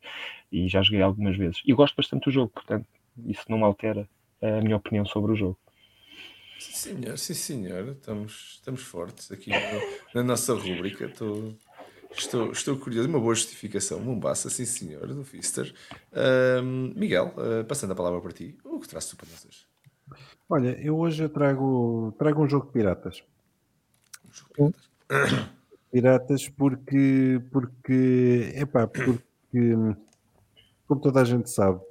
[0.52, 1.62] e já joguei algumas vezes.
[1.66, 2.86] E gosto bastante do jogo, portanto,
[3.26, 4.08] isso não altera
[4.42, 5.58] a minha opinião sobre o jogo.
[6.62, 7.88] Sim, senhor, sim, senhor.
[7.90, 9.82] Estamos, estamos fortes aqui no,
[10.14, 11.06] na nossa rúbrica.
[11.06, 11.56] Estou,
[12.12, 13.10] estou, estou curioso.
[13.10, 14.00] Uma boa justificação.
[14.00, 15.74] Mombasa, sim, senhor, do Fister.
[16.64, 19.66] Um, Miguel, uh, passando a palavra para ti, o que traz tu para nós hoje?
[20.48, 23.24] Olha, eu hoje trago, trago um jogo de piratas.
[24.24, 25.50] Um jogo de piratas.
[25.92, 29.76] Piratas porque, porque, epá, porque,
[30.88, 31.82] como toda a gente sabe,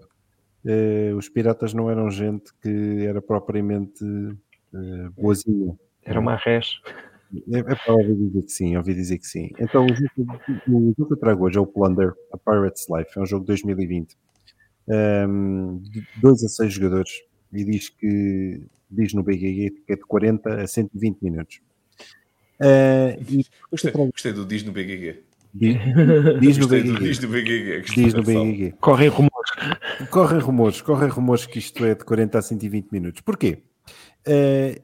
[0.65, 5.75] eh, os piratas não eram gente que era propriamente uh, boazinha.
[6.05, 6.81] Era uma res.
[7.53, 9.51] É, é para ouvir dizer que sim, ouvi dizer que sim.
[9.59, 13.11] Então, o jogo, o jogo que eu trago hoje é o Plunder, a Pirate's Life.
[13.17, 14.17] É um jogo de 2020.
[14.89, 17.13] Um, de 2 a 6 jogadores.
[17.53, 21.61] E diz que diz no BGG que é de 40 a 120 minutos.
[22.61, 25.23] Uh, e gostei, gostei, do diz no BGG.
[25.55, 25.77] Diz,
[26.41, 26.99] diz no BGG.
[26.99, 27.81] Diz no BGG.
[27.95, 28.75] Diz no BGG.
[28.81, 29.40] Correm rumores.
[30.11, 30.81] Correm rumores.
[30.81, 33.21] Correm rumores que isto é de 40 a 120 minutos.
[33.21, 33.63] Porquê?
[34.27, 34.81] Uh,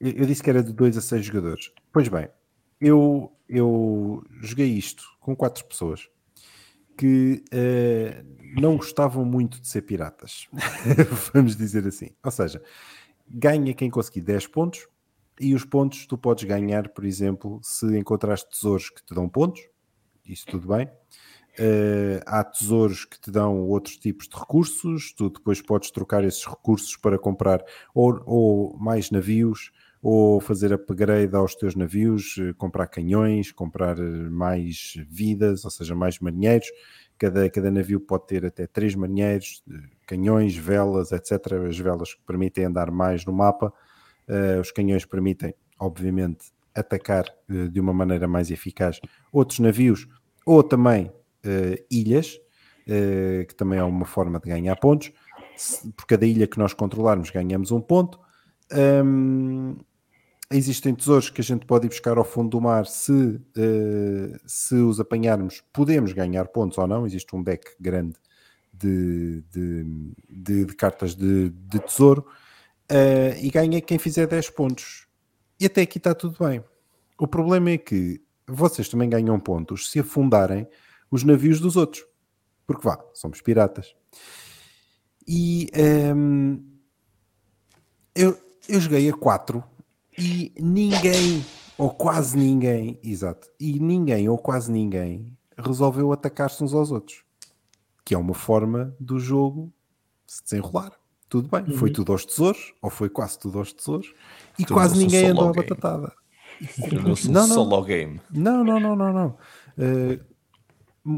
[0.00, 1.72] eu disse que era de 2 a 6 jogadores.
[1.92, 2.28] Pois bem,
[2.80, 6.08] eu, eu joguei isto com quatro pessoas
[6.96, 10.48] que uh, não gostavam muito de ser piratas.
[11.32, 12.10] Vamos dizer assim.
[12.22, 12.62] Ou seja,
[13.28, 14.86] ganha quem conseguir 10 pontos
[15.38, 19.62] e os pontos tu podes ganhar, por exemplo, se encontraste tesouros que te dão pontos,
[20.24, 20.90] isso tudo bem.
[21.58, 26.46] Uh, há tesouros que te dão outros tipos de recursos, tu depois podes trocar esses
[26.46, 27.62] recursos para comprar
[27.94, 29.72] ou, ou mais navios,
[30.02, 35.94] ou fazer upgrade aos teus navios, eh, comprar canhões, comprar eh, mais vidas, ou seja,
[35.94, 36.68] mais marinheiros.
[37.18, 39.62] Cada, cada navio pode ter até três marinheiros,
[40.06, 41.52] canhões, velas, etc.
[41.68, 43.70] As velas permitem andar mais no mapa,
[44.26, 49.00] uh, os canhões permitem, obviamente, atacar uh, de uma maneira mais eficaz
[49.30, 50.08] outros navios
[50.46, 51.12] ou também
[51.44, 52.38] uh, ilhas,
[53.46, 55.12] que também é uma forma de ganhar pontos.
[55.96, 58.18] Por cada ilha que nós controlarmos, ganhamos um ponto.
[58.72, 59.76] Um,
[60.50, 64.74] existem tesouros que a gente pode ir buscar ao fundo do mar se, uh, se
[64.74, 67.06] os apanharmos, podemos ganhar pontos ou não.
[67.06, 68.16] Existe um deck grande
[68.72, 69.84] de, de,
[70.28, 71.50] de, de cartas de,
[71.86, 72.26] tesouro
[72.90, 75.06] uh, e ganha quem fizer 10 pontos.
[75.58, 76.64] E até aqui está tudo bem.
[77.18, 80.66] O problema é que vocês também ganham pontos se afundarem
[81.10, 82.04] os navios dos outros.
[82.66, 83.94] Porque vá, somos piratas.
[85.26, 86.58] E ehm,
[88.14, 88.36] eu,
[88.68, 89.62] eu joguei a 4
[90.18, 91.44] e ninguém,
[91.78, 97.24] ou quase ninguém, exato, e ninguém ou quase ninguém resolveu atacar-se uns aos outros.
[98.04, 99.72] Que é uma forma do jogo
[100.26, 100.92] se desenrolar.
[101.28, 104.12] tudo bem, foi tudo aos tesouros, ou foi quase tudo aos tesouros,
[104.58, 105.68] e Tudo quase ninguém andou à game.
[105.68, 106.12] batatada.
[106.90, 107.54] Tornou-se um Não, não.
[107.54, 108.20] solo game.
[108.30, 109.38] Não, não, não, não, não.
[109.78, 110.20] Eh,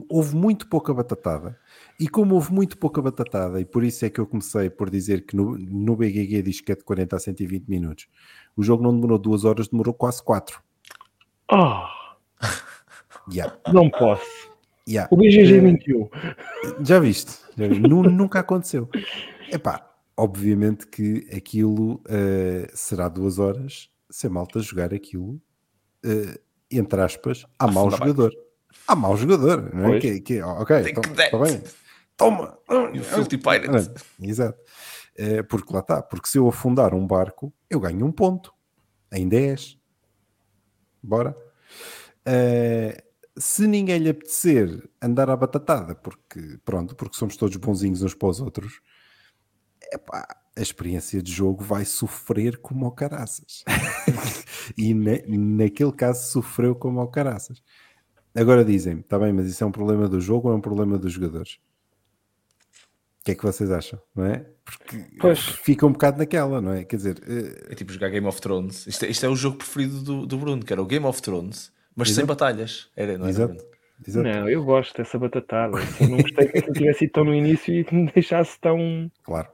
[0.09, 1.59] houve muito pouca batatada.
[1.99, 5.27] E como houve muito pouca batatada, e por isso é que eu comecei por dizer
[5.27, 8.07] que no, no BGG diz que é de 40 a 120 minutos,
[8.57, 10.63] o jogo não demorou duas horas, demorou quase quatro.
[11.51, 11.85] Oh,
[13.31, 14.51] Yeah, não posso.
[14.89, 15.09] yeah.
[15.13, 16.11] O BGG Eh, mentiu.
[16.85, 17.39] Já viste?
[17.57, 17.81] Já viste?
[17.83, 18.89] Nu- nunca aconteceu.
[19.51, 25.41] Epá, obviamente que aquilo eh, será duas horas se a malta jogar aquilo,
[26.05, 26.39] eh,
[26.71, 28.33] entre aspas, há mau jogador.
[28.87, 29.89] Há mau jogador, não é?
[29.91, 30.03] Pois.
[30.03, 31.23] Que, que, ok, Take então, that.
[31.25, 31.63] está bem.
[32.17, 32.59] Toma!
[32.93, 33.91] E o Filthy Pirate.
[34.21, 34.61] Exato.
[35.17, 38.53] Eh, porque lá está, porque se eu afundar um barco, eu ganho um ponto
[39.13, 39.79] em 10.
[41.03, 41.37] Bora.
[42.25, 43.03] Eh,
[43.37, 48.29] se ninguém lhe apetecer andar à batatada, porque pronto, porque somos todos bonzinhos uns para
[48.29, 48.81] os outros,
[49.93, 53.65] epá, a experiência de jogo vai sofrer como ao caraças.
[54.77, 57.63] e na- naquele caso sofreu como ao caraças.
[58.35, 60.99] Agora dizem-me, está bem, mas isso é um problema do jogo ou é um problema
[60.99, 61.59] dos jogadores?
[63.21, 64.45] O que é que vocês acham, não é?
[64.65, 65.39] Porque Pois.
[65.41, 66.85] fica um bocado naquela, não é?
[66.85, 68.87] Quer dizer, eh, É tipo jogar Game of Thrones.
[68.87, 71.21] Isto é, isto é o jogo preferido do, do Bruno, que era o Game of
[71.23, 72.27] Thrones, mas sem Exato.
[72.27, 72.89] batalhas.
[72.97, 73.31] Era, não era?
[73.31, 73.69] exato, Bruno?
[74.09, 75.77] exato, Não, eu gosto dessa batatada.
[76.01, 79.11] Eu não gostei que eu tivesse ido tão no início e que me deixasse tão,
[79.23, 79.49] claro.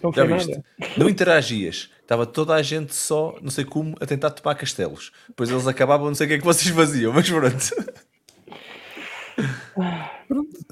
[0.00, 0.50] tão Já sem viste?
[0.50, 0.64] nada.
[0.96, 1.90] Não interagias.
[2.02, 5.10] Estava toda a gente só, não sei como, a tentar tomar castelos.
[5.28, 7.56] Depois eles acabavam, não sei o que é que vocês faziam, mas pronto.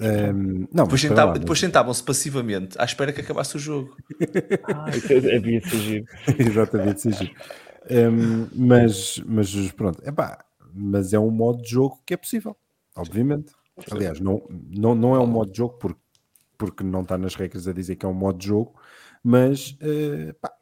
[0.00, 3.96] Ehm, não, Depois, sentavam-se passivamente à espera que acabasse o jogo.
[4.68, 4.86] Ah,
[5.36, 6.06] havia de giro.
[6.38, 7.30] Exatamente, sim, sim.
[7.90, 10.44] Hum, mas, mas pronto, epá,
[10.74, 12.56] mas é um modo de jogo que é possível,
[12.96, 13.52] obviamente.
[13.90, 16.00] Aliás, não, não, não é um modo de jogo porque,
[16.58, 18.74] porque não está nas regras a dizer que é um modo de jogo,
[19.22, 20.52] mas, eh, pá,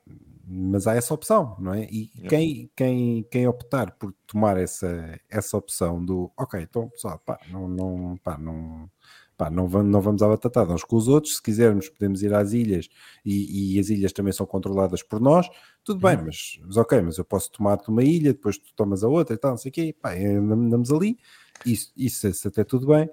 [0.47, 1.85] mas há essa opção, não é?
[1.85, 7.39] E quem, quem, quem optar por tomar essa, essa opção do ok, então pessoal, pá,
[7.51, 8.91] não, não, pá, não,
[9.37, 12.33] pá, não, vamos, não vamos à batatada uns com os outros, se quisermos podemos ir
[12.35, 12.89] às ilhas
[13.25, 15.49] e, e as ilhas também são controladas por nós,
[15.83, 19.09] tudo bem, mas, mas ok, mas eu posso tomar-te uma ilha, depois tu tomas a
[19.09, 21.19] outra e tal, não sei o quê, pá, andamos ali,
[21.65, 23.09] isso, isso, isso até tudo bem,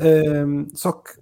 [0.00, 1.12] Ahm, só que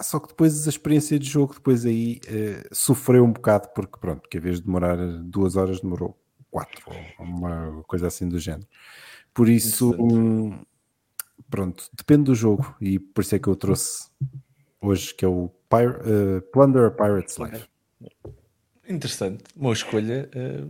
[0.00, 4.22] só que depois a experiência de jogo depois aí eh, sofreu um bocado porque pronto,
[4.22, 6.18] porque em vez de demorar duas horas demorou
[6.50, 8.66] quatro ou uma coisa assim do género
[9.34, 10.62] por isso hum,
[11.50, 14.08] pronto, depende do jogo e por isso é que eu trouxe
[14.80, 17.66] hoje que é o Pir- eh, Plunder a Pirate's Life
[18.88, 19.44] Interessante.
[19.56, 20.64] Uma escolha eh,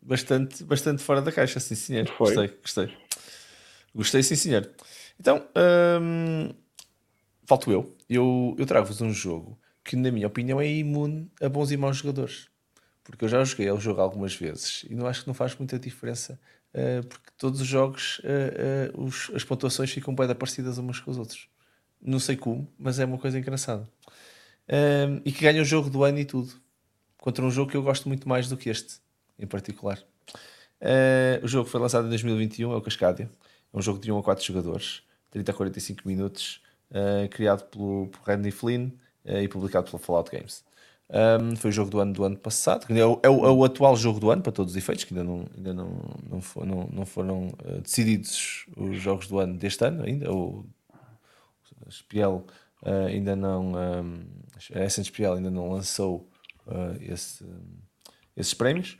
[0.00, 2.06] bastante, bastante fora da caixa, sim senhor.
[2.16, 2.34] Foi.
[2.34, 2.96] Gostei, gostei.
[3.94, 4.70] Gostei, sim senhor.
[5.18, 5.48] Então,
[6.00, 6.54] hum,
[7.44, 7.95] falto eu.
[8.08, 11.98] Eu, eu trago-vos um jogo que, na minha opinião, é imune a bons e maus
[11.98, 12.48] jogadores.
[13.04, 15.78] Porque eu já joguei o jogo algumas vezes e não acho que não faz muita
[15.78, 16.40] diferença,
[16.74, 21.10] eh, porque todos os jogos, eh, eh, os- as pontuações ficam bem parecidas umas com
[21.10, 21.48] os outros.
[22.02, 23.88] Não sei como, mas é uma coisa engraçada.
[24.68, 26.54] Hum, e que ganha o jogo do ano e tudo
[27.18, 28.96] contra um jogo que eu gosto muito mais do que este,
[29.38, 30.02] em particular.
[31.42, 33.30] O jogo foi lançado em 2021, é o Cascadia.
[33.72, 36.60] É um jogo de 1 a 4 jogadores, 30 a 45 minutos,
[36.90, 38.90] eh, criado pelo, por Randy Flynn
[39.24, 40.64] eh, e publicado pela Fallout Games.
[41.08, 43.64] Um, foi o jogo do ano do ano passado, é o, é o- é o
[43.64, 46.66] atual jogo do ano, para todos os efeitos, que ainda não, ainda não, não, for-
[46.66, 50.32] não- não foram eh, decididos os jogos do ano deste ano, ainda.
[50.32, 50.66] O,
[51.86, 52.44] a Spiel
[52.84, 53.72] eh, ainda não.
[53.74, 54.26] um,
[54.74, 56.28] a Essence Spiel ainda não lançou
[56.66, 57.44] eh, esse,
[58.36, 58.98] esses prémios.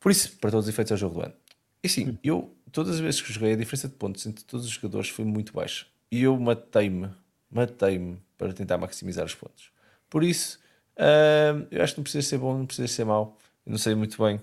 [0.00, 1.34] Por isso, para todos os efeitos, é o jogo do ano.
[1.82, 4.72] E sim, eu, todas as vezes que joguei, a diferença de pontos entre todos os
[4.72, 5.86] jogadores foi muito baixa.
[6.12, 7.10] E eu matei-me,
[7.50, 9.72] matei-me para tentar maximizar os pontos.
[10.10, 10.60] Por isso,
[10.98, 13.38] hum, eu acho que não precisa ser bom, não precisa ser mau.
[13.66, 14.40] Eu não sei muito bem.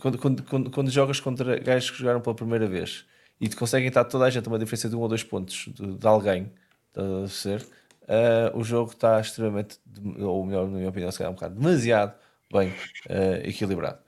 [0.00, 3.06] Quando, quando, quando, quando jogas contra gajos que jogaram pela primeira vez
[3.40, 5.96] e te conseguem estar toda a gente uma diferença de um ou dois pontos de,
[5.98, 6.52] de alguém,
[6.96, 7.66] a ser,
[8.08, 11.54] ah, o jogo está extremamente, de- ou melhor, na minha opinião, se calhar um bocado
[11.56, 12.14] demasiado
[12.52, 12.72] bem
[13.08, 13.98] ah, equilibrado.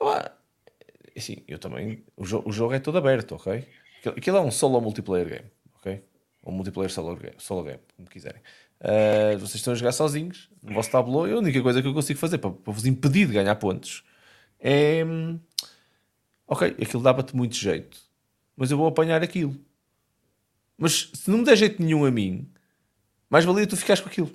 [0.00, 0.32] Ah,
[1.16, 2.04] assim, eu também.
[2.16, 3.66] O, jo- o jogo é todo aberto, ok?
[4.06, 5.50] Aquilo- é um solo multiplayer game?
[6.42, 8.40] Ou multiplayer solo game, solo game como quiserem.
[8.80, 11.92] Ah, vocês estão a jogar sozinhos, no vosso tableau, e a única coisa que eu
[11.94, 14.02] consigo fazer para, para vos impedir de ganhar pontos
[14.58, 15.04] é.
[15.04, 15.38] hum,
[16.46, 17.96] Ok, aquilo dava-te muito jeito,
[18.56, 19.54] mas eu vou apanhar aquilo.
[20.76, 22.48] Mas se não me der jeito nenhum a mim,
[23.28, 24.32] mais valia tu ficares com aquilo.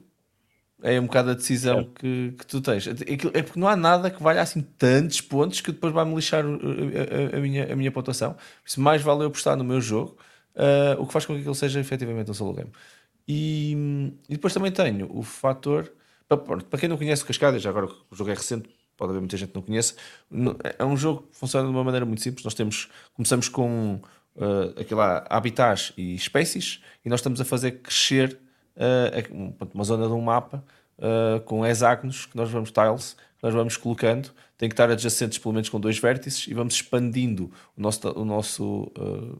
[0.81, 2.87] É um bocado a decisão que, que tu tens.
[2.87, 6.45] Aquilo- É porque não há nada que valha assim tantos pontos que depois vai-me lixar
[6.45, 8.33] a, a- a minha, a minha pontuação.
[8.33, 10.17] Por isso, mais vale eu apostar no meu jogo,
[10.55, 12.71] ah, o que faz com que aquilo seja efetivamente um solo game.
[13.27, 13.73] E,
[14.29, 15.91] e depois também tenho o fator,
[16.27, 19.19] Para, para quem não conhece o Cascada, já agora o jogo é recente, pode haver
[19.19, 19.95] muita gente que não conheça.
[20.77, 22.43] É um jogo que funciona de uma maneira muito simples.
[22.43, 23.99] Nós temos, começamos com
[24.35, 28.39] uh, aquela habitats e espécies e nós estamos a fazer crescer
[28.75, 30.63] uh, uma zona de um mapa
[30.97, 34.31] uh, com hexágonos que nós vamos tiles, que nós vamos colocando.
[34.57, 38.23] Tem que estar adjacentes pelo menos com dois vértices e vamos expandindo o nosso, o
[38.23, 39.37] nosso uh,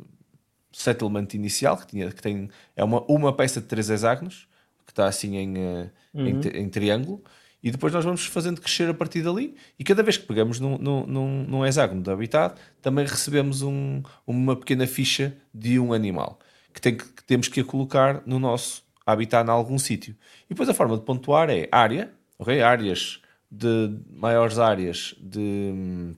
[0.81, 4.47] settlement inicial, que, tinha, que tem, é uma, uma peça de três hexágonos,
[4.85, 6.27] que está assim em, uhum.
[6.27, 7.23] em, em triângulo
[7.65, 9.55] e depois nós vamos fazendo crescer a partir dali.
[9.79, 14.55] E cada vez que pegamos num, num, num hexágono de habitat, também recebemos um, uma
[14.55, 16.39] pequena ficha de um animal
[16.71, 20.15] que, tem que, que temos que a colocar no nosso habitat em algum sítio.
[20.45, 22.61] E depois a forma de pontuar é área, ok?
[22.61, 23.19] Áreas
[23.49, 26.13] de maiores áreas de,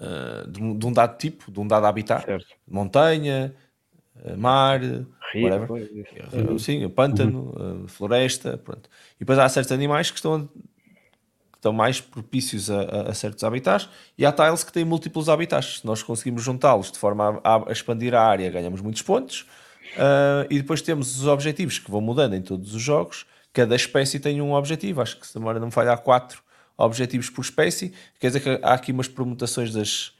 [0.00, 2.46] uh, de, de, um dado tipo, de um dado habitat, certo.
[2.66, 3.54] montanha,
[4.22, 4.80] eh, mar,
[5.32, 6.58] Rio, whatever.
[6.58, 7.88] Sim, pântano, uhum.
[7.88, 8.88] floresta, pronto.
[9.16, 13.42] E depois há certos animais que estão, que estão mais propícios a, a, a, certos
[13.42, 15.80] habitats e há tiles que têm múltiplos habitats.
[15.80, 19.46] Se nós conseguimos juntá-los de forma a, a, expandir a área, ganhamos muitos pontos.
[19.94, 23.26] Uh, e depois temos os objetivos que vão mudando em todos os jogos.
[23.52, 25.00] Cada espécie tem um objetivo.
[25.00, 26.43] Acho que se demora não me falha, há quatro
[26.76, 27.92] objetivos por espécie.
[28.18, 30.12] Quer dizer que há aqui umas permutações das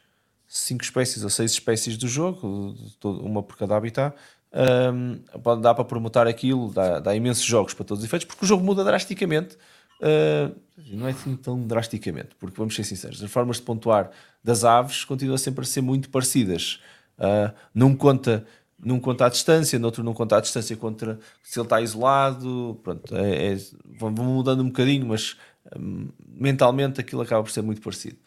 [0.46, 4.16] cinco espécies ou seis espécies do jogo, uma por cada habitat
[4.54, 8.48] um, dar para promotar aquilo, dá, dá, imensos jogos para todos os efeitos, porque o
[8.48, 9.56] jogo muda drasticamente.
[10.00, 10.54] Uh,
[10.90, 14.10] não é assim tão drasticamente, porque vamos ser sinceros, as formas de pontuar
[14.42, 16.80] das aves continuam sempre a ser muito parecidas.
[17.18, 18.44] Uh, num conta
[18.76, 22.78] num conta à distância, no outro não conta à distância contra se ele está isolado,
[22.82, 23.58] pronto, é, é,
[23.98, 25.36] vão mudando um bocadinho, mas
[25.76, 28.18] um, mentalmente aquilo acaba por ser muito parecido.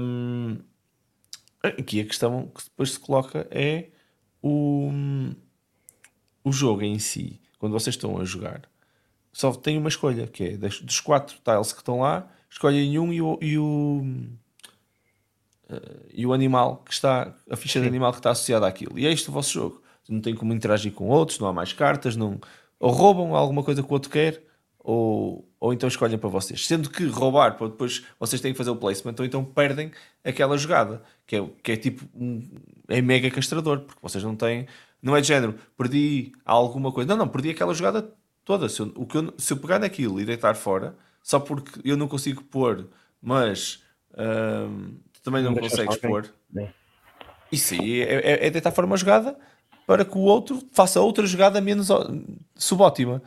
[0.00, 0.58] Um,
[1.62, 3.88] aqui a questão que depois se coloca é
[4.42, 4.90] o,
[6.44, 8.62] o jogo em si, quando vocês estão a jogar,
[9.32, 13.20] só tem uma escolha, que é dos quatro tiles que estão lá, escolhem um e
[13.20, 14.02] o, e o,
[15.70, 17.82] uh, e o animal que está, a ficha Sim.
[17.82, 18.98] de animal que está associada àquilo.
[18.98, 19.82] E é isto o vosso jogo.
[20.08, 22.40] Não tem como interagir com outros, não há mais cartas, não,
[22.78, 24.45] ou roubam alguma coisa que o outro quer,
[24.86, 26.64] ou, ou então escolhem para vocês.
[26.64, 29.90] Sendo que roubar, para depois vocês têm que fazer o placement, ou então perdem
[30.24, 32.40] aquela jogada, que é, que é tipo, um,
[32.86, 34.68] é mega castrador, porque vocês não têm,
[35.02, 38.08] não é de género, perdi alguma coisa, não, não, perdi aquela jogada
[38.44, 38.68] toda.
[38.68, 41.96] Se eu, o que eu, se eu pegar naquilo e deitar fora, só porque eu
[41.96, 42.88] não consigo pôr,
[43.20, 43.82] mas
[44.16, 46.32] hum, também não, não consegues pôr.
[47.50, 49.36] Isso aí é, é, é deitar fora uma jogada
[49.84, 51.88] para que o outro faça outra jogada menos
[52.54, 53.20] subótima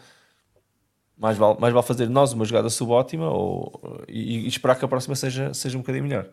[1.19, 4.87] mais vale, mais vale fazer nós uma jogada subótima ou, e, e, esperar que a
[4.87, 6.29] próxima seja, seja um bocadinho melhor.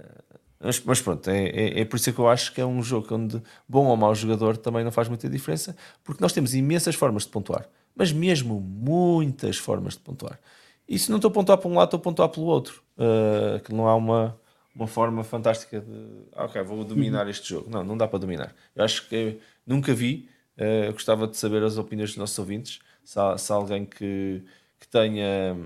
[0.00, 0.22] Eh,
[0.58, 3.14] mas, mas pronto, é, é, é, por isso que eu acho que é um jogo
[3.14, 7.24] onde bom ou mau jogador também não faz muita diferença, porque nós temos imensas formas
[7.24, 10.40] de pontuar, mas mesmo muitas formas de pontuar.
[10.88, 12.82] E se não estou a pontuar para um lado, estou a pontuar pelo outro.
[12.96, 14.40] Uh, que não há uma,
[14.74, 17.68] uma forma fantástica de ah, ok, vou dominar este jogo.
[17.68, 18.54] Não, não dá para dominar.
[18.74, 20.28] Eu acho que nunca vi.
[20.56, 24.42] Uh, gostava de saber as opiniões dos nossos ouvintes se, há, se há alguém que,
[24.80, 25.56] que tenha,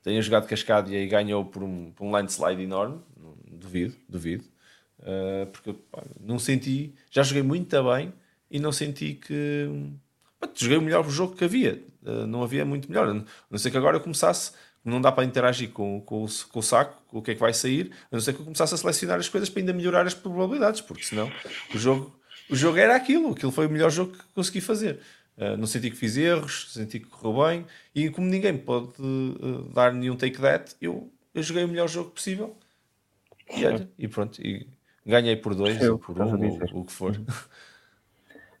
[0.00, 3.00] tenha jogado Cascadia e ganhou por um, por um landslide enorme,
[3.50, 4.44] duvido, duvido,
[5.00, 8.12] uh, porque pá, não senti, já joguei muito bem
[8.48, 9.68] e não senti que
[10.38, 13.14] pá, joguei o melhor jogo que havia, uh, não havia muito melhor, a
[13.50, 14.52] não ser que agora eu começasse
[14.84, 17.52] não dá para interagir com, com, com, o saco, com o que é que vai
[17.52, 20.14] sair, a não ser que eu começasse a selecionar as coisas para ainda melhorar as
[20.14, 21.30] probabilidades, porque senão
[21.74, 25.00] o jogo, o jogo era aquilo, aquilo foi o melhor jogo que consegui fazer.
[25.36, 27.66] Uh, não senti que fiz erros, senti que correu bem.
[27.94, 32.10] E como ninguém pode uh, dar nenhum take that, eu, eu joguei o melhor jogo
[32.10, 32.56] possível.
[33.56, 34.40] E olha, e pronto.
[34.40, 34.66] E
[35.04, 37.20] ganhei por dois, ou por um, ou o que for.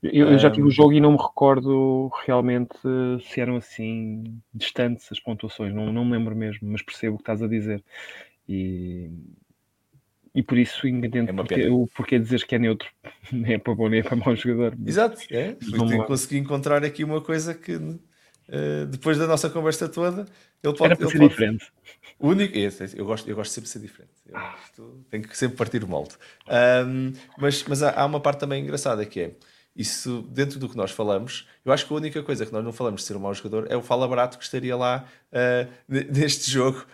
[0.02, 2.74] Eu, eu, já tive o jogo e não me recordo realmente
[3.22, 7.22] se eram assim distantes as pontuações, não, não me lembro mesmo, mas percebo o que
[7.22, 7.84] estás a dizer.
[8.48, 9.10] E,
[10.34, 12.88] e por isso entendo é porque, o porquê dizer que é neutro,
[13.32, 14.76] nem é para bom nem é para mau jogador.
[14.86, 15.56] Exato, é.
[16.06, 20.26] consegui encontrar aqui uma coisa que uh, depois da nossa conversa toda
[20.62, 20.92] ele pode.
[20.92, 21.30] Era para ser pode...
[21.30, 21.72] diferente.
[22.18, 24.12] O único, esse, eu, gosto, eu gosto sempre de ser diferente.
[24.26, 24.56] Eu ah.
[25.10, 26.14] tenho que sempre partir o molde.
[26.86, 29.32] Um, mas mas há, há uma parte também engraçada que é
[29.80, 32.70] isso, dentro do que nós falamos, eu acho que a única coisa que nós não
[32.70, 36.50] falamos de ser um mau jogador é o fala barato que estaria lá uh, neste
[36.50, 36.84] jogo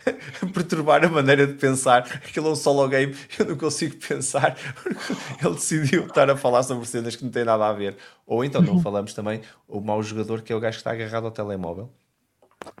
[0.54, 2.00] perturbar a maneira de pensar.
[2.14, 6.62] Aquilo é um solo game, eu não consigo pensar porque ele decidiu estar a falar
[6.62, 7.94] sobre cenas que não têm nada a ver.
[8.26, 11.26] Ou então não falamos também o mau jogador que é o gajo que está agarrado
[11.26, 11.90] ao telemóvel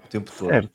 [0.02, 0.48] o tempo todo.
[0.48, 0.70] Certo.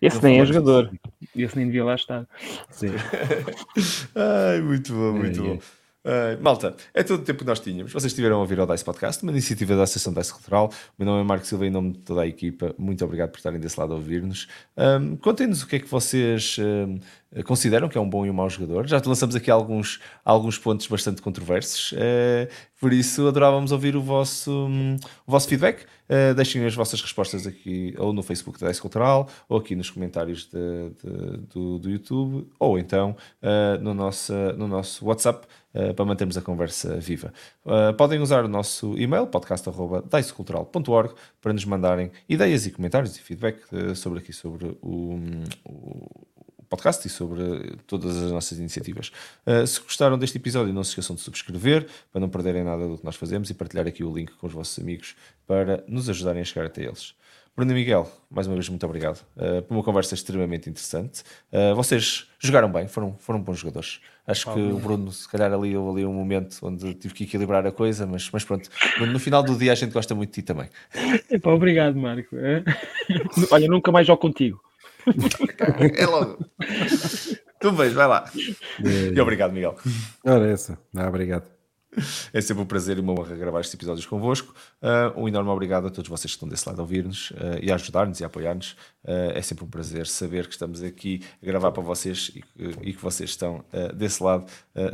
[0.00, 0.90] Esse não nem é jogador.
[1.36, 2.26] Esse nem devia lá estar.
[2.70, 2.88] Sim.
[4.16, 5.54] Ai, muito bom, muito é, bom.
[5.56, 5.81] É.
[6.04, 7.92] Uh, malta, é todo o tempo que nós tínhamos.
[7.92, 10.68] Vocês estiveram a ouvir o DICE Podcast, uma iniciativa da Associação DICE Cultural.
[10.98, 12.74] O meu nome é Marco Silva, em nome de toda a equipa.
[12.76, 14.48] Muito obrigado por estarem desse lado a ouvir-nos.
[14.76, 16.98] Um, Contem-nos o que é que vocês um,
[17.44, 18.86] consideram que é um bom e um mau jogador.
[18.86, 21.92] Já lançamos aqui alguns, alguns pontos bastante controversos.
[21.92, 22.48] Uh,
[22.78, 24.96] por isso, adorávamos ouvir o vosso, um,
[25.26, 25.84] o vosso feedback.
[26.10, 29.88] Uh, deixem as vossas respostas aqui, ou no Facebook da DICE Cultural, ou aqui nos
[29.88, 33.16] comentários de, de, do, do, YouTube, ou então
[33.80, 35.46] no, nosso, no nosso WhatsApp.
[35.96, 37.32] Para mantermos a conversa viva.
[37.96, 43.62] Podem usar o nosso e-mail, podcast.dicecultural.org, para nos mandarem ideias e comentários e feedback
[43.96, 45.18] sobre aqui sobre o,
[45.64, 46.26] o,
[46.72, 49.12] podcast e sobre todas as nossas iniciativas.
[49.66, 53.04] se gostaram deste episódio, não se esqueçam de subscrever para não perderem nada do que
[53.04, 55.14] nós fazemos e partilhar aqui o link com os vossos amigos
[55.46, 57.14] para nos ajudarem a chegar até eles.
[57.54, 61.22] Bruno e Miguel, mais uma vez, muito obrigado uh, por uma conversa extremamente interessante.
[61.52, 64.00] Uh, vocês jogaram bem, foram, foram bons jogadores.
[64.26, 67.66] Acho que o Bruno, se calhar, ali houve ali um momento onde tive que equilibrar
[67.66, 68.70] a coisa, mas, mas pronto,
[69.00, 70.70] no final do dia a gente gosta muito de ti também.
[71.30, 72.34] Epá, obrigado, Marco.
[72.38, 72.64] É?
[73.52, 74.58] Olha, nunca mais jogo contigo.
[75.96, 76.38] É logo.
[77.60, 78.30] Tu beijo, vai lá.
[78.82, 79.76] E obrigado, Miguel.
[80.24, 80.78] Ora, essa.
[80.92, 81.44] Não, obrigado.
[82.32, 84.54] É sempre um prazer e uma honra gravar estes episódios convosco.
[84.80, 87.70] Uh, um enorme obrigado a todos vocês que estão desse lado a ouvir-nos uh, e
[87.70, 88.72] a ajudar-nos e a apoiar-nos.
[89.04, 92.42] Uh, é sempre um prazer saber que estamos aqui a gravar para vocês e,
[92.82, 93.64] e que vocês estão
[93.94, 94.46] desse lado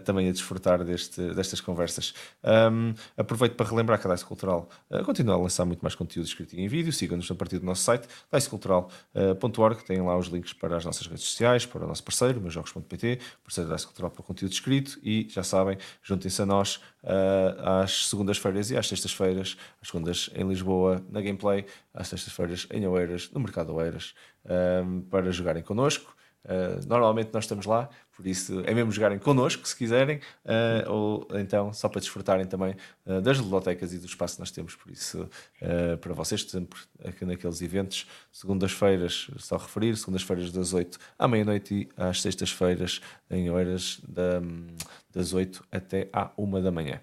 [0.05, 2.15] também a desfrutar deste, destas conversas.
[2.43, 4.69] Um, aproveito para relembrar que a Dice Cultural
[5.05, 6.93] continua a lançar muito mais conteúdo escrito em vídeo.
[6.93, 9.85] Sigam-nos a partir do nosso site, dicecultural.org.
[9.85, 13.69] Tem lá os links para as nossas redes sociais, para o nosso parceiro, meusjogos.pt, parceiro
[13.69, 14.99] da Dice Cultural para conteúdo escrito.
[15.03, 20.47] E já sabem, juntem-se a nós uh, às segundas-feiras e às sextas-feiras, às segundas em
[20.49, 24.15] Lisboa, na Gameplay, às sextas-feiras em Oeiras, no Mercado Oeiras,
[24.85, 26.17] um, para jogarem connosco.
[26.45, 31.29] Uh, normalmente nós estamos lá, por isso é mesmo jogarem connosco, se quiserem, uh, ou
[31.35, 34.75] então só para desfrutarem também uh, das bibliotecas e do espaço que nós temos.
[34.75, 35.29] Por isso,
[36.01, 41.89] para vocês, sempre aqui naqueles eventos, segundas-feiras, só referir, segundas-feiras das 8 à meia-noite e
[41.97, 43.01] às sextas-feiras
[43.31, 44.41] em horas da,
[45.13, 47.01] das 8 até à 1 da manhã.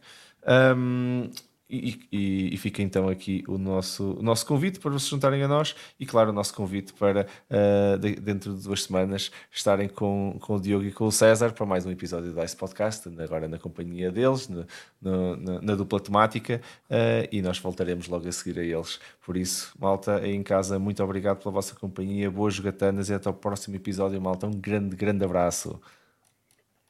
[0.78, 1.30] Um,
[1.68, 5.48] e, e, e, fica então aqui o nosso, o nosso convite para se juntarem a
[5.48, 10.38] nós e, claro, o nosso convite para uh, de, dentro de duas semanas estarem com,
[10.40, 13.48] com o Diogo e com o César para mais um episódio do Ice Podcast, agora
[13.48, 14.64] na companhia deles, no,
[15.02, 19.00] no, na, na, dupla temática, uh, e nós voltaremos logo a seguir a eles.
[19.26, 23.28] Por isso, malta, aí em casa, muito obrigado pela vossa companhia, boas jogatanas e até
[23.28, 24.46] o próximo episódio, malta.
[24.46, 25.82] Um grande, grande abraço.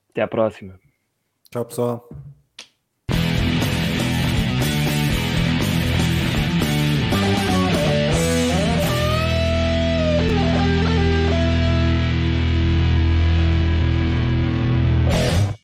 [0.10, 0.85] Até à próxima.
[1.56, 2.00] Takk så.